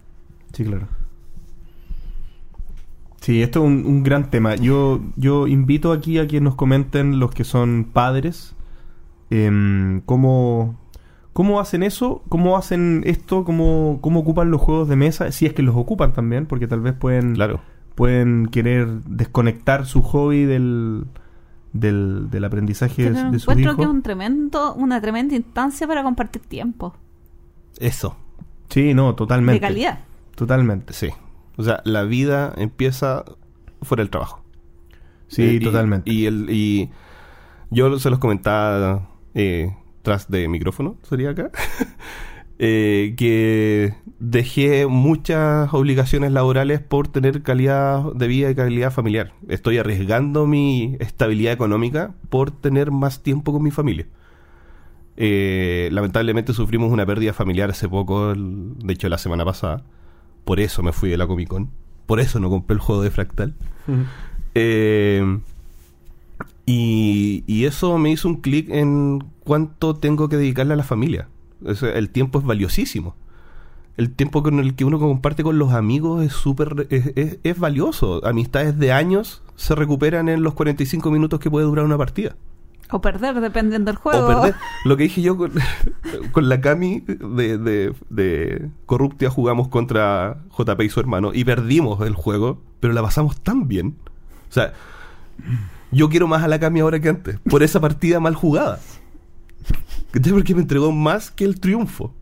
[0.53, 0.89] Sí, claro.
[3.21, 4.57] Sí, esto es un, un gran tema.
[4.57, 8.57] Yo, yo invito aquí a que nos comenten los que son padres
[9.31, 10.77] em, cómo,
[11.33, 15.53] cómo hacen eso, cómo hacen esto, cómo, cómo ocupan los juegos de mesa, si es
[15.55, 17.61] que los ocupan también, porque tal vez pueden, Claro.
[17.95, 21.07] pueden querer desconectar su hobby del,
[21.73, 23.77] del, del aprendizaje Pero de, de sus encuentro hijos.
[23.77, 26.95] que es un tremendo, una tremenda instancia para compartir tiempo.
[27.79, 28.17] Eso,
[28.69, 29.61] Sí, no, totalmente.
[29.61, 29.99] De calidad.
[30.35, 30.93] Totalmente.
[30.95, 31.09] sí.
[31.59, 33.23] O sea, la vida empieza
[33.83, 34.43] fuera del trabajo.
[35.29, 36.11] Sí, Eh, y- totalmente.
[36.11, 36.91] Y, el, y
[37.71, 41.51] yo se los comentaba eh, tras de micrófono, sería acá,
[42.59, 49.33] eh, que dejé muchas obligaciones laborales por tener calidad de vida y calidad familiar.
[49.49, 54.07] Estoy arriesgando mi estabilidad económica por tener más tiempo con mi familia.
[55.17, 59.83] Eh, lamentablemente sufrimos una pérdida familiar hace poco, el- de hecho la semana pasada.
[60.45, 61.71] Por eso me fui de la Comic Con.
[62.07, 63.55] Por eso no compré el juego de Fractal.
[64.55, 65.39] Eh,
[66.67, 71.29] Y, y eso me hizo un clic en cuánto tengo que dedicarle a la familia.
[71.75, 73.15] Sea, el tiempo es valiosísimo.
[73.97, 77.59] El tiempo con el que uno comparte con los amigos es súper es, es- es
[77.59, 78.25] valioso.
[78.27, 82.35] Amistades de años se recuperan en los 45 minutos que puede durar una partida.
[82.91, 84.25] O perder, dependiendo del juego.
[84.25, 84.55] O perder.
[84.85, 85.53] Lo que dije yo con,
[86.33, 92.01] con la Cami de, de, de Corruptia jugamos contra JP y su hermano y perdimos
[92.07, 93.97] el juego, pero la pasamos tan bien.
[94.49, 94.73] O sea,
[95.93, 98.81] yo quiero más a la Cami ahora que antes, por esa partida mal jugada.
[100.11, 100.33] ¿Cachai?
[100.33, 102.13] Porque me entregó más que el triunfo.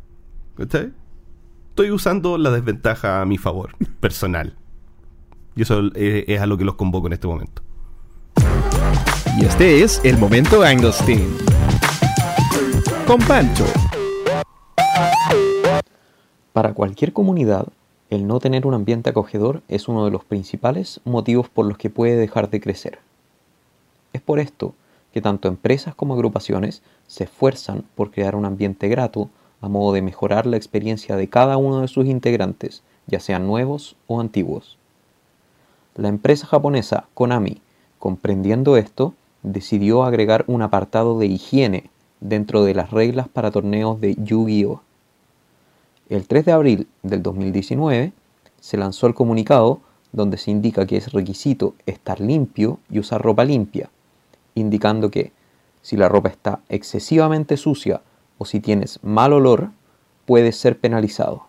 [0.56, 0.92] ¿Cachai?
[1.70, 4.56] Estoy usando la desventaja a mi favor, personal.
[5.54, 7.62] Y eso es, es a lo que los convoco en este momento.
[9.38, 11.28] Y este es el momento Anglestein.
[13.06, 13.64] Con Pancho.
[16.52, 17.68] Para cualquier comunidad,
[18.10, 21.90] el no tener un ambiente acogedor es uno de los principales motivos por los que
[21.90, 22.98] puede dejar de crecer.
[24.12, 24.74] Es por esto
[25.12, 29.28] que tanto empresas como agrupaciones se esfuerzan por crear un ambiente grato
[29.60, 33.96] a modo de mejorar la experiencia de cada uno de sus integrantes, ya sean nuevos
[34.06, 34.78] o antiguos.
[35.96, 37.60] La empresa japonesa Konami,
[37.98, 41.90] comprendiendo esto, decidió agregar un apartado de higiene
[42.20, 44.82] dentro de las reglas para torneos de Yu-Gi-Oh!
[46.08, 48.12] El 3 de abril del 2019
[48.60, 49.80] se lanzó el comunicado
[50.12, 53.90] donde se indica que es requisito estar limpio y usar ropa limpia,
[54.54, 55.32] indicando que
[55.82, 58.02] si la ropa está excesivamente sucia
[58.38, 59.70] o si tienes mal olor,
[60.26, 61.46] puedes ser penalizado.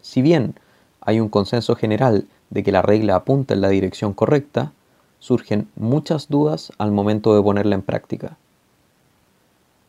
[0.00, 0.54] Si bien
[1.00, 4.72] hay un consenso general de que la regla apunta en la dirección correcta,
[5.18, 8.36] surgen muchas dudas al momento de ponerla en práctica.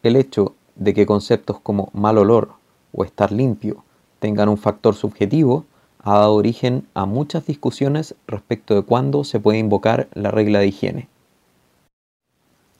[0.03, 2.53] El hecho de que conceptos como mal olor
[2.93, 3.83] o estar limpio
[4.19, 5.65] tengan un factor subjetivo
[6.03, 10.67] ha dado origen a muchas discusiones respecto de cuándo se puede invocar la regla de
[10.67, 11.07] higiene.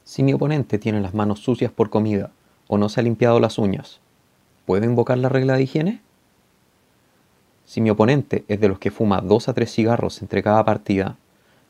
[0.06, 2.32] Si mi oponente tiene las manos sucias por comida
[2.68, 4.02] o no se ha limpiado las uñas,
[4.66, 6.02] ¿puedo invocar la regla de higiene?
[7.66, 11.16] Si mi oponente es de los que fuma dos a tres cigarros entre cada partida,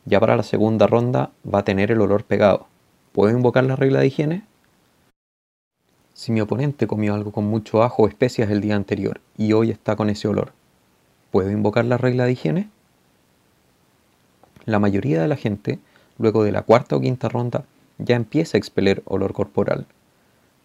[0.04, 2.66] ya para la segunda ronda va a tener el olor pegado.
[3.12, 4.44] ¿Puedo invocar la regla de higiene?
[6.12, 9.70] Si mi oponente comió algo con mucho ajo o especias el día anterior y hoy
[9.70, 10.52] está con ese olor,
[11.30, 12.70] ¿puedo invocar la regla de higiene?
[14.64, 15.78] La mayoría de la gente,
[16.18, 17.64] luego de la cuarta o quinta ronda,
[17.98, 19.86] ya empieza a expeler olor corporal,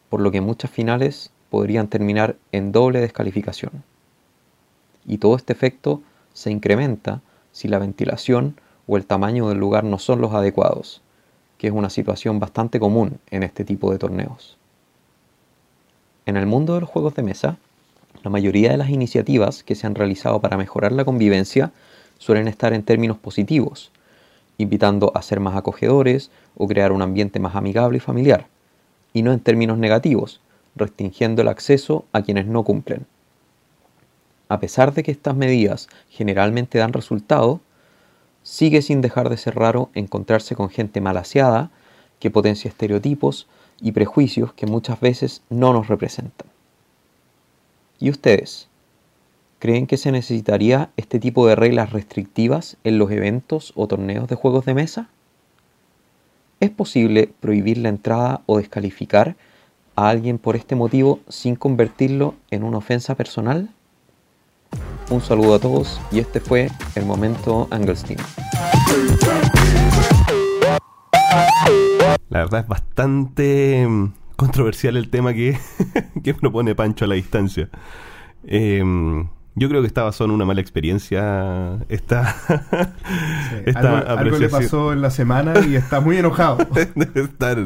[0.10, 3.84] por lo que muchas finales podrían terminar en doble descalificación.
[5.06, 6.02] Y todo este efecto
[6.34, 7.22] se incrementa
[7.52, 11.02] si la ventilación o el tamaño del lugar no son los adecuados,
[11.58, 14.58] que es una situación bastante común en este tipo de torneos.
[16.26, 17.58] En el mundo de los juegos de mesa,
[18.24, 21.72] la mayoría de las iniciativas que se han realizado para mejorar la convivencia
[22.18, 23.92] suelen estar en términos positivos,
[24.58, 28.48] invitando a ser más acogedores o crear un ambiente más amigable y familiar,
[29.14, 30.42] y no en términos negativos,
[30.76, 33.08] restringiendo el acceso a quienes no cumplen.
[34.50, 37.62] A pesar de que estas medidas generalmente dan resultado,
[38.44, 41.72] sigue sin dejar de ser raro encontrarse con gente malaseada
[42.20, 43.48] que potencia estereotipos
[43.80, 46.50] y prejuicios que muchas veces no nos representan.
[48.00, 48.68] ¿Y ustedes?
[49.60, 54.36] ¿Creen que se necesitaría este tipo de reglas restrictivas en los eventos o torneos de
[54.36, 55.10] juegos de mesa?
[56.60, 59.38] ¿Es posible prohibir la entrada o descalificar
[59.96, 63.70] a alguien por este motivo sin convertirlo en una ofensa personal?
[65.10, 68.20] Un saludo a todos y este fue el momento Angelstein.
[72.28, 75.58] La verdad es bastante mm, controversial el tema que,
[76.42, 77.70] propone Pancho a la distancia.
[78.44, 81.80] Em, yo creo que esta basó en una mala experiencia.
[81.90, 82.36] Esta,
[83.66, 86.58] esta algo, algo le pasó en la semana y está muy enojado.
[86.96, 87.58] debe estar.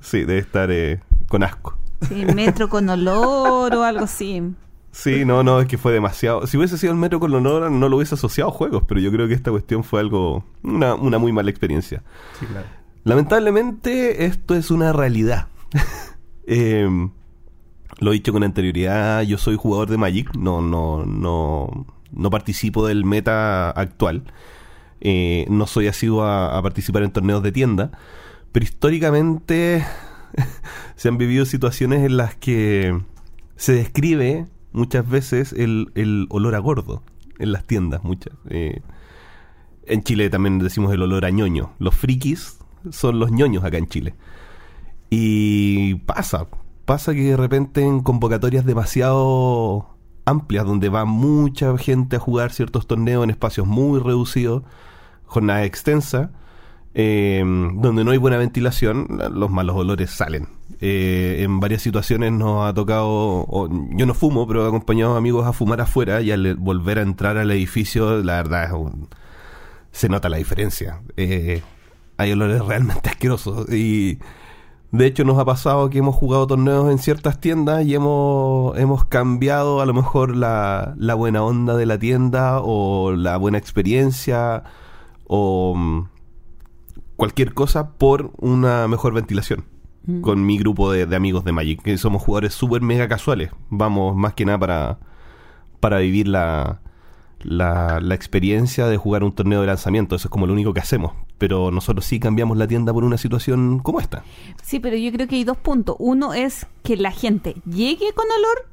[0.00, 1.76] Sí, debe estar eh, con asco.
[2.08, 4.42] Sí, metro con olor o algo así.
[4.90, 6.46] Sí, no, no, es que fue demasiado.
[6.46, 9.10] Si hubiese sido el metro con honor, no lo hubiese asociado a juegos, pero yo
[9.10, 10.44] creo que esta cuestión fue algo.
[10.62, 12.02] Una, una muy mala experiencia.
[12.38, 12.66] Sí, claro.
[13.04, 15.48] Lamentablemente, esto es una realidad.
[16.46, 17.10] Em,
[18.00, 22.86] lo he dicho con anterioridad, yo soy jugador de Magic, no, no, no, no participo
[22.86, 24.24] del meta actual.
[25.00, 27.90] Eh, no soy asiduo a, a participar en torneos de tienda,
[28.52, 29.84] pero históricamente
[30.96, 32.98] se han vivido situaciones en las que
[33.56, 37.02] se describe muchas veces el, el olor a gordo
[37.38, 38.34] en las tiendas, muchas.
[38.48, 38.80] Eh,
[39.86, 41.72] en Chile también decimos el olor a ñoño.
[41.78, 42.58] Los frikis
[42.90, 44.14] son los ñoños acá en Chile.
[45.10, 46.46] Y pasa,
[46.92, 49.86] pasa que de repente en convocatorias demasiado
[50.26, 54.62] amplias, donde va mucha gente a jugar ciertos torneos en espacios muy reducidos,
[55.24, 56.32] jornada extensa,
[56.92, 57.42] eh,
[57.76, 60.48] donde no hay buena ventilación, la- los malos olores salen.
[60.82, 65.16] Eh, en varias situaciones nos ha tocado, o- yo no fumo, pero he acompañado a
[65.16, 69.08] amigos a fumar afuera y al volver a entrar al edificio, la verdad es un-
[69.92, 71.00] se nota la diferencia.
[71.16, 71.62] Eh,
[72.18, 74.18] hay olores realmente asquerosos y
[74.92, 79.04] de hecho nos ha pasado que hemos jugado torneos en ciertas tiendas y hemos, hemos
[79.06, 84.64] cambiado a lo mejor la, la buena onda de la tienda o la buena experiencia
[85.26, 86.08] o mm,
[87.16, 89.64] cualquier cosa por una mejor ventilación
[90.20, 93.50] con mi grupo de, de amigos de Magic, que somos jugadores súper mega casuales.
[93.70, 94.98] Vamos más que nada para,
[95.78, 96.80] para vivir la,
[97.42, 100.16] la, la experiencia de jugar un torneo de lanzamiento.
[100.16, 101.12] Eso es como lo único que hacemos.
[101.38, 104.22] Pero nosotros sí cambiamos la tienda por una situación como esta.
[104.62, 105.96] Sí, pero yo creo que hay dos puntos.
[105.98, 108.68] Uno es que la gente llegue con olor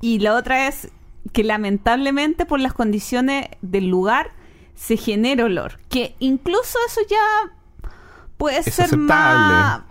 [0.00, 0.90] y la otra es
[1.32, 4.30] que lamentablemente por las condiciones del lugar
[4.74, 5.80] se genera olor.
[5.88, 7.52] Que incluso eso ya
[8.36, 9.08] puede Es ser aceptable.
[9.08, 9.82] más...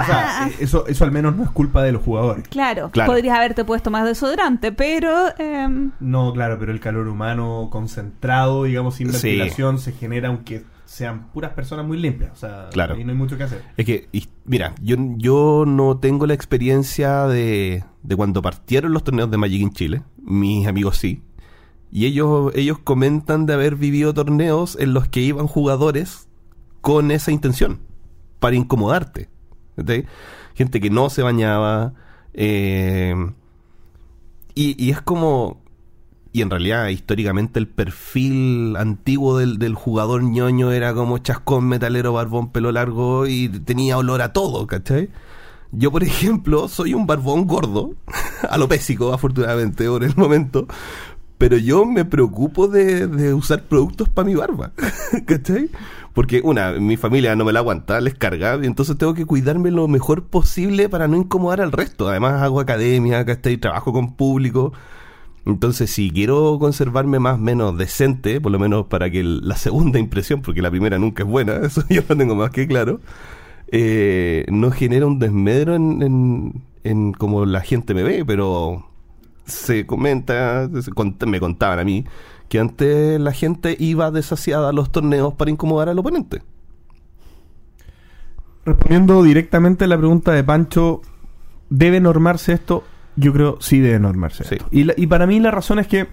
[0.00, 2.46] O sea, Ah, eh, eso, eso al menos no es culpa de los jugadores.
[2.48, 3.12] claro, Claro.
[3.12, 5.28] podrías haberte puesto más desodorante, pero...
[5.38, 9.28] em, No, claro, pero el calor humano concentrado, digamos, sin Sí.
[9.28, 12.32] ventilación, se genera aunque sean puras personas muy limpias.
[12.32, 12.94] O sea, Claro.
[12.96, 13.62] ahí no hay mucho que hacer.
[13.76, 19.04] Es que, y- mira, yo, yo no tengo la experiencia de, de cuando partieron los
[19.04, 20.02] torneos de Magic en Chile.
[20.22, 21.22] Mis amigos sí.
[21.92, 26.28] Y ellos, ellos comentan de haber vivido torneos en los que iban jugadores
[26.80, 27.80] con esa intención,
[28.38, 29.28] para incomodarte.
[30.54, 31.94] Gente que no se bañaba.
[32.34, 33.14] eh,
[34.54, 35.60] y, y es como.
[36.32, 42.12] Y en realidad, históricamente, el perfil antiguo del, del jugador ñoño era como chascón, metalero,
[42.12, 45.10] barbón, pelo largo y tenía olor a todo, ¿cachai?
[45.72, 47.94] Yo, por ejemplo, soy un barbón gordo,
[48.50, 50.68] alopésico, afortunadamente, por el momento,
[51.40, 54.72] pero yo me preocupo de, de usar productos para mi barba,
[55.26, 55.70] ¿cachai?
[56.12, 59.70] Porque, una, mi familia no me la aguanta, les carga, y entonces tengo que cuidarme
[59.70, 62.10] lo mejor posible para no incomodar al resto.
[62.10, 63.56] Además, hago academia, ¿cachai?
[63.56, 64.74] Trabajo con público.
[65.46, 70.42] Entonces, si quiero conservarme más menos decente, por lo menos para que la segunda impresión,
[70.42, 73.00] porque la primera nunca es buena, eso yo lo tengo más que claro,
[73.68, 78.89] eh, no genera un desmedro en, en, en cómo la gente me ve, pero
[79.50, 82.04] se comenta, se cont- me contaban a mí,
[82.48, 86.42] que antes la gente iba desasiada a los torneos para incomodar al oponente.
[88.64, 91.00] Respondiendo directamente a la pregunta de Pancho,
[91.70, 92.84] ¿debe normarse esto?
[93.16, 94.54] Yo creo sí debe normarse Sí.
[94.56, 94.66] esto.
[94.70, 96.08] Y, la- y para mí la razón es que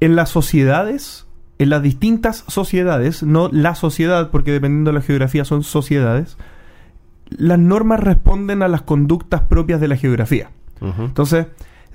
[0.00, 1.26] en las sociedades,
[1.58, 6.36] en las distintas sociedades, no la sociedad, porque dependiendo de la geografía son sociedades,
[7.30, 10.50] las normas responden a las conductas propias de la geografía.
[10.80, 11.46] Entonces,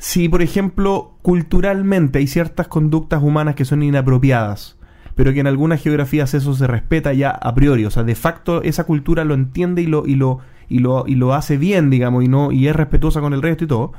[0.01, 4.75] si por ejemplo culturalmente hay ciertas conductas humanas que son inapropiadas,
[5.13, 8.63] pero que en algunas geografías eso se respeta ya a priori, o sea, de facto
[8.63, 12.23] esa cultura lo entiende y lo y lo y lo, y lo hace bien, digamos,
[12.23, 13.93] y no y es respetuosa con el resto y todo.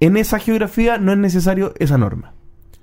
[0.00, 2.32] En esa geografía no es necesario esa norma.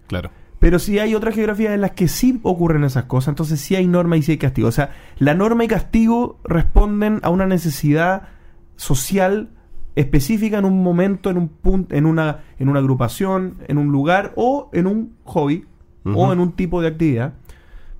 [0.07, 0.32] Claro.
[0.59, 3.88] Pero sí hay otras geografías en las que sí ocurren esas cosas, entonces sí hay
[3.88, 4.70] norma y sí hay castigo.
[4.70, 8.30] O sea, la norma y castigo responden a una necesidad
[8.78, 9.49] social
[9.96, 14.34] específica en un momento, en un punto, en una, en una agrupación, en un lugar
[14.36, 15.66] o en un hobby
[16.04, 17.34] o en un tipo de actividad.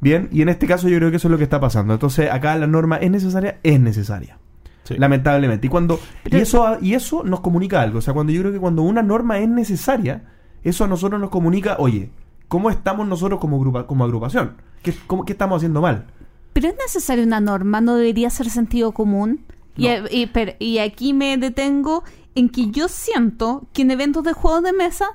[0.02, 1.94] Bien, y en este caso yo creo que eso es lo que está pasando.
[1.94, 4.38] Entonces, acá la norma es necesaria, es necesaria.
[4.84, 4.96] Sí.
[4.98, 5.66] Lamentablemente.
[5.66, 7.98] Y cuando Pero- y eso y eso nos comunica algo.
[7.98, 10.26] O sea, cuando yo creo que cuando una norma es necesaria,
[10.64, 12.12] eso a nosotros nos comunica, oye,
[12.48, 14.58] ¿cómo estamos nosotros como, grupa, como agrupación?
[14.84, 16.06] ¿Qué, cómo- ¿Qué estamos haciendo mal?
[16.54, 19.40] Pero es necesaria una norma, no debería ser sentido común.
[19.78, 20.06] Y, No.
[20.10, 22.04] y- pero- y aquí me detengo
[22.36, 25.06] en que yo siento que en eventos de juegos de mesa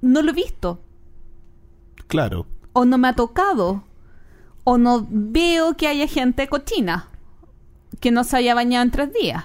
[0.00, 0.80] no lo he visto,
[2.06, 2.46] Claro.
[2.72, 3.82] o no me ha tocado,
[4.64, 7.08] o no veo que haya gente cochina
[8.00, 9.44] que no se haya bañado en tres días.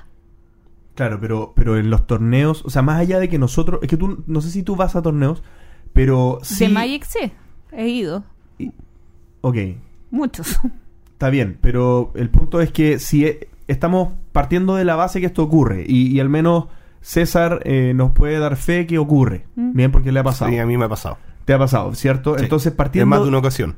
[0.96, 3.98] Claro, pero, pero en los torneos, o sea, más allá de que nosotros, es que
[3.98, 5.42] tú, no sé si tú vas a torneos,
[5.94, 6.66] pero sí...
[6.68, 7.32] De Magic sí,
[7.72, 8.24] he ido,
[9.44, 9.58] Ok,
[10.12, 10.60] muchos.
[11.14, 15.26] Está bien, pero el punto es que si e- estamos partiendo de la base que
[15.28, 16.66] esto ocurre, y, y al menos
[17.02, 19.74] César eh, nos puede dar fe que ocurre, Mm.
[19.74, 20.52] bien, porque le ha pasado.
[20.52, 21.18] Sí, a mí me ha pasado.
[21.46, 22.38] Te ha pasado, ¿cierto?
[22.38, 22.44] Sí.
[22.44, 23.08] Entonces, En partiendo.
[23.08, 23.76] más de una ocasión.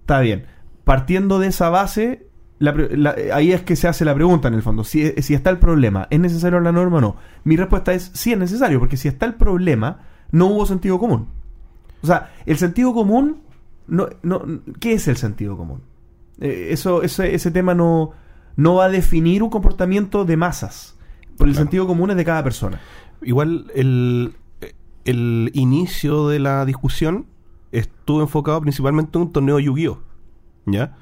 [0.00, 0.46] Está bien.
[0.82, 2.26] Partiendo de esa base,
[2.58, 4.82] la la- ahí es que se hace la pregunta en el fondo.
[4.84, 7.16] Si, si está el problema, ¿es necesario la norma o no?
[7.44, 10.00] Mi respuesta es sí es necesario, porque si está el problema,
[10.32, 11.28] no hubo sentido común.
[12.02, 13.38] O sea, el sentido común,
[13.86, 14.42] no, no,
[14.80, 15.80] ¿qué es el sentido común?
[16.40, 18.10] Eh, eso, ese, ese tema no,
[18.56, 20.96] no va a definir un comportamiento de masas.
[21.36, 21.64] Pero el Claro.
[21.64, 22.80] sentido común es de cada persona.
[23.22, 24.34] Igual el,
[25.04, 27.26] el inicio de la discusión
[27.72, 29.98] estuvo enfocado principalmente en un torneo Yu-Gi-Oh!
[30.66, 30.96] ¿ya?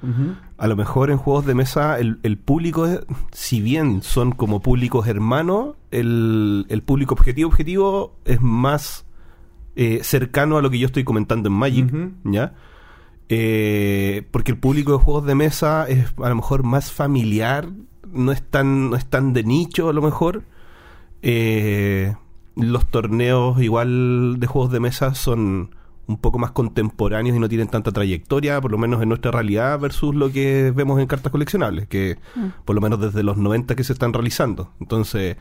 [0.58, 3.00] A lo mejor en juegos de mesa el, el público, es-
[3.30, 9.06] si bien son como públicos hermanos, el, el público objetivo objetivo es más
[9.76, 11.94] eh, cercano a lo que yo estoy comentando en Magic.
[12.24, 12.54] ¿ya?
[13.28, 17.68] Eh, porque el público de juegos de mesa es a lo mejor más familiar,
[18.12, 20.44] no es tan, no es tan de nicho a lo mejor.
[21.22, 22.14] Eh,
[22.56, 25.70] los torneos igual de juegos de mesa son
[26.06, 29.78] un poco más contemporáneos y no tienen tanta trayectoria, por lo menos en nuestra realidad,
[29.78, 32.18] versus lo que vemos en cartas coleccionables, que
[32.64, 34.72] por lo menos desde los 90 que se están realizando.
[34.80, 35.36] Entonces,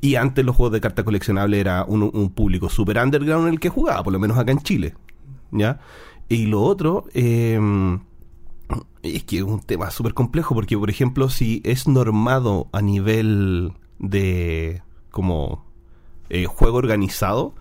[0.00, 3.60] y antes los juegos de cartas coleccionables era un, un público super underground en el
[3.60, 4.94] que jugaba, por lo menos acá en Chile.
[5.52, 5.80] ¿Ya?
[6.32, 7.60] Y lo otro, eh,
[9.02, 13.74] es que es un tema súper complejo, porque por ejemplo, si es normado a nivel
[13.98, 15.66] de como
[16.30, 17.54] eh, juego organizado,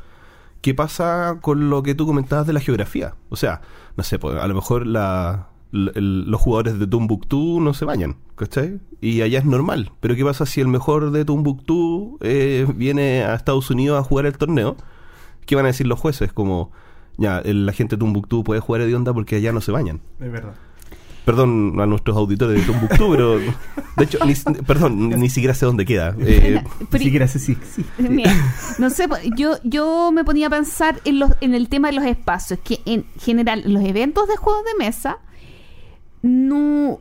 [0.62, 3.16] ¿qué pasa con lo que tú comentabas de la geografía?
[3.30, 3.60] O sea,
[3.98, 8.80] no sé, pues, a lo mejor los jugadores de Tumbuktu no se bañan, ¿cachai?
[9.02, 9.92] Y allá es normal.
[10.00, 14.28] Pero ¿qué pasa si el mejor de Tumbuktu eh, viene a Estados Unidos a jugar
[14.28, 14.78] el torneo?
[15.46, 16.32] ¿Qué van a decir los jueces?
[16.32, 16.72] Como,
[17.18, 20.02] ya, el- la gente de Tumbuktu puede jugar de onda porque allá no se bañan.
[20.20, 20.54] Es verdad.
[21.26, 24.34] Perdón a nuestros auditores de Tumbuktu, pero de hecho, ni,
[24.66, 26.16] perdón, ni siquiera sé dónde queda.
[26.20, 27.86] Eh, Pero- Siquiera sé si sí.
[28.00, 28.34] Mira,
[28.80, 29.08] no sé,
[29.38, 32.80] yo, yo me ponía a pensar en, los, en el tema de los espacios, que
[32.86, 35.20] en general los eventos de juegos de mesa
[36.24, 37.00] no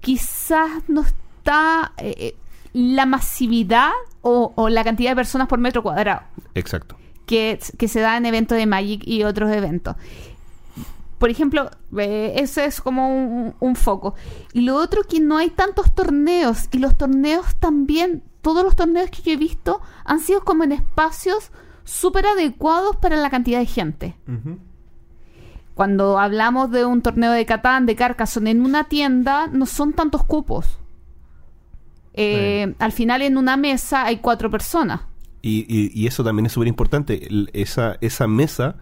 [0.00, 2.36] quizás no está eh, eh,
[2.72, 3.90] la masividad
[4.22, 6.22] o, o la cantidad de personas por metro cuadrado
[6.54, 6.96] exacto.
[7.26, 9.96] Que, que se da en eventos de Magic y otros eventos.
[11.18, 14.14] Por ejemplo, eh, ese es como un, un foco.
[14.52, 16.68] Y lo otro que no hay tantos torneos.
[16.72, 20.72] Y los torneos también, todos los torneos que yo he visto han sido como en
[20.72, 21.50] espacios
[21.84, 24.16] súper adecuados para la cantidad de gente.
[25.74, 30.22] Cuando hablamos de un torneo de Catán, de Carcassonne, en una tienda no son tantos
[30.24, 30.78] cupos.
[32.14, 35.02] Eh, Al final en una mesa hay cuatro personas.
[35.46, 37.28] Y, y- y eso también es súper importante.
[37.52, 38.76] Esa, esa mesa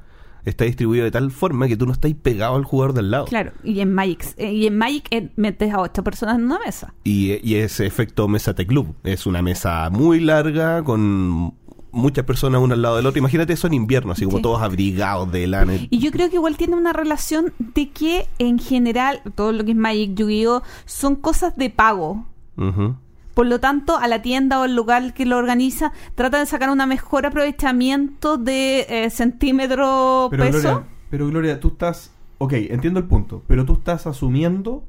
[0.44, 3.24] está distribuida de tal forma que tú no estás pegado al jugador del lado.
[3.26, 6.58] Claro, y en Magic, eh, y en Magic eh, metes a ocho personas en una
[6.58, 6.92] mesa.
[7.04, 8.94] Y, y ese efecto mesa T Club.
[9.04, 11.54] Es una mesa muy larga con
[11.92, 13.18] muchas personas una al lado del otro.
[13.20, 14.42] Imagínate eso en invierno, así como Sí.
[14.42, 15.74] todos abrigados de lana.
[15.90, 19.70] Y yo creo que igual tiene una relación de que en general todo lo que
[19.70, 22.26] es Magic, Yu-Gi-Oh son cosas de pago.
[22.56, 22.96] Ujú.
[23.34, 26.70] Por lo tanto, a la tienda o el lugar que lo organiza trata de sacar
[26.70, 30.60] un mejor aprovechamiento de eh, centímetro Pero peso.
[30.60, 32.12] Gloria, pero Gloria, tú estás.
[32.38, 33.42] Ok, entiendo el punto.
[33.46, 34.84] Pero tú estás asumiendo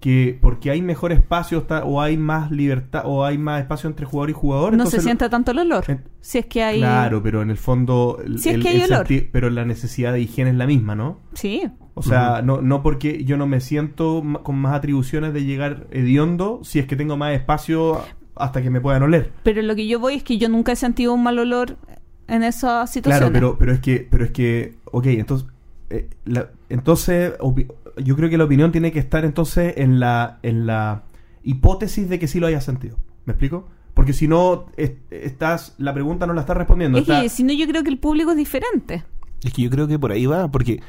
[0.00, 4.06] que porque hay mejor espacio está- o hay más libertad o hay más espacio entre
[4.06, 4.74] jugador y jugador.
[4.76, 5.84] no se lo- sienta tanto el olor.
[5.88, 6.78] en- si es que hay.
[6.78, 8.18] Claro, pero en el fondo.
[8.24, 9.06] el- Si es el- que hay el olor.
[9.06, 11.20] senti- Pero la necesidad de higiene es la misma, ¿no?
[11.34, 11.62] Sí.
[11.94, 16.60] O sea, no, no porque yo no me siento con más atribuciones de llegar hediondo
[16.62, 18.00] si es que tengo más espacio
[18.36, 19.32] hasta que me puedan oler.
[19.42, 21.76] Pero lo que yo voy es que yo nunca he sentido un mal olor
[22.26, 23.18] en esa situación.
[23.18, 25.46] Claro, pero, pero es que, pero es que, ok, entonces,
[25.90, 27.34] eh, la- entonces,
[27.96, 31.02] yo creo que la opinión tiene que estar entonces en la, en la
[31.42, 32.96] hipótesis de que sí lo hayas sentido.
[33.26, 33.68] ¿Me explico?
[33.94, 36.98] Porque si no, es- estás, la pregunta no la estás respondiendo.
[36.98, 39.04] Es está- que si no, yo creo que el público es diferente.
[39.42, 40.80] Es que yo creo que por ahí va, porque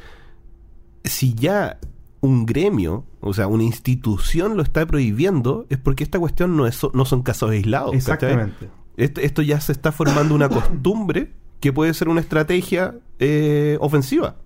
[1.04, 1.78] si ya
[2.20, 6.80] un gremio, o sea, una institución lo está prohibiendo, es porque esta cuestión no, es,
[6.94, 7.94] no son casos aislados.
[7.94, 8.68] Exactamente.
[8.96, 14.36] Esto, esto ya se está formando una costumbre que puede ser una estrategia eh, ofensiva.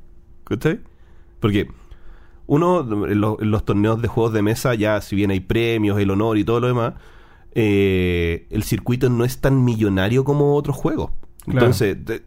[0.46, 0.80] ¿Cachai?
[1.40, 1.68] Porque
[2.46, 5.98] uno, en, lo- en los torneos de juegos de mesa, ya si bien hay premios,
[6.00, 6.94] el honor y todo lo demás,
[7.54, 11.10] eh, el circuito no es tan millonario como otros juegos.
[11.44, 11.58] Claro.
[11.66, 12.22] Entonces, te-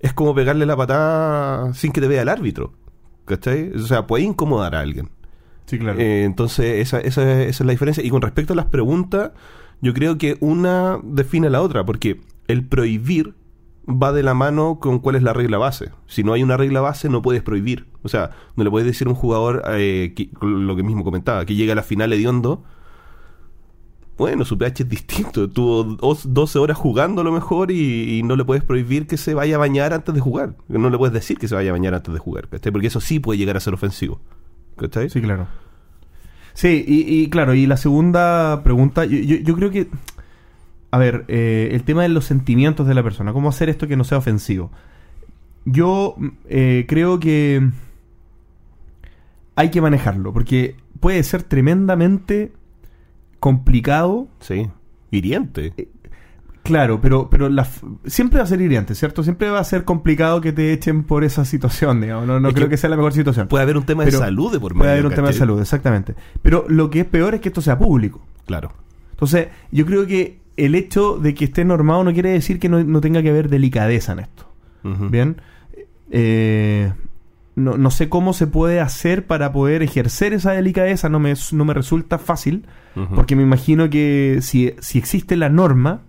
[0.00, 2.72] es como pegarle la patada sin que te vea el árbitro.
[3.24, 3.72] ¿Cachai?
[3.74, 5.08] O sea, puede incomodar a alguien.
[5.66, 5.98] Sí, claro.
[6.00, 8.04] Eh, entonces, esa, esa, esa es la diferencia.
[8.04, 9.30] Y con respecto a las preguntas,
[9.80, 13.34] yo creo que una define a la otra, porque el prohibir
[13.88, 15.90] va de la mano con cuál es la regla base.
[16.06, 17.86] Si no hay una regla base, no puedes prohibir.
[18.02, 21.54] O sea, no le puedes decir a un jugador, eh, lo que mismo comentaba, que
[21.54, 22.62] llega a la final hediondo.
[24.18, 25.48] Bueno, su pH es distinto.
[25.50, 29.16] Tuvo dos- 12 horas jugando a lo mejor y, y no le puedes prohibir que
[29.16, 30.54] se vaya a bañar antes de jugar.
[30.68, 32.70] No le puedes decir que se vaya a bañar antes de jugar, ¿cachai?
[32.72, 34.20] Porque eso sí puede llegar a ser ofensivo.
[34.76, 35.08] ¿Cachai?
[35.10, 35.48] Sí, claro.
[36.54, 39.88] Sí, y, y claro, y la segunda pregunta, yo, yo- yo creo que,
[40.92, 43.96] a ver, eh, el tema de los sentimientos de la persona, cómo hacer esto que
[43.96, 44.70] no sea ofensivo.
[45.64, 47.66] Yo mm, eh, creo que
[49.56, 52.52] hay que manejarlo, porque puede ser tremendamente
[53.40, 54.68] complicado Sí.
[55.10, 55.88] Hiriente.
[56.62, 57.66] Claro, pero, pero la
[58.04, 59.22] siempre va a ser hiriente, ¿cierto?
[59.22, 62.26] Siempre va a ser complicado que te echen por esa situación, digamos.
[62.26, 63.48] No, no Es creo que que sea la mejor situación.
[63.48, 65.34] Puede haber un tema Pero de salud de por Puede medio, haber un tema de
[65.34, 66.14] salud, exactamente.
[66.42, 68.20] Pero lo que es peor es que esto sea público.
[68.46, 68.72] Claro.
[69.12, 72.82] Entonces, yo creo que el hecho de que esté normado no quiere decir que no,
[72.84, 74.48] no tenga que haber delicadeza en esto.
[75.10, 75.36] Bien.
[76.10, 76.92] Eh,
[77.54, 81.64] no, no sé cómo se puede hacer para poder ejercer esa delicadeza, no me, no
[81.64, 82.64] me resulta fácil,
[83.14, 86.00] porque me imagino que si, si existe la norma,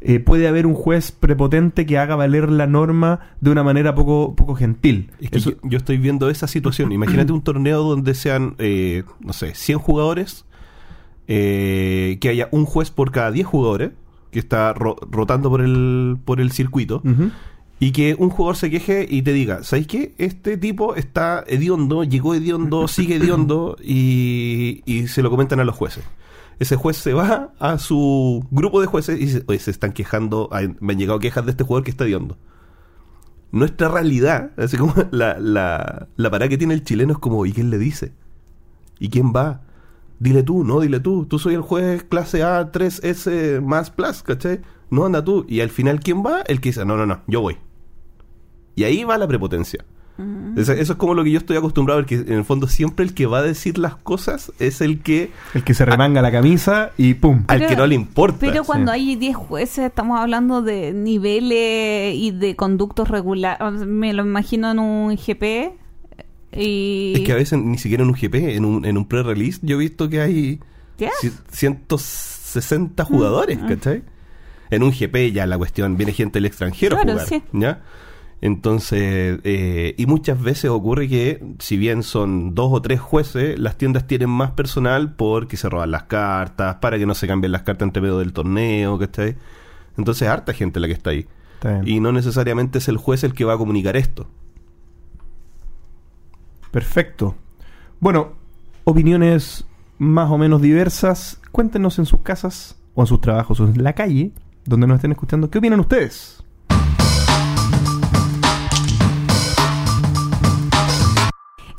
[0.00, 4.34] eh, puede haber un juez prepotente que haga valer la norma de una manera poco,
[4.34, 5.10] poco gentil.
[5.20, 6.92] Es que Eso- yo, yo estoy viendo esa situación.
[6.92, 10.44] Imagínate un torneo donde sean, eh, no sé, 100 jugadores,
[11.28, 13.90] eh, que haya un juez por cada 10 jugadores,
[14.30, 17.02] que está ro- rotando por el, por el circuito,
[17.80, 20.14] y que un jugador se queje y te diga, ¿sabes qué?
[20.18, 25.74] Este tipo está hediondo, llegó hediondo, sigue hediondo, y, y se lo comentan a los
[25.74, 26.04] jueces.
[26.60, 30.48] Ese juez se va a su grupo de jueces y dice, oye, se están quejando,
[30.80, 32.38] me han llegado quejas de este jugador que está hediondo.
[33.50, 37.52] Nuestra realidad, así como la, la, la parada que tiene el chileno es como, ¿y
[37.52, 38.12] quién le dice?
[38.98, 39.62] ¿Y quién va?
[40.24, 41.26] Dile tú, no, dile tú.
[41.26, 44.62] Tú soy el juez clase A 3S más plus, ¿cachai?
[44.88, 45.44] No anda tú.
[45.46, 46.40] Y al final, ¿quién va?
[46.46, 47.58] El que dice, no, no, no, yo voy.
[48.74, 49.84] Y ahí va la prepotencia.
[50.56, 53.12] Eso, eso es como lo que yo estoy acostumbrado, porque en el fondo siempre el
[53.12, 56.92] que va a decir las cosas es el que El que se remanga la camisa
[56.96, 57.44] y ¡pum!
[57.48, 58.38] al que no le importa.
[58.40, 59.00] Pero cuando sí.
[59.00, 63.60] hay 10 jueces, estamos hablando de niveles y de conductos regulares.
[63.86, 65.83] Me lo imagino en un GP.
[66.56, 67.12] Y...
[67.16, 69.76] Es que a veces ni siquiera en un GP, en un, en un pre-release, yo
[69.76, 70.60] he visto que hay
[71.20, 74.02] ci- 160 jugadores, ¿cachai?
[74.70, 77.42] En un GP ya la cuestión, viene gente del extranjero Claro, a jugar, sí.
[77.52, 77.82] ¿ya?
[78.40, 83.78] Entonces, eh, y muchas veces ocurre que, si bien son dos o tres jueces, las
[83.78, 87.62] tiendas tienen más personal porque se roban las cartas, para que no se cambien las
[87.62, 89.36] cartas entre medio del torneo, ¿cachai?
[89.96, 91.26] Entonces, harta gente la que está ahí.
[91.54, 91.80] Está.
[91.86, 94.28] Y no necesariamente es el juez el que va a comunicar esto.
[96.74, 97.36] Perfecto.
[98.00, 98.32] Bueno,
[98.82, 99.64] opiniones
[99.98, 101.40] más o menos diversas.
[101.52, 104.32] Cuéntenos en sus casas o en sus trabajos o en la calle,
[104.64, 106.42] donde nos estén escuchando, ¿qué opinan ustedes?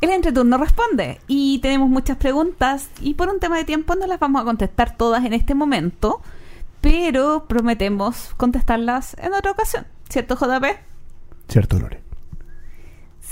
[0.00, 4.18] El entreturno responde y tenemos muchas preguntas y por un tema de tiempo no las
[4.18, 6.22] vamos a contestar todas en este momento,
[6.80, 10.64] pero prometemos contestarlas en otra ocasión, ¿cierto JP?
[11.48, 12.05] Cierto, Lore.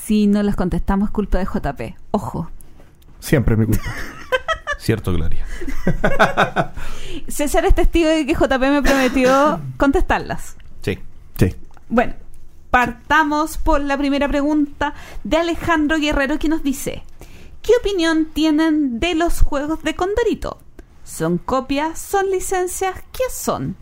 [0.05, 2.51] Si no las contestamos es culpa de JP, ojo.
[3.21, 3.85] Siempre me culpa.
[4.79, 5.47] ¿Cierto, Gloria?
[7.27, 10.57] César es testigo de que JP me prometió contestarlas.
[10.83, 10.99] Sí.
[11.39, 11.55] Sí.
[11.89, 12.13] Bueno,
[12.69, 14.93] partamos por la primera pregunta
[15.23, 17.03] de Alejandro Guerrero que nos dice,
[17.63, 20.59] ¿qué opinión tienen de los juegos de Condorito?
[21.03, 21.99] ¿Son copias?
[21.99, 22.95] ¿Son licencias?
[23.11, 23.75] ¿Qué son?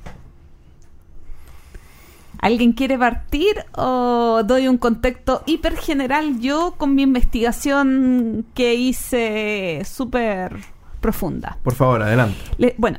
[2.43, 9.83] ¿Alguien quiere partir o doy un contexto hiper general yo con mi investigación que hice
[9.85, 10.57] súper
[11.01, 11.57] profunda?
[11.63, 12.37] Por favor, adelante.
[12.59, 12.99] Le- bueno,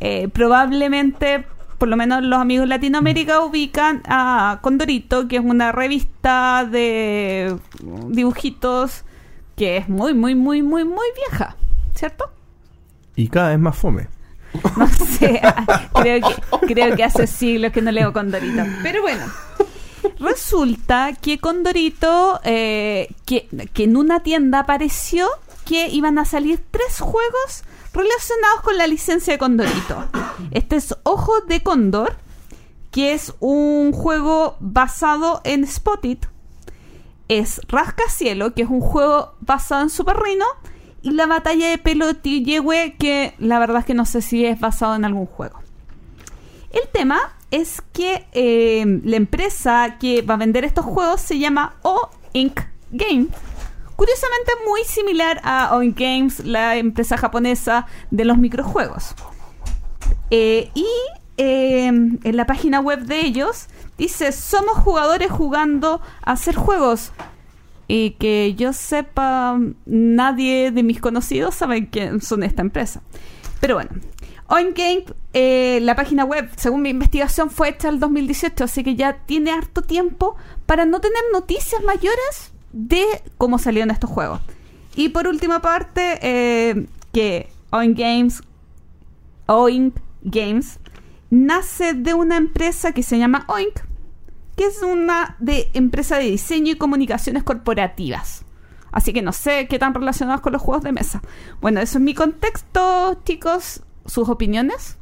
[0.00, 1.44] eh, probablemente,
[1.78, 7.56] por lo menos los amigos de Latinoamérica ubican a Condorito, que es una revista de
[8.08, 9.04] dibujitos
[9.56, 11.54] que es muy, muy, muy, muy, muy vieja,
[11.94, 12.24] ¿cierto?
[13.14, 14.08] Y cada vez más fome.
[14.76, 15.40] No sé,
[15.94, 18.64] creo que, creo que hace siglos que no leo Condorito.
[18.82, 19.24] Pero bueno,
[20.18, 25.28] resulta que Condorito, eh, que, que en una tienda apareció
[25.64, 30.04] que iban a salir tres juegos relacionados con la licencia de Condorito.
[30.50, 32.16] Este es Ojo de Condor,
[32.90, 36.18] que es un juego basado en Spotted.
[37.28, 40.46] Es Rascacielo, que es un juego basado en Super Rhino.
[41.02, 44.94] Y la batalla de Pelotillehue, que la verdad es que no sé si es basado
[44.94, 45.60] en algún juego.
[46.70, 47.18] El tema
[47.50, 52.60] es que eh, la empresa que va a vender estos juegos se llama O-Inc
[52.92, 53.26] Game.
[53.96, 59.14] Curiosamente muy similar a O-Inc Games, la empresa japonesa de los microjuegos.
[60.30, 60.86] Eh, y
[61.38, 63.66] eh, en la página web de ellos
[63.98, 67.12] dice, somos jugadores jugando a hacer juegos.
[67.92, 73.02] Y que yo sepa, nadie de mis conocidos sabe quién son esta empresa.
[73.60, 73.90] Pero bueno,
[74.46, 79.24] OnGame, eh, la página web, según mi investigación, fue hecha el 2018, así que ya
[79.26, 80.36] tiene harto tiempo
[80.66, 83.04] para no tener noticias mayores de
[83.36, 84.40] cómo salieron estos juegos.
[84.94, 88.40] Y por última parte, eh, que Oink Games,
[89.46, 90.78] Oink Games
[91.30, 93.80] nace de una empresa que se llama Oink,
[94.60, 98.44] que es una de empresa de diseño y comunicaciones corporativas.
[98.92, 101.22] Así que no sé qué tan relacionados con los juegos de mesa.
[101.62, 103.82] Bueno, eso es mi contexto, chicos.
[104.04, 104.98] ¿Sus opiniones?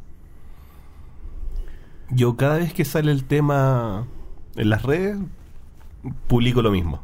[2.08, 4.06] Yo cada vez que sale el tema
[4.54, 5.18] en las redes,
[6.28, 7.02] publico lo mismo.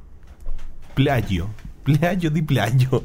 [0.94, 1.48] Plagio.
[1.82, 3.02] Plagio di plagio.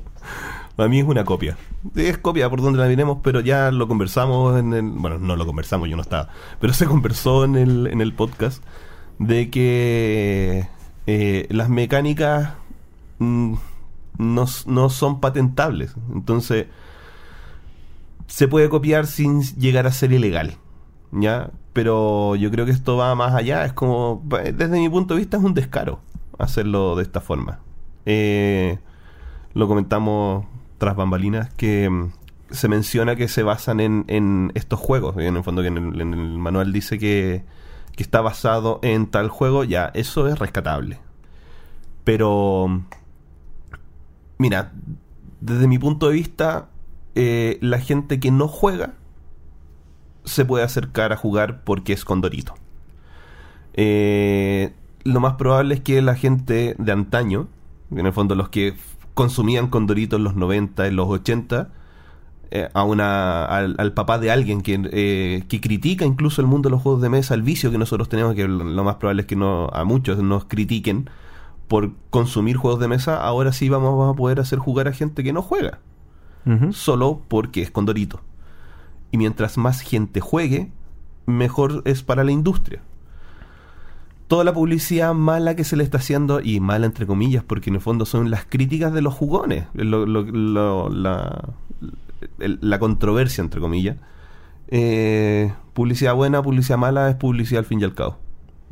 [0.77, 1.57] A mí es una copia.
[1.95, 4.83] Es copia por donde la miremos, pero ya lo conversamos en el...
[4.83, 6.29] Bueno, no lo conversamos, yo no estaba.
[6.61, 8.63] Pero se conversó en el, en el podcast
[9.20, 10.67] de que
[11.05, 12.53] eh, las mecánicas
[13.20, 13.53] mm,
[14.17, 15.93] no, no son patentables.
[16.13, 16.67] Entonces,
[18.28, 20.55] se puede copiar sin llegar a ser ilegal.
[21.11, 21.51] ¿Ya?
[21.74, 23.65] Pero yo creo que esto va más allá.
[23.65, 25.99] Es como, desde mi punto de vista, es un descaro
[26.38, 27.59] hacerlo de esta forma.
[28.05, 28.80] Eh,
[29.53, 30.45] lo comentamos
[30.78, 32.11] tras bambalinas que mm,
[32.51, 35.17] se menciona que se basan en, en estos juegos.
[35.17, 37.43] En el fondo, que en el, en el manual dice que,
[37.99, 39.65] que está basado en tal juego.
[39.65, 41.01] Ya, eso es rescatable.
[42.05, 42.81] Pero,
[44.37, 44.71] mira,
[45.41, 46.69] desde mi punto de vista,
[47.15, 48.93] eh, la gente que no juega
[50.23, 52.53] se puede acercar a jugar porque es Condorito.
[53.73, 54.71] Eh,
[55.03, 57.49] lo más probable es que la gente de antaño,
[57.91, 58.75] en el fondo los que
[59.13, 61.67] consumían Condorito en los 90, en los 80,
[62.51, 66.69] eh, a una, al, al papá de alguien que, eh, que critica incluso el mundo
[66.69, 69.27] de los juegos de mesa, el vicio que nosotros tenemos, que lo, más probable es
[69.27, 71.09] que no, a muchos nos critiquen
[71.67, 75.33] por consumir juegos de mesa, ahora sí vamos a poder hacer jugar a gente que
[75.33, 75.79] no juega
[76.73, 78.21] solo porque es Condorito.
[79.11, 80.71] Y mientras más gente juegue,
[81.27, 82.81] mejor es para la industria.
[84.27, 87.75] Toda la publicidad mala que se le está haciendo, y mala entre comillas, porque en
[87.75, 91.49] el fondo son las críticas de los jugones, lo- lo- lo- la,
[92.38, 93.97] la controversia entre comillas.
[94.67, 98.17] Eh, publicidad buena, publicidad mala es publicidad al fin y al cabo.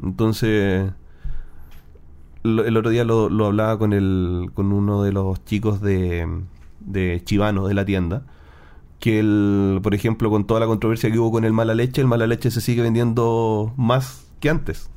[0.02, 0.92] Entonces,
[2.44, 6.28] el otro día lo, lo hablaba con, el, con uno de los chicos de,
[6.80, 8.24] de Chivano de la tienda.
[9.00, 12.08] Que, el, por ejemplo, con toda la controversia que hubo con el mala leche, el
[12.08, 14.90] mala leche se sigue vendiendo más que antes.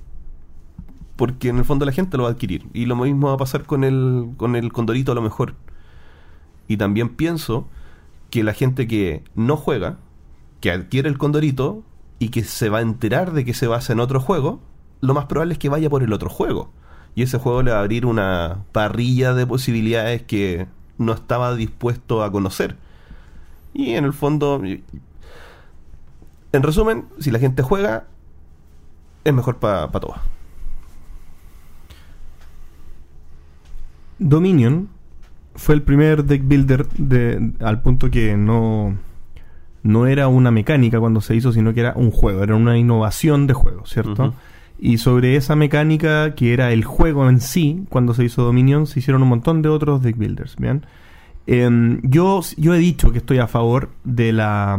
[1.16, 2.66] Porque en el fondo la gente lo va a adquirir.
[2.72, 5.54] Y lo mismo va a pasar con el, con el condorito a lo mejor.
[6.66, 7.68] Y también pienso
[8.30, 9.98] que la gente que no juega,
[10.60, 11.82] que adquiere el condorito
[12.18, 14.60] y que se va a enterar de que se basa en otro juego,
[15.00, 16.70] lo más probable es que vaya por el otro juego.
[17.14, 20.68] Y ese juego le va a abrir una parrilla de posibilidades que
[20.98, 22.76] no estaba dispuesto a conocer.
[23.72, 28.06] Y en el fondo, en resumen, si la gente juega,
[29.24, 30.16] es mejor para todos.
[34.18, 34.90] Dominion
[35.54, 38.96] fue el primer deck builder de, al punto que no,
[39.82, 43.46] no era una mecánica cuando se hizo, sino que era un juego, era una innovación
[43.46, 44.34] de juego, ¿cierto?
[44.78, 49.00] Y sobre esa mecánica, que era el juego en sí, cuando se hizo Dominion, se
[49.00, 50.86] hicieron un montón de otros deck builders, ¿bien?
[51.46, 54.78] Em, yo, yo he dicho que estoy a favor de la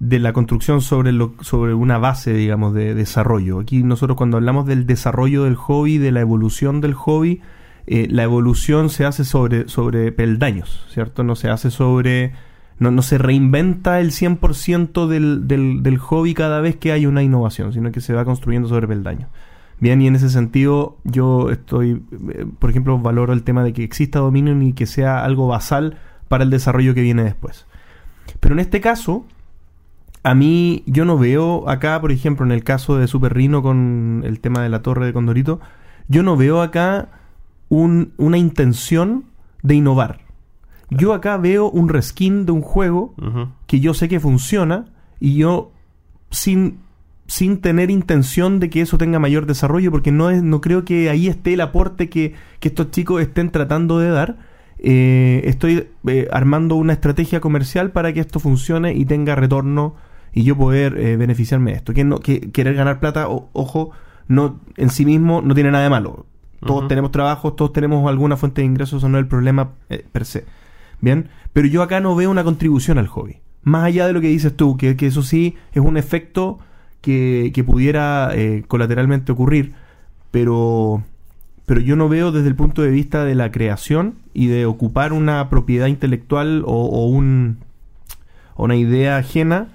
[0.00, 3.60] de la construcción sobre lo, sobre una base, digamos, de desarrollo.
[3.60, 7.42] Aquí nosotros cuando hablamos del desarrollo del hobby, de la evolución del hobby,
[7.86, 11.24] eh, la evolución se hace sobre, sobre peldaños, ¿cierto?
[11.24, 12.32] No se hace sobre...
[12.78, 17.22] No, no se reinventa el 100% del, del, del hobby cada vez que hay una
[17.22, 19.28] innovación, sino que se va construyendo sobre peldaños.
[19.80, 22.02] Bien, y en ese sentido yo estoy,
[22.34, 25.98] eh, por ejemplo, valoro el tema de que exista Dominion y que sea algo basal
[26.28, 27.66] para el desarrollo que viene después.
[28.40, 29.24] Pero en este caso,
[30.22, 34.22] a mí yo no veo acá, por ejemplo, en el caso de Super Rino con
[34.24, 35.60] el tema de la torre de Condorito,
[36.08, 37.08] yo no veo acá
[37.70, 39.24] un- una intención
[39.62, 40.20] de innovar.
[40.90, 43.14] Yo acá veo un reskin de un juego
[43.66, 44.86] que yo sé que funciona
[45.20, 45.70] y yo
[46.30, 46.78] sin,
[47.26, 51.08] sin tener intención de que eso tenga mayor desarrollo, porque no, es, no creo que
[51.08, 54.38] ahí esté el aporte que, que estos chicos estén tratando de dar.
[54.82, 59.94] eh, estoy eh, armando una estrategia comercial para que esto funcione y tenga retorno
[60.32, 61.92] y yo poder eh, beneficiarme de esto.
[61.92, 63.90] Que, no, que querer ganar plata, o- ojo,
[64.26, 66.26] no en sí mismo no tiene nada de malo.
[66.60, 70.04] Todos tenemos trabajos, todos tenemos alguna fuente de ingresos, eso no es el problema eh,
[70.12, 70.44] per se.
[71.00, 73.38] Bien, pero yo acá no veo una contribución al hobby.
[73.62, 76.58] Más allá de lo que dices tú, que, que eso sí es un efecto
[77.00, 79.72] que, que pudiera eh, colateralmente ocurrir,
[80.30, 81.02] pero,
[81.66, 85.12] pero yo no veo desde el punto de vista de la creación y de ocupar
[85.12, 87.58] una propiedad intelectual o, o un,
[88.54, 89.68] o una idea ajena,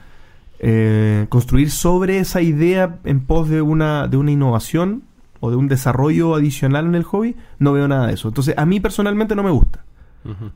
[0.60, 5.04] eh, construir sobre esa idea en pos de una, de una innovación
[5.46, 8.28] o de un desarrollo adicional en el hobby, no veo nada de eso.
[8.28, 9.84] Entonces, a mí personalmente no me gusta.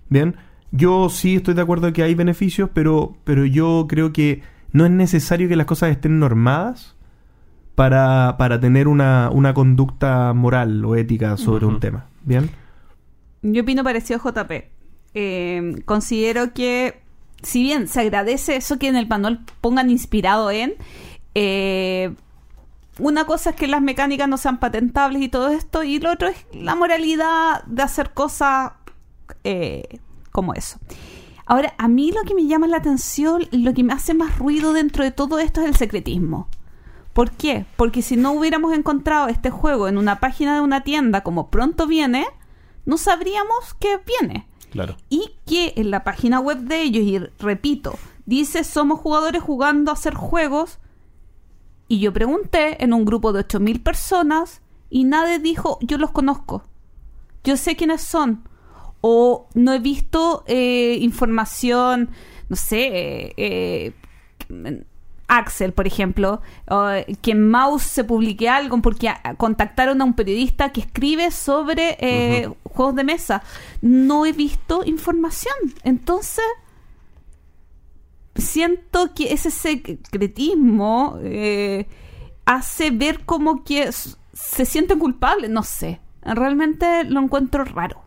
[0.09, 0.35] Bien,
[0.71, 4.41] yo sí estoy de acuerdo que hay beneficios, pero, pero yo creo que
[4.71, 6.95] no es necesario que las cosas estén normadas
[7.75, 12.07] para, para tener una, una conducta moral o ética sobre un tema.
[12.23, 12.49] Bien.
[13.41, 14.51] Yo opino parecido a JP.
[15.13, 16.99] Eh, considero que,
[17.41, 20.73] si bien se agradece eso que en el manual pongan inspirado en,
[21.35, 22.11] Eh,
[22.99, 26.27] una cosa es que las mecánicas no sean patentables y todo esto, y lo otro
[26.27, 28.73] es la moralidad de hacer cosas
[29.43, 29.99] eh,
[30.31, 30.77] como eso.
[31.45, 34.71] Ahora, a mí lo que me llama la atención, lo que me hace más ruido
[34.71, 36.47] dentro de todo esto es el secretismo.
[37.13, 37.65] ¿Por qué?
[37.75, 41.87] Porque si no hubiéramos encontrado este juego en una página de una tienda como pronto
[41.87, 42.27] viene,
[42.85, 44.47] no sabríamos que viene.
[44.71, 44.95] Claro.
[45.09, 49.95] Y que en la página web de ellos, y repito, dice somos jugadores jugando a
[49.95, 50.77] hacer juegos.
[51.89, 56.63] Y yo pregunté en un grupo de 8.000 personas y nadie dijo yo los conozco.
[57.43, 58.47] Yo sé quiénes son.
[59.01, 62.09] O no he visto eh, información,
[62.47, 63.93] no sé, eh, eh,
[65.29, 66.41] Axel, por ejemplo,
[67.21, 72.49] que en Mouse se publique algo porque contactaron a un periodista que escribe sobre eh,
[72.63, 73.43] juegos de mesa.
[73.81, 75.53] No he visto información.
[75.83, 76.43] Entonces,
[78.39, 81.87] siento que ese secretismo eh,
[82.45, 85.49] hace ver como que se sienten culpables.
[85.49, 85.99] No sé.
[86.21, 88.01] Realmente lo encuentro raro.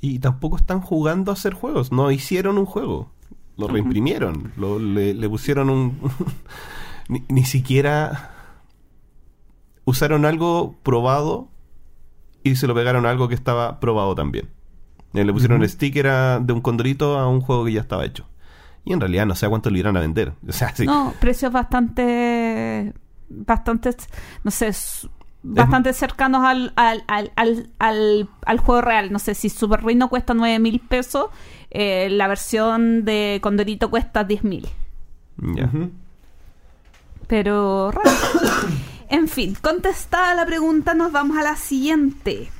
[0.00, 1.90] Y tampoco están jugando a hacer juegos.
[1.92, 3.10] No hicieron un juego.
[3.56, 4.52] Lo reimprimieron.
[4.56, 5.98] Lo, le, le pusieron un...
[7.08, 8.32] ni, ni siquiera
[9.84, 11.48] usaron algo probado
[12.42, 14.48] y se lo pegaron a algo que estaba probado también.
[15.14, 18.04] Eh, Le pusieron el sticker a- de un condorito a un juego que ya estaba
[18.04, 18.26] hecho.
[18.86, 20.32] Y en realidad no sé a cuánto le irán a vender.
[20.48, 20.86] O sea, sí.
[20.86, 22.94] No, precios bastante,
[23.28, 23.94] bastante,
[24.44, 24.70] no sé,
[25.42, 29.12] bastante cercanos al, al, al, al, al, al juego real.
[29.12, 31.26] No sé, si Super Reino cuesta 9 mil pesos,
[31.70, 34.68] eh, la versión de Condorito cuesta 10 mil.
[35.36, 35.70] Ya.
[37.26, 38.10] Pero raro.
[39.08, 42.50] En fin, contestada la pregunta, nos vamos a la siguiente.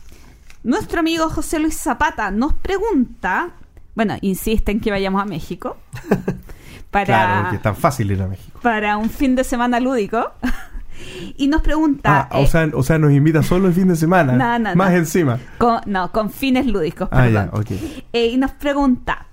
[0.63, 3.55] Nuestro amigo José Luis Zapata nos pregunta,
[3.97, 5.77] bueno, insiste en que vayamos a México
[6.93, 8.61] para, Claro, que es tan fácil ir a México.
[8.63, 10.33] para un fin de semana lúdico.
[11.37, 13.97] y nos pregunta, Ah, o, eh, sea, o sea, nos invita solo el fin de
[13.97, 14.33] semana.
[14.37, 14.97] No, no, Más no.
[14.99, 15.39] encima.
[15.59, 17.51] con, no, con fines lúdicos, Ah, perdón.
[17.53, 17.71] ya, ok.
[18.13, 19.27] Eh, y nos pregunta,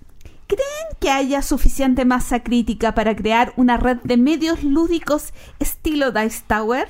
[0.47, 6.41] ¿creen que haya suficiente masa crítica para crear una red de medios lúdicos estilo Dice
[6.47, 6.87] Tower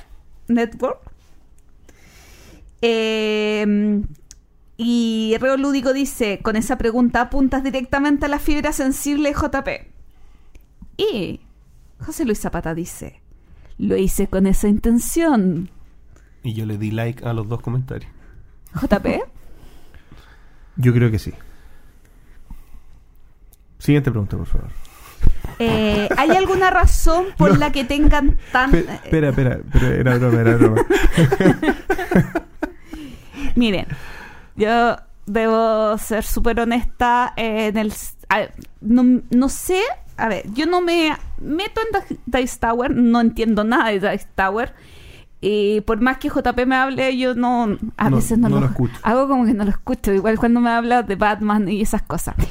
[0.48, 0.98] Network?
[2.82, 4.02] Eh,
[4.76, 9.68] y Reo Lúdico dice, con esa pregunta apuntas directamente a la fibra sensible JP.
[10.96, 11.40] Y
[12.00, 13.20] José Luis Zapata dice,
[13.78, 15.70] lo hice con esa intención.
[16.42, 18.10] Y yo le di like a los dos comentarios.
[18.80, 19.06] JP,
[20.76, 21.32] Yo creo que sí.
[23.78, 24.70] Siguiente pregunta, por favor.
[25.60, 27.58] eh, ¿hay alguna razón por No.
[27.58, 28.72] la que tengan tan...
[28.72, 29.60] Pe- espera, espera,
[29.94, 30.82] era broma, era broma.
[33.54, 33.86] Miren,
[34.56, 37.92] yo debo ser súper honesta eh, en el...
[38.28, 38.48] a-
[38.80, 39.80] no, no sé,
[40.16, 44.26] a ver, yo no me meto en Di- Dice Tower, no entiendo nada de Dice
[44.34, 44.74] Tower.
[45.40, 47.76] Y por más que JP me hable, yo no...
[47.98, 48.94] A No- veces no, no lo, lo escucho.
[49.02, 52.34] Hago como que no lo escucho, igual cuando me habla de Batman y esas cosas.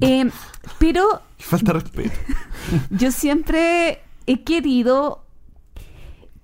[0.00, 0.28] Eh,
[0.78, 2.10] pero Falta respeto.
[2.90, 5.24] yo siempre he querido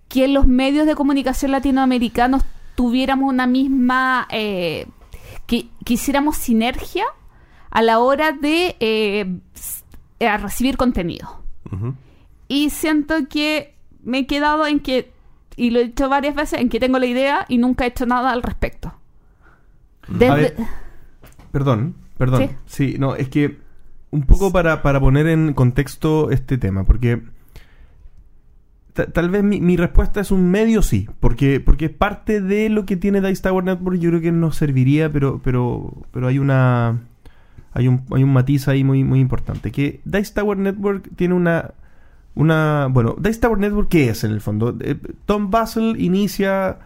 [0.09, 2.43] que los medios de comunicación latinoamericanos
[2.79, 4.87] tuviéramos una misma, eh,
[5.49, 7.03] que, que hiciéramos sinergia
[7.71, 9.27] a la hora de eh,
[10.25, 11.43] a recibir contenido.
[12.47, 13.75] Y siento que
[14.05, 15.11] me he quedado en que,
[15.57, 18.07] y lo he dicho varias veces, en que tengo la idea y nunca he hecho
[18.07, 18.95] nada al respecto.
[20.07, 20.55] Desde- A ver,
[21.51, 22.43] Perdón, perdón.
[22.67, 22.93] Sí.
[22.93, 23.59] Sí, no, es que
[24.13, 27.23] un poco para, para poner en contexto este tema, porque
[29.07, 32.85] tal vez mi, mi respuesta es un medio sí, porque, porque es parte de lo
[32.85, 36.99] que tiene Dice Tower Network, yo creo que nos serviría, pero, pero, pero hay una
[37.73, 41.75] hay un, hay un matiz ahí muy, muy importante, que Dice Tower Network tiene una
[42.35, 44.77] una bueno, Dice Tower Network ¿qué es en el fondo?
[44.81, 44.97] Eh,
[45.27, 46.79] Tom Basel inicia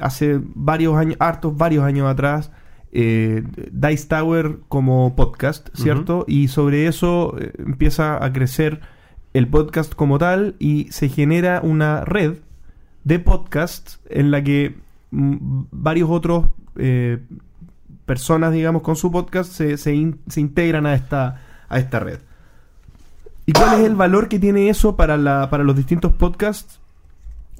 [0.00, 2.50] hace varios años, hartos varios años atrás,
[2.92, 6.24] eh, Dice Tower como podcast, ¿cierto?
[6.28, 8.80] Y sobre eso eh, empieza a crecer
[9.34, 12.38] el podcast como tal y se genera una red
[13.04, 14.76] de podcasts en la que
[15.10, 15.36] mm,
[15.70, 16.46] varios otros
[16.76, 17.18] eh,
[18.06, 22.18] personas, digamos, con su podcast se, se, in- se integran a esta, a esta red.
[23.46, 26.80] ¿Y cuál es el valor que tiene eso para, la, para los distintos podcasts?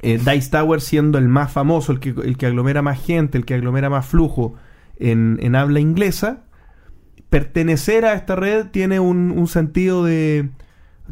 [0.03, 3.45] Eh, Dice Tower siendo el más famoso, el que, el que aglomera más gente, el
[3.45, 4.55] que aglomera más flujo
[4.99, 6.45] en, en habla inglesa,
[7.31, 10.51] pertenecer a esta red tiene un sentido de...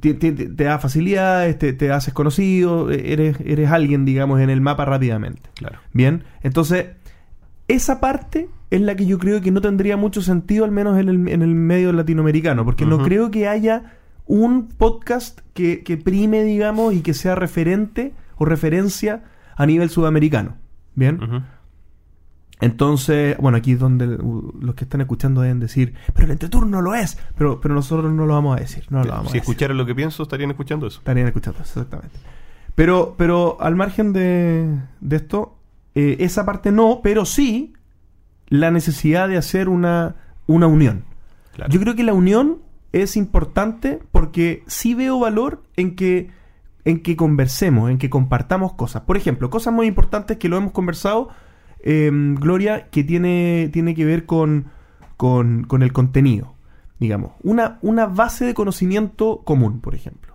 [0.00, 4.84] Te, te da facilidades, te, te haces conocido, eres, eres alguien, digamos, en el mapa
[4.84, 5.48] rápidamente.
[5.54, 5.78] Claro.
[5.92, 6.88] Bien, entonces,
[7.68, 11.08] esa parte es la que yo creo que no tendría mucho sentido, al menos en
[11.08, 13.94] el, en el medio latinoamericano, porque no creo que haya
[14.26, 19.24] un podcast que, que prime, digamos, y que sea referente o referencia
[19.56, 20.56] a nivel sudamericano.
[20.94, 21.44] ¿Bien?
[22.60, 26.94] Entonces, bueno, aquí es donde los que están escuchando deben decir, pero el entreturno lo
[26.94, 29.50] es, pero, pero nosotros no lo vamos a decir, no lo vamos si a decir.
[29.50, 30.98] escucharan lo que pienso, estarían escuchando eso.
[30.98, 32.18] Estarían escuchando eso, exactamente.
[32.74, 34.70] Pero, pero al margen de,
[35.00, 35.58] de esto,
[35.94, 37.74] eh, esa parte no, pero sí
[38.48, 40.16] la necesidad de hacer una,
[40.46, 41.04] una unión.
[41.54, 41.70] Claro.
[41.70, 42.58] Yo creo que la unión
[42.92, 46.30] es importante porque sí veo valor en que,
[46.84, 49.02] en que conversemos, en que compartamos cosas.
[49.02, 51.28] Por ejemplo, cosas muy importantes que lo hemos conversado,
[51.88, 52.10] eh,
[52.40, 54.66] Gloria, que tiene, tiene que ver con,
[55.16, 56.54] con, con el contenido.
[56.98, 60.34] Digamos, una, una base de conocimiento común, por ejemplo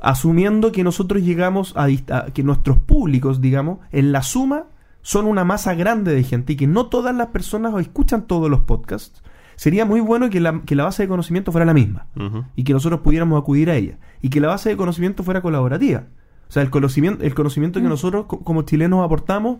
[0.00, 4.66] asumiendo que nosotros llegamos a, a- que nuestros públicos, digamos, en la suma
[5.02, 8.60] son una masa grande de gente y que no todas las personas escuchan todos los
[8.60, 9.22] podcasts,
[9.56, 12.06] sería muy bueno que la, que la base de conocimiento fuera la misma
[12.54, 16.04] y que nosotros pudiéramos acudir a ella y que la base de conocimiento fuera colaborativa.
[16.48, 19.58] O sea, el conocimiento, el conocimiento que nosotros co- como chilenos aportamos,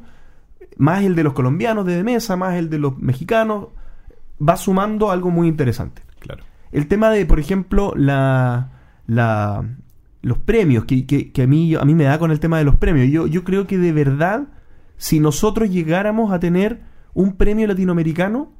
[0.77, 3.69] más el de los colombianos de mesa, más el de los mexicanos,
[4.47, 6.03] va sumando algo muy interesante.
[6.21, 6.45] Claro.
[6.73, 8.71] El tema de, por ejemplo, la,
[9.07, 9.65] la-
[10.23, 12.65] los premios, que, que- que a, mí, a mí me da con el tema de
[12.65, 13.09] los premios.
[13.11, 14.49] Yo, yo creo que de verdad,
[14.97, 16.81] si nosotros llegáramos a tener
[17.15, 18.53] un premio latinoamericano,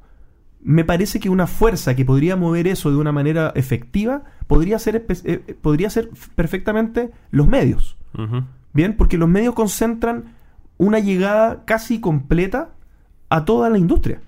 [0.61, 5.05] me parece que una fuerza que podría mover eso de una manera efectiva podría ser,
[5.07, 7.97] espe- eh, podría ser perfectamente los medios.
[8.73, 10.33] Bien, porque los medios concentran
[10.79, 12.69] una llegada casi completa
[13.29, 14.21] a toda la industria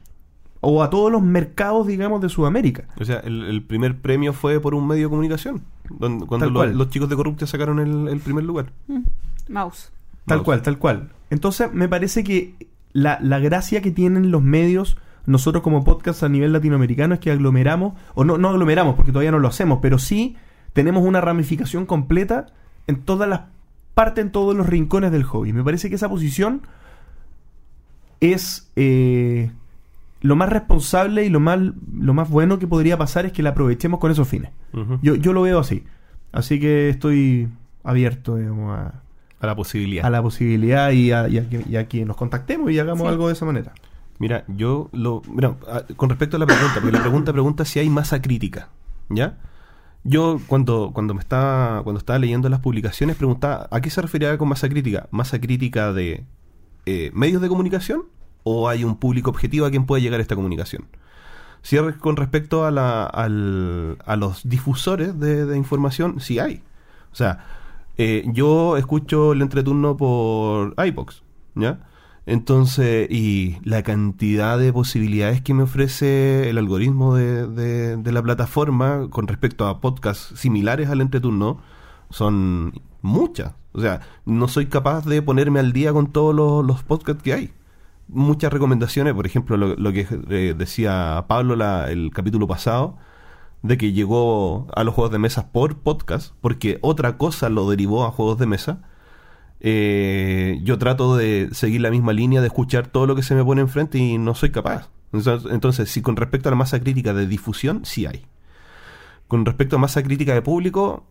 [0.60, 2.84] o a todos los mercados, digamos, de Sudamérica.
[3.00, 5.64] O sea, el, el primer premio fue por un medio de comunicación.
[5.90, 6.78] donde- cuando Tal lo- cual.
[6.78, 8.72] los chicos de Corruptia sacaron el, el primer lugar.
[9.50, 9.92] Mouse.
[10.26, 11.10] Tal cual, tal cual.
[11.32, 12.56] Entonces, me parece que
[12.94, 17.32] la, la gracia que tienen los medios, nosotros como podcast a nivel latinoamericano, es que
[17.32, 20.36] aglomeramos, o no, no aglomeramos porque todavía no lo hacemos, pero sí
[20.74, 22.48] tenemos una ramificación completa
[22.88, 23.42] en todas las
[23.94, 25.54] partes, en todos los rincones del hobby.
[25.54, 26.62] Me parece que esa posición
[28.20, 29.52] es eh,
[30.22, 31.60] lo más responsable y lo más,
[31.98, 34.52] lo más bueno que podría pasar es que la aprovechemos con esos fines.
[35.02, 35.84] Yo, yo lo veo así.
[36.32, 37.50] Así que estoy
[37.84, 38.94] abierto digamos, a,
[39.40, 40.06] A la posibilidad.
[40.06, 43.02] a la posibilidad y a, y a que, y a que nos contactemos y hagamos
[43.02, 43.08] Sí.
[43.08, 43.74] algo de esa manera.
[44.20, 45.22] Mira, yo lo.
[45.28, 48.70] Bueno, a- con respecto a la pregunta, porque la pregunta pregunta si hay masa crítica.
[49.10, 49.38] ¿Ya?
[50.04, 54.38] Yo cuando, cuando me estaba, cuando estaba leyendo las publicaciones preguntaba ¿a qué se refería
[54.38, 55.08] con masa crítica?
[55.12, 56.26] ¿Masa crítica de
[56.86, 58.04] eh, medios de comunicación?
[58.44, 60.86] ¿O hay un público objetivo a quien puede llegar esta comunicación?
[61.62, 66.64] Si con respecto a, la, al- a los difusores de, de información, sí hay.
[67.12, 67.46] O sea,
[67.98, 71.22] eh, yo escucho el entreturno por iBox,
[71.54, 71.80] ¿ya?
[72.26, 79.08] Entonces, y la cantidad de posibilidades que me ofrece el algoritmo de, de- la plataforma
[79.10, 81.62] con respecto a podcasts similares al entreturno
[82.10, 83.54] son muchas.
[83.74, 87.34] O sea, no soy capaz de ponerme al día con todos los, los podcasts que
[87.34, 87.54] hay.
[88.08, 91.56] Muchas recomendaciones, por ejemplo, lo, lo que eh, decía Pablo
[91.88, 92.98] el capítulo pasado,
[93.64, 98.06] de que llegó a los juegos de mesa por podcast, porque otra cosa lo derivó
[98.06, 98.82] a juegos de mesa.
[99.64, 103.46] Eh, yo trato de seguir la misma línea, de escuchar todo lo que se me
[103.46, 104.90] pone enfrente y no soy capaz.
[105.14, 108.26] Entonces, entonces, si con respecto a la masa crítica de difusión, sí hay.
[109.28, 111.06] Con respecto a masa crítica de público,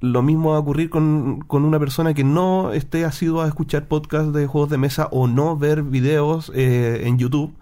[0.00, 3.86] lo mismo va a ocurrir con, con una persona que no esté asidua a escuchar
[3.86, 7.54] podcasts de juegos de mesa o no ver videos eh, en YouTube.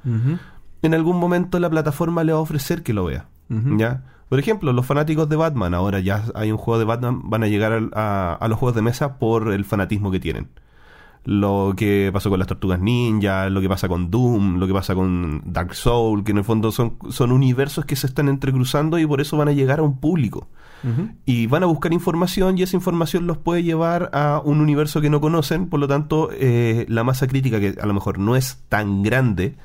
[0.83, 3.27] En algún momento la plataforma le va a ofrecer que lo vea.
[3.49, 4.05] ¿Ya?
[4.31, 7.49] Por ejemplo, los fanáticos de Batman, ahora ya hay un juego de Batman, van a
[7.49, 10.47] llegar a, a los juegos de mesa por el fanatismo que tienen.
[11.25, 14.95] Lo que pasó con las Tortugas Ninja, lo que pasa con Doom, lo que pasa
[14.95, 19.07] con Dark Soul, que en el fondo son, son universos que se están entrecruzando y
[19.07, 20.47] por eso van a llegar a un público.
[21.27, 25.11] Y van a buscar información y esa información los puede llevar a un universo que
[25.11, 28.63] no conocen, por lo tanto eh, la masa crítica, que a lo mejor no es
[28.69, 29.57] tan grande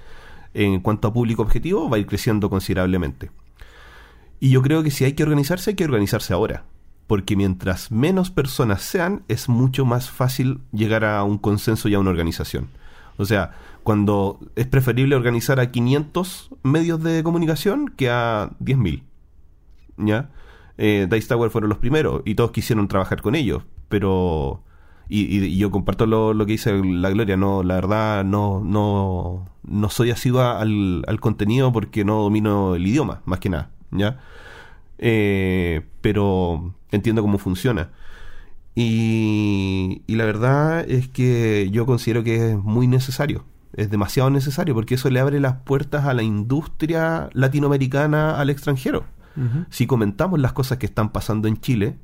[0.56, 3.30] en cuanto a público objetivo, va a ir creciendo considerablemente.
[4.46, 6.66] Y yo creo que si hay que organizarse, hay que organizarse ahora.
[7.08, 12.00] Porque mientras menos personas sean, es mucho más fácil llegar a un consenso y a
[12.00, 12.68] una organización.
[13.18, 19.02] O sea, cuando es preferible organizar a 500 medios de comunicación que a 10.000.
[19.98, 20.30] ¿Ya?
[20.78, 23.64] Eh, Dice Tower fueron los primeros y todos quisieron trabajar con ellos.
[23.90, 24.62] Pero.
[25.10, 27.36] Y, yo comparto lo, lo que dice la Gloria.
[27.36, 32.86] No, la verdad, no, no, no soy asidua al, al contenido porque no domino el
[32.86, 33.72] idioma, más que nada.
[33.90, 34.20] ¿Ya?
[34.98, 37.92] Eh, pero entiendo cómo funciona.
[38.76, 43.46] Y, y la verdad es que yo considero que es muy necesario.
[43.74, 49.06] Es demasiado necesario porque eso le abre las puertas a la industria latinoamericana al extranjero.
[49.70, 51.98] si comentamos las cosas que están pasando en Chile,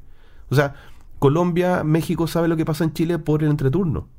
[0.50, 0.76] o sea,
[1.18, 4.10] Colombia, México sabe lo que pasa en Chile por el entreturno.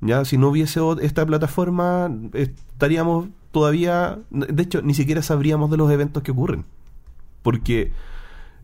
[0.00, 5.90] Ya, si no hubiese esta plataforma, estaríamos todavía, de hecho, ni siquiera sabríamos de los
[5.90, 6.66] eventos que ocurren.
[7.46, 7.92] Porque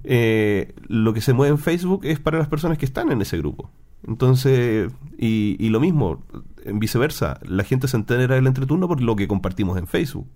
[0.03, 3.39] eh, lo que se mueve en Facebook es para las personas que están en ese
[3.39, 3.71] grupo.
[4.05, 6.25] Entonces, y, y lo mismo,
[6.65, 10.27] en viceversa, la gente se entera del entreturno por lo que compartimos en Facebook.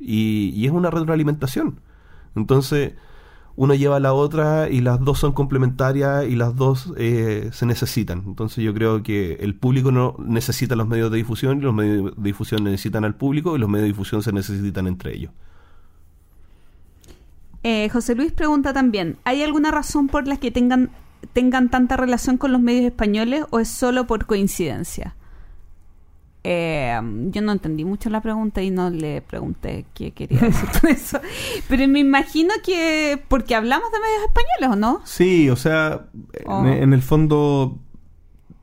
[0.00, 1.80] Y, es una retroalimentación.
[2.34, 2.94] Entonces,
[3.54, 7.66] una lleva a la otra y las dos son complementarias y las dos eh, se
[7.66, 8.24] necesitan.
[8.26, 12.16] Entonces yo creo que el público no necesita los medios de difusión y los medios
[12.16, 15.32] de difusión necesitan al público y los medios de difusión se necesitan entre ellos.
[17.62, 20.90] Eh, José Luis pregunta también, ¿hay alguna razón por la que tengan,
[21.32, 25.14] tengan tanta relación con los medios españoles o es solo por coincidencia?
[26.48, 26.96] Eh,
[27.32, 31.18] yo no entendí mucho la pregunta y no le pregunté qué quería decir con eso.
[31.68, 35.00] Pero me imagino que porque hablamos de medios españoles, ¿o no?
[35.04, 36.06] Sí, o sea,
[36.44, 36.60] Oh.
[36.64, 37.76] en, en el fondo,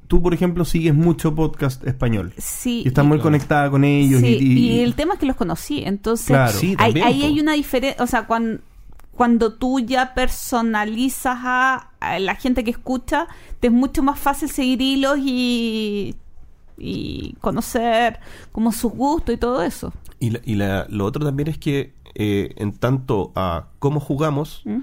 [0.07, 2.33] tú, por ejemplo, sigues mucho podcast español.
[2.37, 2.83] Sí.
[2.85, 4.21] Y estás y- muy conectada con ellos.
[4.21, 6.53] Sí, y, y- y el tema es que los conocí, entonces Claro.
[6.53, 7.25] Sí, ahí, también, ahí po.
[7.25, 8.61] hay una diferencia, o sea, cuando,
[9.15, 13.27] cuando tú ya personalizas a, a la gente que escucha,
[13.59, 16.15] te es mucho más fácil seguir hilos y,
[16.77, 18.19] y conocer
[18.51, 19.93] como sus gustos y todo eso.
[20.19, 24.61] Y, la- y la- lo otro también es que eh, en tanto a cómo jugamos,
[24.65, 24.79] ¿Mm?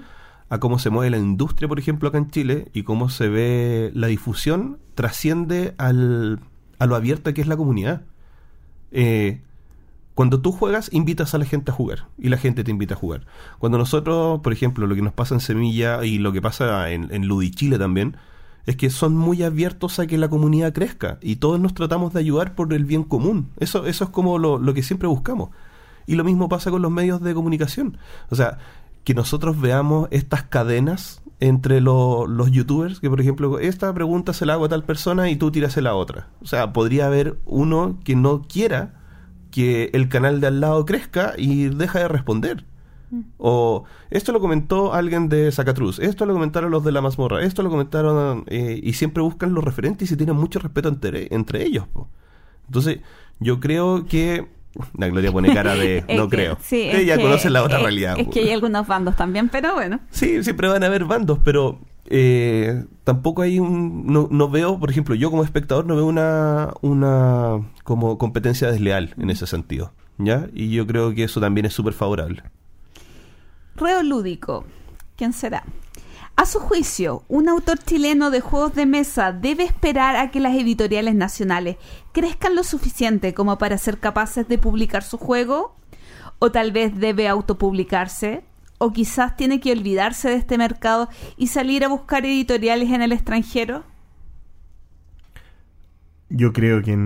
[0.49, 3.91] a cómo se mueve la industria, por ejemplo, acá en Chile, y cómo se ve
[3.93, 6.39] la difusión, trasciende al,
[6.77, 8.01] a lo abierta que es la comunidad.
[8.91, 9.41] Eh,
[10.13, 12.97] cuando tú juegas, invitas a la gente a jugar y la gente te invita a
[12.97, 13.25] jugar.
[13.59, 17.07] Cuando nosotros, por ejemplo, lo que nos pasa en Semilla y lo que pasa en,
[17.13, 18.17] en Ludi Chile también,
[18.65, 22.19] es que son muy abiertos a que la comunidad crezca y todos nos tratamos de
[22.19, 23.49] ayudar por el bien común.
[23.57, 25.49] Eso, eso es como lo, lo que siempre buscamos.
[26.05, 27.97] Y lo mismo pasa con los medios de comunicación.
[28.29, 28.57] O sea,
[29.03, 34.45] que nosotros veamos estas cadenas entre lo- los youtubers, que por ejemplo, esta pregunta se
[34.45, 36.27] la hago a tal persona y tú tiras la otra.
[36.41, 39.00] O sea, podría haber uno que no quiera
[39.51, 42.65] que el canal de al lado crezca y deja de responder.
[43.37, 47.61] O esto lo comentó alguien de Zacatruz, esto lo comentaron los de la mazmorra, esto
[47.61, 51.63] lo comentaron eh, y siempre buscan los referentes y se tienen mucho respeto entre, entre
[51.65, 51.85] ellos.
[51.91, 52.07] po.
[52.67, 52.99] Entonces,
[53.39, 54.47] yo creo que...
[54.97, 56.57] La Gloria pone cara de no que- creo.
[56.61, 58.17] sí, Ella que- conoce la otra es- realidad.
[58.17, 58.31] Es po.
[58.31, 59.99] que hay algunos bandos también, pero bueno.
[60.11, 64.05] Sí, siempre van a haber bandos, pero eh, tampoco hay un...
[64.07, 69.13] No, no veo, por ejemplo, yo como espectador no veo una, una como competencia desleal
[69.17, 69.93] en ese sentido.
[70.17, 70.49] ¿Ya?
[70.53, 72.43] Y yo creo que eso también es súper favorable.
[73.75, 74.65] Reo Lúdico,
[75.15, 75.63] ¿quién será?
[76.35, 80.55] A su juicio, un autor chileno de juegos de mesa debe esperar a que las
[80.55, 81.77] editoriales nacionales
[82.11, 85.75] crezcan lo suficiente como para ser capaces de publicar su juego,
[86.39, 88.43] o tal vez debe autopublicarse,
[88.81, 93.11] o quizás tiene que olvidarse de este mercado y salir a buscar editoriales en el
[93.11, 93.83] extranjero.
[96.29, 96.97] yo creo que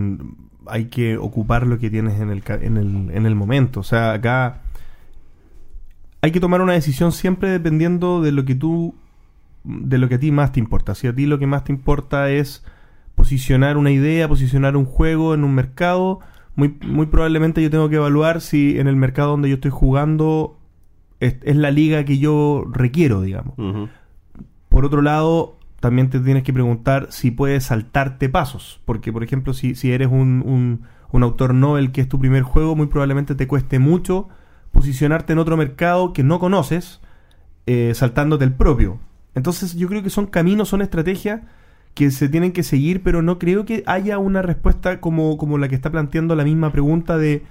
[0.68, 3.81] hay que ocupar lo que tienes en el, en, el, en el momento.
[3.81, 4.61] O sea, acá
[6.22, 8.95] hay que tomar una decisión siempre dependiendo de lo que tú,
[9.64, 10.95] de lo que a ti más te importa.
[10.95, 12.64] Si a ti lo que más te importa es
[13.15, 16.19] posicionar una idea, posicionar un juego en un mercado,
[16.56, 20.57] muy, muy probablemente yo tengo que evaluar si en el mercado donde yo estoy jugando
[21.20, 23.56] es, es la liga que yo requiero, digamos.
[24.70, 28.82] Por otro lado, también te tienes que preguntar si puedes saltarte pasos.
[28.86, 30.82] Porque, por ejemplo, si, si eres un, un,
[31.12, 34.28] un autor novel que es tu primer juego, muy probablemente te cueste mucho
[34.72, 37.00] posicionarte en otro mercado que no conoces,
[37.66, 39.00] eh, saltándote el propio.
[39.34, 41.42] Entonces, yo creo que son caminos, son estrategias
[41.94, 45.70] que se tienen que seguir, pero no creo que haya una respuesta como, como la
[45.70, 47.44] que está planteando la misma pregunta de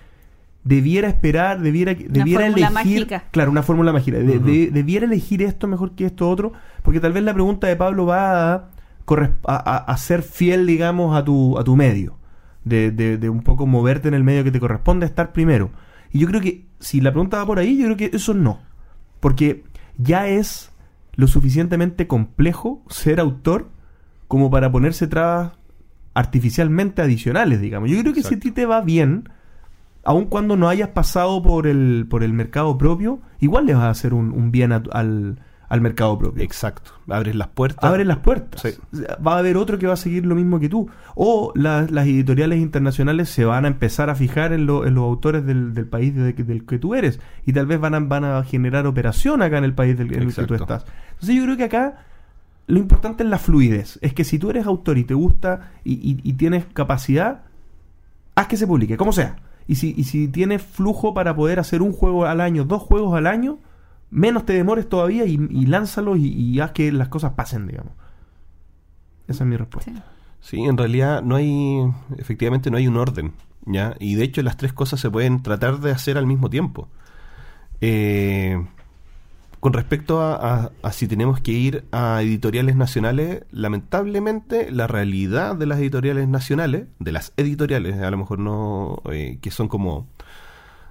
[0.64, 3.24] debiera esperar, debiera, debiera fórmula elegir, mágica.
[3.30, 7.12] claro, una fórmula mágica, de- de- debiera elegir esto mejor que esto otro, porque tal
[7.12, 8.68] vez la pregunta de Pablo va a,
[9.04, 12.16] corres- a, a- a ser fiel, digamos, a tu, a tu medio,
[12.64, 15.70] de, de- de un poco moverte en el medio que te corresponde estar primero.
[16.12, 18.58] Y yo creo que si la pregunta va por ahí, yo creo que eso no,
[19.20, 19.64] porque
[19.98, 20.70] ya es
[21.16, 23.68] lo suficientemente complejo ser autor
[24.28, 25.52] como para ponerse trabas
[26.14, 27.90] artificialmente adicionales, digamos.
[27.90, 29.28] Yo creo que si a ti te va bien,
[30.04, 33.90] aun cuando no hayas pasado por el, por el mercado propio, igual le vas a
[33.90, 36.42] hacer un, un bien a- al, al mercado propio.
[36.42, 36.92] Exacto.
[37.08, 37.82] Abres las puertas.
[37.84, 38.60] Abre las puertas.
[38.60, 38.70] Sí.
[39.26, 40.88] Va a haber otro que va a seguir lo mismo que tú.
[41.14, 45.04] O la- las editoriales internacionales se van a empezar a fijar en, lo- en los
[45.04, 47.18] autores del, del país de- del que tú eres.
[47.46, 50.22] Y tal vez van a, van a generar operación acá en el país del, en
[50.22, 50.84] el que tú estás.
[51.14, 51.98] Entonces yo creo que acá
[52.66, 53.98] lo importante es la fluidez.
[54.02, 57.42] Es que si tú eres autor y te gusta y, y- y tienes capacidad,
[58.34, 59.36] haz que se publique, como sea.
[59.66, 63.16] Y si, y si tienes flujo para poder hacer un juego al año, dos juegos
[63.16, 63.58] al año,
[64.10, 67.92] menos te demores todavía y, y lánzalos y, y haz que las cosas pasen, digamos.
[69.26, 69.90] Esa es mi respuesta.
[69.92, 70.02] Sí.
[70.44, 73.32] Sí, en realidad no hay, efectivamente no hay un orden,
[73.64, 73.96] ¿ya?
[73.98, 76.90] Y de hecho las tres cosas se pueden tratar de hacer al mismo tiempo.
[77.80, 78.62] Eh,
[79.64, 85.78] con respecto a, si tenemos que ir a editoriales nacionales, lamentablemente la realidad de las
[85.78, 90.06] editoriales nacionales, de las editoriales, a lo mejor no, eh, que son como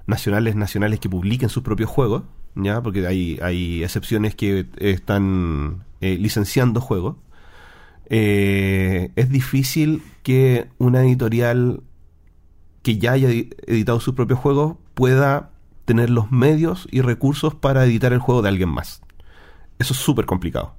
[0.07, 2.23] nacionales, nacionales que publiquen sus propios juegos,
[2.55, 2.81] ¿ya?
[2.81, 7.17] Porque hay, hay excepciones que están eh, licenciando juegos.
[8.09, 11.83] Eh, es difícil que una editorial
[12.81, 15.51] que ya haya edi- editado sus propios juegos pueda
[15.85, 19.01] tener los medios y recursos para editar el juego de alguien más.
[19.79, 20.75] Eso es súper complicado.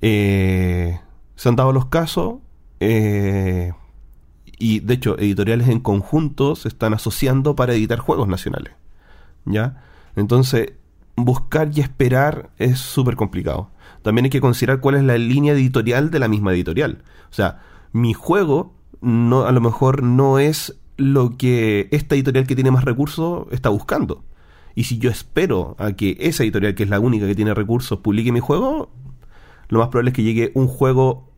[0.00, 1.00] Eh,
[1.36, 2.36] se han dado los casos
[2.80, 3.72] eh,
[4.58, 8.74] y de hecho editoriales en conjunto se están asociando para editar juegos nacionales.
[9.44, 9.82] ¿Ya?
[10.16, 10.72] Entonces,
[11.16, 13.70] buscar y esperar es súper complicado.
[14.02, 17.02] También hay que considerar cuál es la línea editorial de la misma editorial.
[17.30, 22.54] O sea, mi juego no, a lo mejor no es lo que esta editorial que
[22.54, 24.24] tiene más recursos está buscando.
[24.74, 27.98] Y si yo espero a que esa editorial, que es la única que tiene recursos,
[28.00, 28.90] publique mi juego,
[29.68, 31.30] lo más probable es que llegue un juego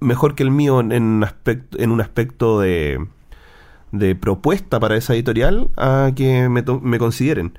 [0.00, 3.06] mejor que el mío en, en aspecto, en un aspecto de,
[3.92, 7.58] de propuesta para esa editorial a que me, me consideren.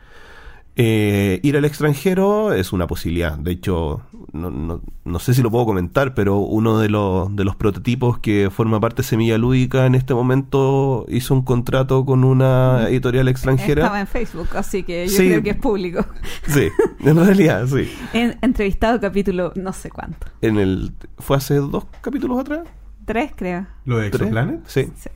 [0.77, 3.37] Eh, ir al extranjero es una posibilidad.
[3.37, 7.43] De hecho, no, no- no sé si lo puedo comentar, pero uno de los, de
[7.43, 12.23] los prototipos que forma parte de Semilla Lúdica en este momento hizo un contrato con
[12.23, 13.81] una editorial extranjera.
[13.81, 15.27] Estaba en Facebook, así que yo Sí.
[15.27, 16.05] creo que es público.
[16.47, 16.69] Sí,
[17.01, 17.91] en realidad, sí.
[18.13, 20.27] En, entrevistado capítulo no sé cuánto.
[20.41, 22.61] En el, ¿Fue hace dos capítulos atrás?
[23.05, 23.67] Tres, creo.
[23.85, 24.21] ¿Lo de ¿Tres?
[24.21, 24.61] Exoplanet?
[24.67, 24.87] Sí.
[24.95, 25.09] Sí.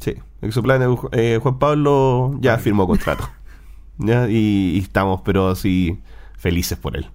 [0.00, 3.28] Sí, Exoplanet, eh, Juan Pablo ya firmó contrato.
[3.98, 4.28] ¿Ya?
[4.28, 5.98] Y, y estamos, pero así,
[6.36, 7.06] felices por él.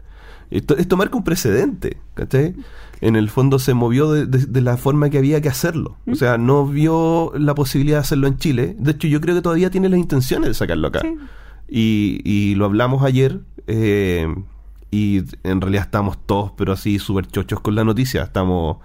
[0.51, 2.53] Esto, esto marca un precedente, ¿cachai?
[3.01, 5.97] En el fondo se movió de, de- de la forma que había que hacerlo.
[6.09, 8.75] O sea, no vio la posibilidad de hacerlo en Chile.
[8.77, 11.01] De hecho, yo creo que todavía tiene las intenciones de sacarlo acá.
[11.01, 11.15] Sí.
[11.67, 13.39] Y, y lo hablamos ayer.
[13.67, 14.27] eh,
[14.91, 18.21] y en realidad estamos todos, pero así, súper chochos con la noticia.
[18.23, 18.77] Estamos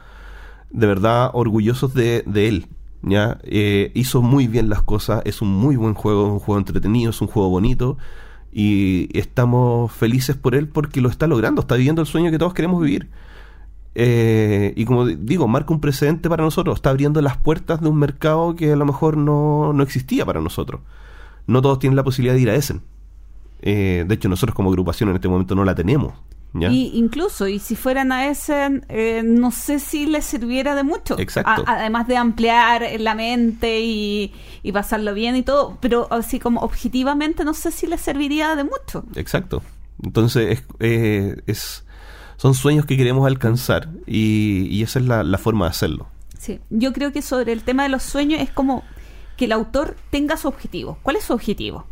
[0.70, 2.66] de verdad orgullosos de, de él.
[3.02, 3.38] ¿Ya?
[3.42, 7.10] Eh, hizo muy bien las cosas, es un muy buen juego, es un juego entretenido,
[7.10, 7.96] es un juego bonito
[8.52, 12.54] y estamos felices por él porque lo está logrando, está viviendo el sueño que todos
[12.54, 13.08] queremos vivir.
[13.94, 17.98] Eh, y como digo, marca un precedente para nosotros, está abriendo las puertas de un
[17.98, 20.80] mercado que a lo mejor no, no existía para nosotros.
[21.46, 22.82] No todos tienen la posibilidad de ir a Essen.
[23.60, 26.14] Eh, de hecho, nosotros como agrupación en este momento no la tenemos.
[26.54, 26.68] ¿Ya?
[26.70, 31.18] Y incluso, y si fueran a ese, eh, no sé si les sirviera de mucho.
[31.18, 31.64] Exacto.
[31.66, 36.60] A- además de ampliar la mente y, y pasarlo bien y todo, pero así como
[36.60, 39.04] objetivamente no sé si les serviría de mucho.
[39.14, 39.62] Exacto.
[40.02, 41.84] Entonces, es, eh, es-
[42.36, 46.06] son sueños que queremos alcanzar y, y esa es la, la forma de hacerlo.
[46.38, 48.84] Sí, yo creo que sobre el tema de los sueños es como
[49.36, 50.98] que el autor tenga su objetivo.
[51.02, 51.86] ¿Cuál es su objetivo?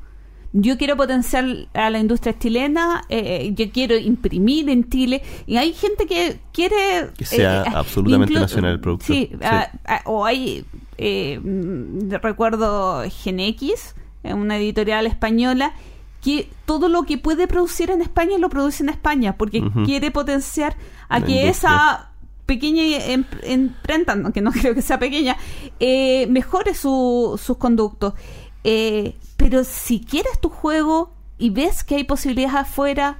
[0.58, 5.74] Yo quiero potenciar a la industria chilena, eh, yo quiero imprimir en Chile, y hay
[5.74, 7.10] gente que quiere...
[7.18, 9.04] Que sea eh, absolutamente inclu- nacional el producto.
[9.06, 9.38] Sí, Sí.
[9.44, 10.64] ah, ah, o hay,
[10.96, 15.74] eh, mm, recuerdo Gen X, eh, una editorial española,
[16.22, 20.74] que todo lo que puede producir en España lo produce en España, porque quiere potenciar
[21.10, 21.50] a La que industria.
[21.50, 22.10] esa
[22.46, 25.36] pequeña em- imprenta, aunque no creo que sea pequeña,
[25.80, 28.14] eh, mejore su- sus conductos.
[28.64, 29.14] Eh,
[29.48, 33.18] pero si quieres tu juego y ves que hay posibilidades afuera,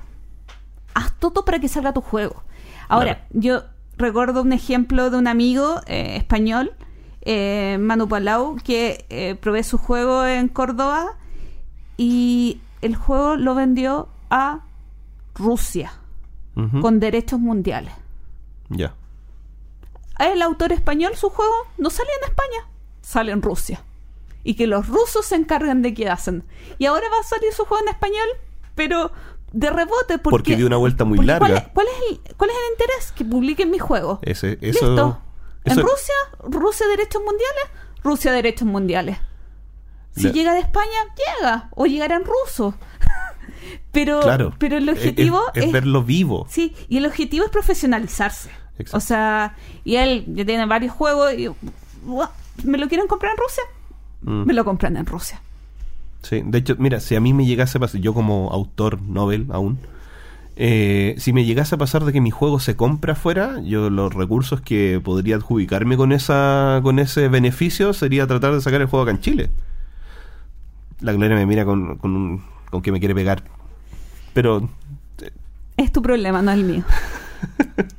[0.93, 2.43] haz todo para que salga tu juego.
[2.89, 3.63] Ahora, yo
[3.97, 6.73] recuerdo un ejemplo de un amigo eh, español,
[7.21, 11.15] eh, Manu Palau, que eh, probé su juego en Córdoba
[11.97, 14.65] y el juego lo vendió a
[15.37, 15.93] Rusia
[16.81, 17.93] con derechos mundiales.
[18.69, 18.95] Ya.
[20.19, 22.69] El autor español, su juego, no sale en España,
[23.01, 23.85] sale en Rusia.
[24.49, 26.45] Y que los rusos se encargan de qué hacen.
[26.79, 28.29] Y ahora va a salir su juego en español,
[28.77, 29.11] pero
[29.53, 30.19] de rebote.
[30.19, 31.47] Porque, Porque dio una vuelta muy larga.
[31.49, 31.95] ¿cuál es, cuál es
[32.31, 33.13] el, cuál es el interés?
[33.13, 34.21] Que publiquen mi juego.
[34.23, 35.23] Ese, eso, Listo.
[35.65, 36.15] eso- En Rusia,
[36.45, 37.65] Rusia derechos mundiales,
[38.05, 39.19] Rusia derechos mundiales.
[40.15, 40.99] Si llega de España,
[41.41, 41.69] llega.
[41.75, 42.75] O llegará en ruso.
[43.93, 44.55] pero, Claro.
[44.59, 46.47] pero el Es- objetivo es, es verlo vivo.
[46.49, 48.51] Sí, y el objetivo es profesionalizarse.
[48.79, 48.97] Exacto.
[48.99, 51.49] O sea, y él ya tiene varios juegos y
[52.07, 52.31] "Ua,
[52.65, 53.63] ¿me lo quieren comprar en Rusia?
[54.27, 54.45] Mm.
[54.45, 55.41] Me lo compran en Rusia.
[56.23, 59.47] Sí, de hecho, mira, si a mí me llegase a pasar, yo como autor Nobel
[59.51, 59.79] aún,
[60.57, 64.13] eh, si me llegase a pasar de que mi juego se compra afuera, yo los
[64.13, 69.05] recursos que podría adjudicarme con esa con ese beneficio sería tratar de sacar el juego
[69.05, 69.51] acá en Chile.
[71.01, 73.45] La Gloria me mira con, con, un- con que me quiere pegar.
[74.35, 74.69] Pero
[75.77, 76.83] Es tu problema, no el mío.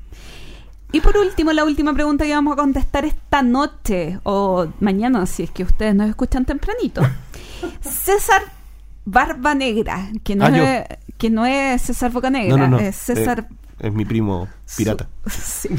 [0.98, 5.44] Y por último, la última pregunta que vamos a contestar esta noche o mañana, si
[5.44, 7.03] es que ustedes nos escuchan tempranito.
[7.82, 8.41] César
[9.06, 12.80] Barba Negra, que no, Ah, es, que no es César Boca Negra, No, no, no.
[12.80, 13.48] es César...
[13.80, 15.07] Eh, es mi primo pirata.
[15.30, 15.69] Sí.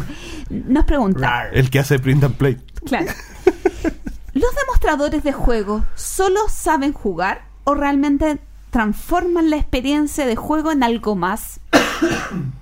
[0.51, 2.57] Nos pregunta, El que hace print and play.
[2.87, 3.07] claro,
[4.35, 8.39] ¿los demostradores de juego solo saben jugar o realmente
[8.71, 11.59] transforman la experiencia de juego en algo más?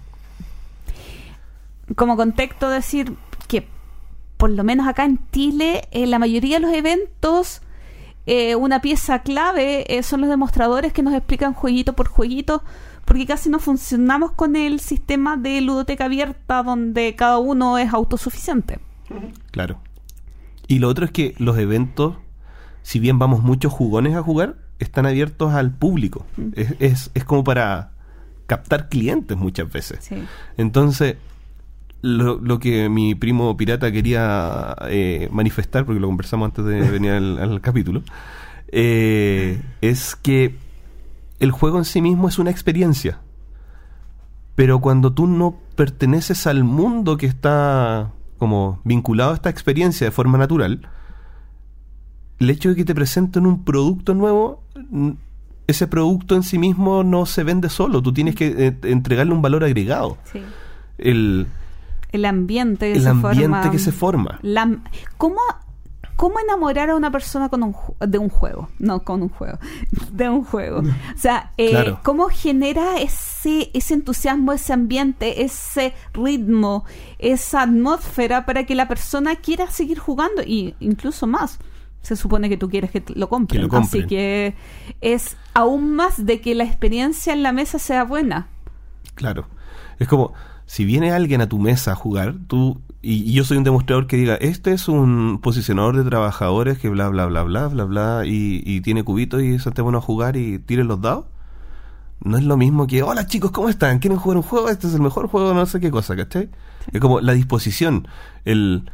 [1.95, 3.15] Como contexto decir
[3.49, 3.69] que
[4.37, 7.63] por lo menos acá en Chile, en la mayoría de los eventos,
[8.27, 12.63] eh, una pieza clave eh, son los demostradores que nos explican jueguito por jueguito,
[13.05, 18.81] porque casi no funcionamos con el sistema de ludoteca abierta donde cada uno es autosuficiente.
[19.53, 19.79] Claro.
[20.67, 22.17] Y lo otro es que los eventos,
[22.83, 26.27] si bien vamos muchos jugones a jugar, están abiertos al público.
[26.55, 27.93] Es, es, es como para
[28.49, 30.05] captar clientes muchas veces.
[30.05, 30.17] Sí.
[30.57, 31.17] Entonces,
[32.03, 37.13] lo, lo que mi primo pirata quería eh, manifestar, porque lo conversamos antes de venir
[37.13, 38.03] al, al capítulo,
[38.69, 40.57] eh, es que
[41.39, 43.21] el juego en sí mismo es una experiencia.
[44.55, 50.11] Pero cuando tú no perteneces al mundo que está como vinculado a esta experiencia de
[50.11, 50.89] forma natural,
[52.39, 54.63] el hecho de que te presenten un producto nuevo,
[55.67, 59.43] ese producto en sí mismo no se vende solo, tú tienes que eh, entregarle un
[59.43, 60.19] valor agregado.
[60.33, 60.41] Sí.
[60.99, 61.47] El,
[62.17, 63.71] El ambiente que el se ambiente forma.
[63.71, 64.39] que se forma.
[64.43, 64.79] La-
[65.17, 65.37] ¿cómo,
[66.17, 68.71] ¿Cómo enamorar a una persona con un, de un juego?
[68.79, 69.59] No, con un juego.
[70.13, 70.79] De un juego.
[70.81, 72.01] O sea, eh, Claro.
[72.03, 76.85] ¿cómo genera ese, ese entusiasmo, ese ambiente, ese ritmo,
[77.19, 80.43] esa atmósfera para que la persona quiera seguir jugando?
[80.43, 81.59] Y incluso más.
[82.01, 83.59] Se supone que tú quieres que lo compren.
[83.61, 84.01] Que lo compren.
[84.05, 84.55] Así que
[85.03, 88.47] es aún más de que la experiencia en la mesa sea buena.
[89.17, 89.49] Claro.
[89.99, 90.33] Es como,
[90.67, 94.17] si viene alguien a tu mesa a jugar, tú, y, yo soy un demostrador que
[94.17, 98.63] diga, este es un posicionador de trabajadores que bla, bla, bla, bla, bla, bla, y,
[98.65, 101.27] y tiene cubitos y se bueno a jugar y tiren los dados.
[102.25, 103.99] No es lo mismo que, hola chicos, ¿cómo están?
[103.99, 104.69] ¿Quieren jugar un juego?
[104.71, 106.49] Este es el mejor juego, no sé qué cosa, ¿cachai?
[106.93, 108.09] Es como la disposición,
[108.45, 108.91] el,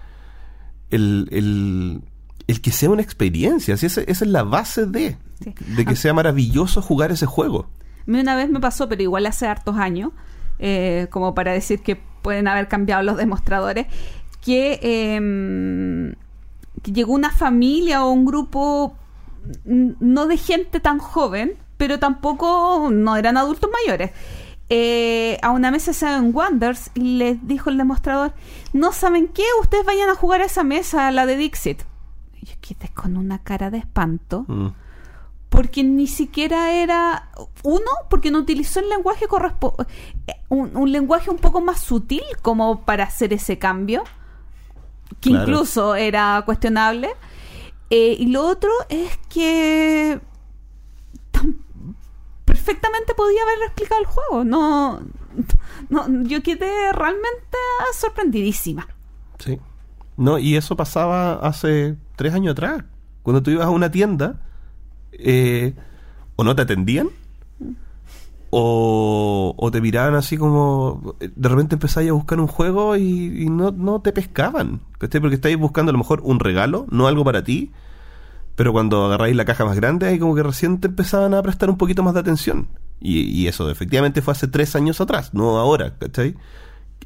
[0.90, 2.02] el, el,
[2.48, 5.54] el que sea una experiencia, si esa, esa es la base de, Sí.
[5.76, 7.68] de que sea maravilloso jugar ese juego.
[8.06, 10.10] Una vez me pasó, pero igual hace hartos años,
[10.62, 13.86] eh, como para decir que pueden haber cambiado los demostradores,
[14.40, 14.78] que,
[16.82, 18.96] que llegó una familia o un grupo
[19.64, 24.12] no de gente tan joven, pero tampoco no eran adultos mayores.
[24.74, 28.32] eh, a una mesa Seven Wonders y les dijo el demostrador,
[28.72, 31.82] no saben qué, ustedes vayan a jugar a esa mesa, la de Dixit.
[32.40, 34.68] Y yo quedé con una cara de espanto Mm.
[35.52, 37.28] Porque ni siquiera era
[37.62, 39.76] uno porque no utilizó el lenguaje correspo-
[40.26, 44.02] eh, un, un lenguaje un poco más sutil como para hacer ese cambio
[45.20, 45.42] que Claro.
[45.44, 47.10] incluso era cuestionable
[47.90, 50.18] Eh, y lo otro es que
[51.30, 51.58] tan-
[52.46, 55.00] perfectamente podía haber explicado el juego no,
[55.90, 57.58] no yo quedé realmente
[57.94, 58.88] sorprendidísima
[59.38, 59.58] Sí.
[60.16, 62.84] No, y eso pasaba hace tres años atrás.
[63.22, 64.40] Cuando tú ibas a una tienda,
[65.12, 65.74] eh,
[66.36, 67.08] o no te atendían,
[68.50, 71.14] o, o te miraban así como.
[71.20, 74.80] De repente empezabas a buscar un juego y, no, no te pescaban.
[74.98, 75.20] ¿cachai?
[75.20, 77.72] Porque estáis buscando a lo mejor un regalo, no algo para ti.
[78.54, 81.70] Pero cuando agarráis la caja más grande, ahí como que recién te empezaban a prestar
[81.70, 82.68] un poquito más de atención.
[83.00, 86.36] Y, eso efectivamente fue hace tres años atrás, no ahora, ¿cachai?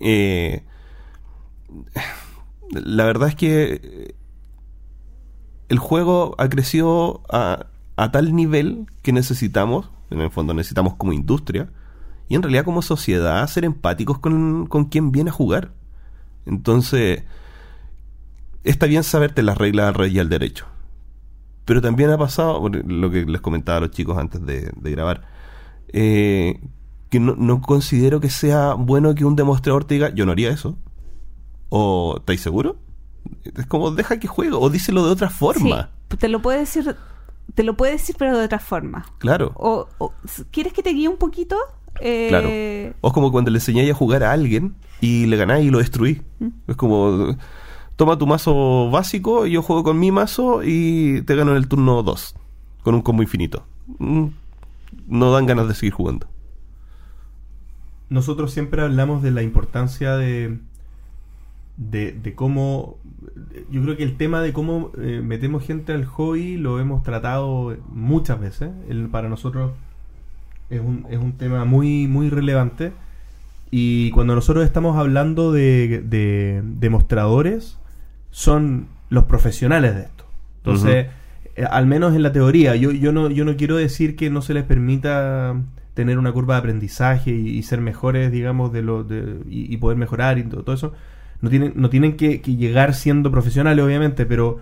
[0.01, 0.62] Eh,
[2.70, 4.15] la verdad es que
[5.69, 7.66] el juego ha crecido a,
[7.97, 11.70] a tal nivel que necesitamos, en el fondo necesitamos como industria,
[12.28, 15.73] y en realidad como sociedad ser empáticos con, con quien viene a jugar.
[16.44, 17.24] Entonces,
[18.64, 20.66] está bien saberte las reglas al rey y al derecho.
[21.64, 25.23] Pero también ha pasado, lo que les comentaba a los chicos antes de, de grabar,
[25.89, 26.60] eh,
[27.10, 30.51] que no, no considero que sea bueno que un demostrador te diga, yo no haría
[30.51, 30.77] eso.
[31.68, 32.77] O, ¿estáis seguro?
[33.56, 35.90] Es como, deja que juegue, o díselo de otra forma.
[36.18, 36.97] Te lo puede decir
[37.55, 40.12] te lo puede decir pero de otra forma Claro, o, o-
[40.51, 41.56] ¿quieres que te guíe un poquito?
[42.01, 42.48] Eh, claro.
[43.01, 45.78] O es como cuando le enseñáis a jugar a alguien y le ganáis y lo
[45.78, 46.20] destruís.
[46.40, 46.48] ¿Mm?
[46.68, 47.35] Es como,
[47.97, 51.68] toma tu mazo básico y yo juego con mi mazo y te gano en el
[51.68, 52.35] turno 2,
[52.82, 53.64] con un combo infinito.
[53.98, 54.27] Mm,
[55.09, 56.27] No dan ganas de seguir jugando.
[58.09, 60.59] Nosotros siempre hablamos de la importancia de,
[61.77, 62.98] de, de cómo...
[63.70, 67.77] Yo creo que el tema de cómo eh, metemos gente al hobby lo hemos tratado
[67.93, 68.70] muchas veces.
[68.89, 69.73] El- para nosotros
[70.70, 72.93] Es un, es un tema muy, muy relevante.
[73.70, 77.78] Y cuando nosotros estamos hablando de, de demostradores,
[78.31, 80.24] son los profesionales de esto.
[80.59, 81.07] Entonces,
[81.57, 84.40] eh, al menos en la teoría, yo, yo, no, yo no quiero decir que no
[84.43, 85.55] se les permita
[85.94, 89.77] tener una curva de aprendizaje y, y ser mejores, digamos, de lo, de, y, y
[89.78, 90.93] poder mejorar y todo, todo eso.
[91.41, 94.61] No tienen, no tienen que, que llegar siendo profesionales, obviamente, pero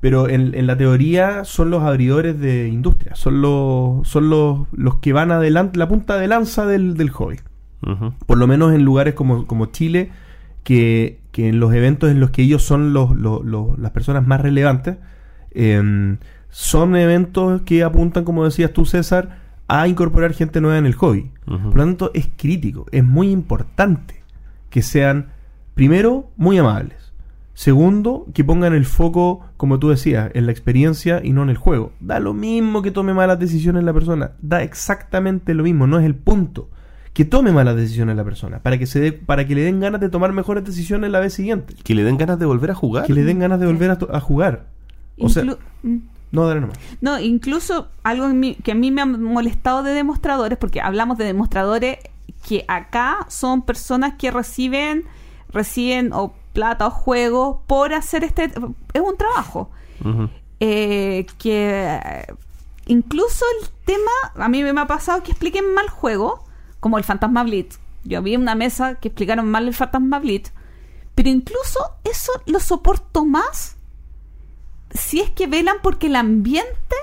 [0.00, 4.96] pero en, en la teoría son los abridores de industria, son los, son los, los
[4.96, 7.36] que van adelante, la punta de lanza del, del hobby.
[8.26, 10.10] Por lo menos en lugares como, como Chile,
[10.64, 14.26] que, que en los eventos en los que ellos son los, los- los- las personas
[14.26, 14.96] más relevantes,
[15.52, 16.18] em,
[16.50, 19.38] son eventos que apuntan, como decías tú, César,
[19.68, 21.30] a incorporar gente nueva en el hobby.
[21.46, 24.22] Por lo tanto, es crítico, es muy importante
[24.70, 25.26] que sean,
[25.76, 27.12] primero, muy amables.
[27.52, 31.56] Segundo, que pongan el foco, como tú decías, en la experiencia y no en el
[31.58, 31.92] juego.
[32.00, 34.32] Da lo mismo que tome malas decisiones la persona.
[34.40, 36.70] Da exactamente lo mismo, no es el punto.
[37.12, 40.00] Que tome malas decisiones la persona, para que se dé, para que le den ganas
[40.00, 41.74] de tomar mejores decisiones la vez siguiente.
[41.82, 43.06] Que le den ganas de volver a jugar.
[43.06, 44.66] Que le den ganas de volver a, jugar.
[45.18, 45.96] O sea, Inclu- mm.
[46.32, 46.78] no, dale nomás.
[47.02, 51.16] No, incluso algo en mí- que a mí me ha molestado de demostradores, porque hablamos
[51.18, 51.98] de demostradores
[52.46, 55.04] que acá son personas que reciben,
[55.50, 58.44] reciben o plata o juego por hacer este...
[58.92, 59.70] Es un trabajo.
[60.60, 62.26] Eh, que eh,
[62.86, 64.10] incluso el tema,
[64.44, 66.44] a mí me ha pasado que expliquen mal juego,
[66.80, 67.78] como el Fantasma Blitz.
[68.04, 70.52] Yo vi una mesa que explicaron mal el Fantasma Blitz,
[71.14, 73.76] pero incluso eso lo soporto más
[74.90, 76.94] si es que velan porque el ambiente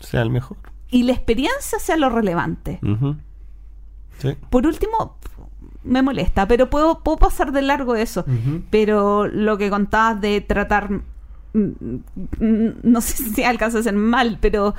[0.00, 0.56] Sea el mejor.
[0.90, 2.80] y la experiencia sea lo relevante.
[4.18, 4.34] Sí.
[4.50, 5.18] Por último,
[5.86, 8.24] me molesta, pero puedo, puedo pasar de largo eso.
[8.70, 11.00] Pero lo que contabas de tratar, mm,
[11.54, 14.74] mm, no sé si alcanza a ser mal, pero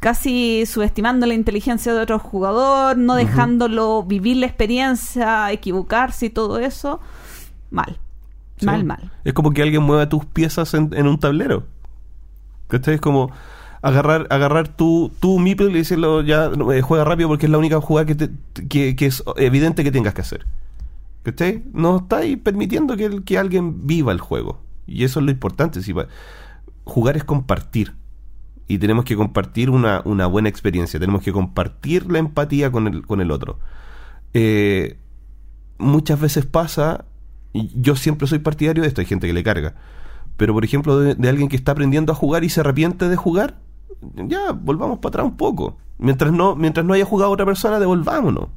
[0.00, 6.58] casi subestimando la inteligencia de otro jugador, no dejándolo vivir la experiencia, equivocarse y todo
[6.58, 7.00] eso,
[7.70, 7.98] mal.
[8.58, 8.66] Sí.
[8.66, 9.10] Mal, mal.
[9.24, 11.64] Es como que alguien mueva tus piezas en, en un tablero.
[12.68, 12.94] ¿Cachai?
[12.94, 13.30] Es como
[13.84, 17.80] agarrar, agarrar tu, tu meeple y decirlo ya, eh, juega rápido porque es la única
[17.80, 20.46] jugada que, te- que, es evidente que tengas que hacer.
[21.22, 21.62] ¿Cachai?
[21.72, 24.60] No estáis permitiendo que, que alguien viva el juego.
[24.86, 25.82] Y eso es lo importante.
[25.82, 26.08] Si va-
[26.84, 27.94] jugar es compartir.
[28.68, 30.98] Y tenemos que compartir una, una buena experiencia.
[31.00, 33.58] Tenemos que compartir la empatía con el, con el otro.
[34.34, 34.96] Eh,
[35.78, 37.04] muchas veces pasa,
[37.52, 39.74] yo siempre soy partidario de esto, hay gente que le carga,
[40.36, 43.58] pero por ejemplo de alguien que está aprendiendo a jugar y se arrepiente de jugar,
[44.14, 45.76] ya, volvamos para atrás un poco.
[45.98, 48.48] Mientras no, mientras no haya jugado otra persona, devolvámonos.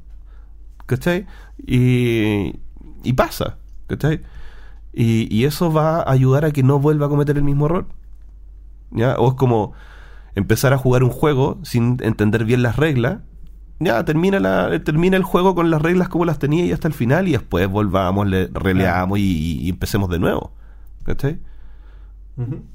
[0.86, 1.26] ¿Cachai?
[1.65, 2.60] Y,
[3.03, 3.57] y pasa,
[3.88, 4.22] ¿cachai?
[4.94, 7.88] Y, y eso va a ayudar a que no vuelva a cometer el mismo error.
[8.91, 9.15] ¿Ya?
[9.18, 9.74] O es como
[10.36, 13.19] empezar a jugar un juego sin entender bien las reglas.
[13.80, 16.94] Ya, termina, la, termina el juego con las reglas como las tenía y hasta el
[16.95, 20.52] final y después volvamos, le, releamos y, y empecemos de nuevo.
[21.03, 21.40] ¿Cachai?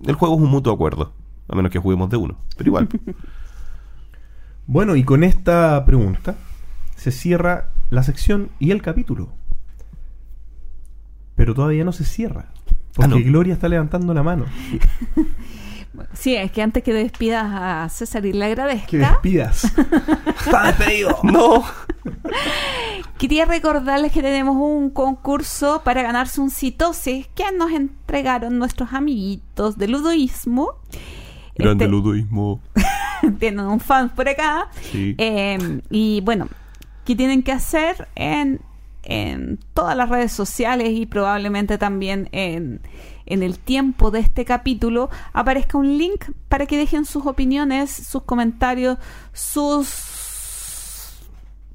[0.04, 1.12] El juego es un mutuo acuerdo,
[1.48, 2.38] a menos que juguemos de uno.
[2.56, 2.88] Pero igual.
[4.64, 6.36] Bueno, y con esta pregunta
[6.94, 9.32] se cierra la sección y el capítulo.
[11.34, 12.52] Pero todavía no se cierra.
[12.94, 13.16] Porque Ah, no.
[13.24, 14.44] Gloria está levantando la mano.
[16.14, 19.64] Sí, es que antes que despidas a César y le Que agradezca, despidas.
[19.64, 21.18] ¡Está despedido!
[21.22, 21.64] no.
[23.18, 29.76] Quería recordarles que tenemos un concurso para ganarse un citosis que nos entregaron nuestros amiguitos
[29.76, 30.76] de ludoísmo.
[31.62, 32.60] Grande Este, ludoísmo.
[33.38, 34.68] tienen un fan por acá.
[34.80, 35.14] Sí.
[35.18, 36.48] Eh, y bueno,
[37.04, 38.60] ¿qué tienen que hacer en,
[39.02, 42.80] en todas las redes sociales y probablemente también en,
[43.26, 48.22] en el tiempo de este capítulo aparezca un link para que dejen sus opiniones, sus
[48.22, 48.98] comentarios,
[49.32, 49.88] sus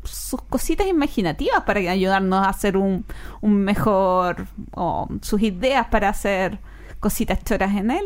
[0.04, 3.06] sus cositas imaginativas para ayudarnos a hacer un,
[3.42, 6.60] un mejor o sus ideas para hacer
[7.00, 8.06] cositas choras en el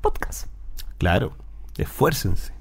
[0.00, 0.46] podcast.
[1.00, 1.32] Claro.
[1.76, 2.52] Esfuércense.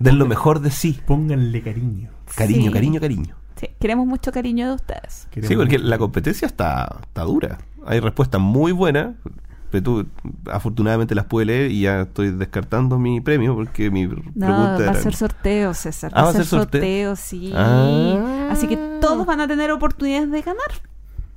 [0.00, 0.98] Den lo mejor de sí.
[1.06, 2.10] Pónganle cariño.
[2.34, 2.72] Cariño, Sí.
[2.72, 3.36] cariño, cariño.
[3.56, 5.28] Sí, queremos mucho cariño de ustedes.
[5.42, 7.58] Sí, porque la competencia está, está dura.
[7.86, 9.14] Hay respuestas muy buenas.
[9.70, 10.06] Pero tú,
[10.50, 14.82] afortunadamente, las pude leer y ya estoy descartando mi premio porque mi No, pregunta va
[14.82, 14.90] era...
[14.90, 16.12] a ser sorteo, César.
[16.14, 17.16] Ah, va a ser sorteo, sorteo.
[17.16, 17.52] sí.
[17.54, 18.48] Ah.
[18.50, 20.66] Así que todos van a tener oportunidades de ganar.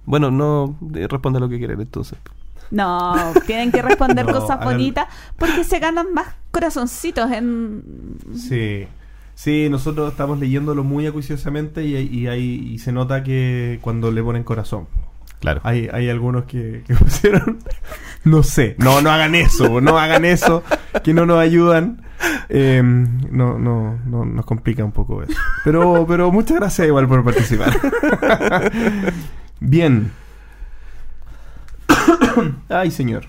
[0.06, 2.18] Bueno, no eh, responda lo que quieren entonces.
[2.72, 3.16] No,
[3.46, 5.06] tienen que responder No, cosas bonitas
[5.38, 7.84] porque se ganan más corazoncitos en...
[8.36, 8.88] Sí.
[9.36, 14.24] Sí, nosotros estamos leyéndolo muy acuciosamente y, y, hay- y se nota que cuando le
[14.24, 14.88] ponen corazón.
[15.42, 15.60] Claro.
[15.64, 17.60] Hay, hay algunos que, que pusieron.
[18.24, 18.76] No sé.
[18.80, 19.82] No, no hagan eso.
[19.82, 20.64] No hagan eso.
[21.04, 22.02] Que no nos ayudan.
[22.48, 25.34] Eh, no, no, no, nos complica un poco eso.
[25.66, 27.74] Pero, pero muchas gracias igual por participar.
[29.60, 30.12] Bien.
[32.70, 33.26] Ay, señor.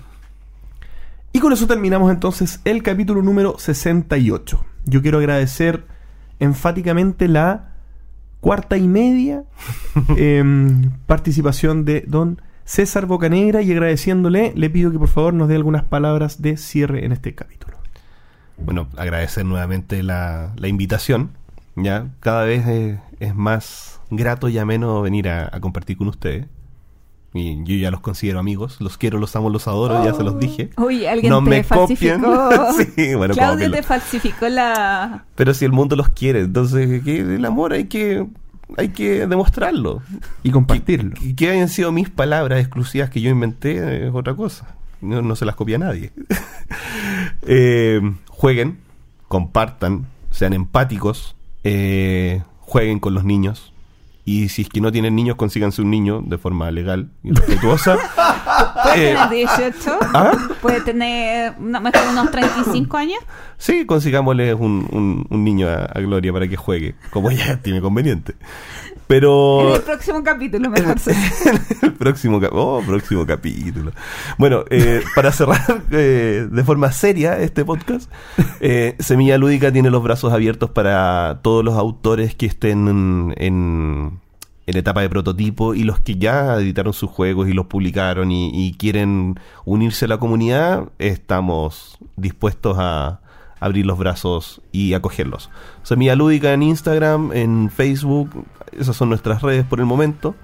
[1.33, 4.65] Y con eso terminamos entonces el capítulo número 68.
[4.85, 5.85] Yo quiero agradecer
[6.39, 7.73] enfáticamente la
[8.39, 9.43] cuarta y media
[10.17, 15.55] em, participación de don César Bocanegra y agradeciéndole le pido que por favor nos dé
[15.55, 17.77] algunas palabras de cierre en este capítulo.
[18.57, 21.31] Bueno, agradecer nuevamente la, la invitación.
[21.75, 26.47] Ya cada vez es más grato y ameno venir a, a compartir con ustedes.
[27.37, 30.39] Y yo ya los considero amigos, los quiero, los amo, los adoro, ya se los
[30.39, 30.69] dije.
[30.77, 32.21] Oye, alguien No te me copien.
[32.95, 33.71] Sí, bueno, cópienlo.
[33.77, 35.25] te falsificó la.
[35.35, 38.25] Pero si el mundo los quiere, entonces que el amor hay que
[38.75, 40.01] hay que demostrarlo.
[40.43, 41.15] Y compartirlo.
[41.21, 44.75] Y que hayan sido mis palabras exclusivas que yo inventé es otra cosa.
[44.99, 46.11] No, no se las copia nadie.
[47.49, 48.79] Eh, jueguen,
[49.29, 53.71] compartan, sean empáticos, eh, jueguen con los niños.
[54.29, 57.95] Y si es que no tienen niños, consíganse un niño de forma legal y respetuosa.
[58.83, 59.97] ¿Puede Eh, tener 18?
[60.13, 60.31] ¿Ah?
[60.61, 63.19] ¿Puede tener no, mejor unos 35 años?
[63.57, 67.79] Sí, consigámosle un, un- un niño a, a Gloria para que juegue, como ella tiene
[67.79, 68.35] conveniente.
[69.07, 71.11] Pero En el próximo capítulo, mejor sí.
[71.81, 73.93] el próximo, oh, próximo capítulo.
[74.37, 78.11] Bueno, eh, para cerrar eh, de forma seria este podcast,
[78.59, 84.19] eh, Semilla Lúdica tiene los brazos abiertos para todos los autores que estén en, en,
[84.65, 88.51] en etapa de prototipo y los que ya editaron sus juegos y los publicaron y,
[88.53, 93.21] y quieren unirse a la comunidad, estamos dispuestos a
[93.59, 95.49] abrir los brazos y acogerlos.
[95.83, 100.35] Semilla Lúdica en Instagram, en Facebook, esas son nuestras redes por el momento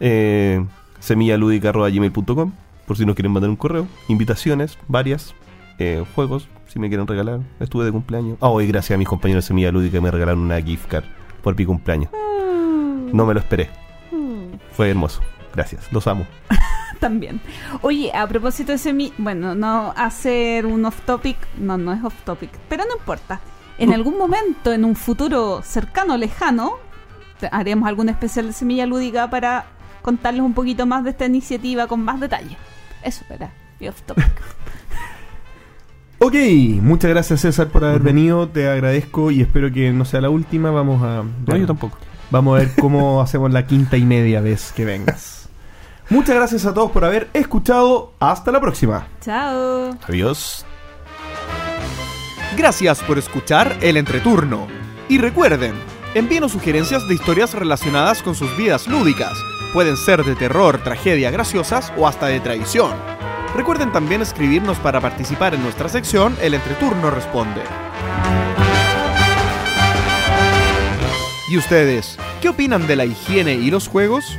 [0.00, 0.64] eh,
[1.00, 2.52] semillalúdica.gmail.com
[2.86, 3.86] por si nos quieren mandar un correo.
[4.08, 5.34] Invitaciones, varias,
[5.78, 7.40] eh, juegos, si me quieren regalar.
[7.60, 8.38] Estuve de cumpleaños.
[8.40, 11.04] Ah, hoy gracias a mis compañeros de Semilla Lúdica que me regalaron una gift card
[11.42, 12.10] por mi cumpleaños.
[13.12, 13.70] No me lo esperé.
[14.72, 15.20] Fue hermoso.
[15.54, 16.26] Gracias, los amo.
[17.04, 17.38] También.
[17.82, 22.14] Oye, a propósito de semi, bueno, no hacer un off topic, no, no es off
[22.24, 23.40] topic, pero no importa.
[23.76, 26.78] En algún momento, en un futuro cercano, lejano,
[27.50, 29.66] haremos algún especial de semilla lúdica para
[30.00, 32.56] contarles un poquito más de esta iniciativa con más detalle.
[33.02, 34.24] Eso era mi off topic.
[36.20, 36.34] Ok,
[36.80, 40.70] muchas gracias César por haber venido, te agradezco y espero que no sea la última.
[40.70, 41.98] Vamos a No, yo tampoco.
[42.30, 45.43] Vamos a ver cómo hacemos la quinta y media vez que vengas.
[46.10, 48.12] Muchas gracias a todos por haber escuchado.
[48.20, 49.08] Hasta la próxima.
[49.20, 49.96] Chao.
[50.06, 50.66] Adiós.
[52.56, 54.66] Gracias por escuchar el entreturno.
[55.08, 55.74] Y recuerden,
[56.14, 59.32] envíenos sugerencias de historias relacionadas con sus vidas lúdicas.
[59.72, 62.92] Pueden ser de terror, tragedia, graciosas o hasta de traición.
[63.56, 67.62] Recuerden también escribirnos para participar en nuestra sección El Entreturno Responde.
[71.48, 72.18] ¿Y ustedes?
[72.40, 74.38] ¿Qué opinan de la higiene y los juegos?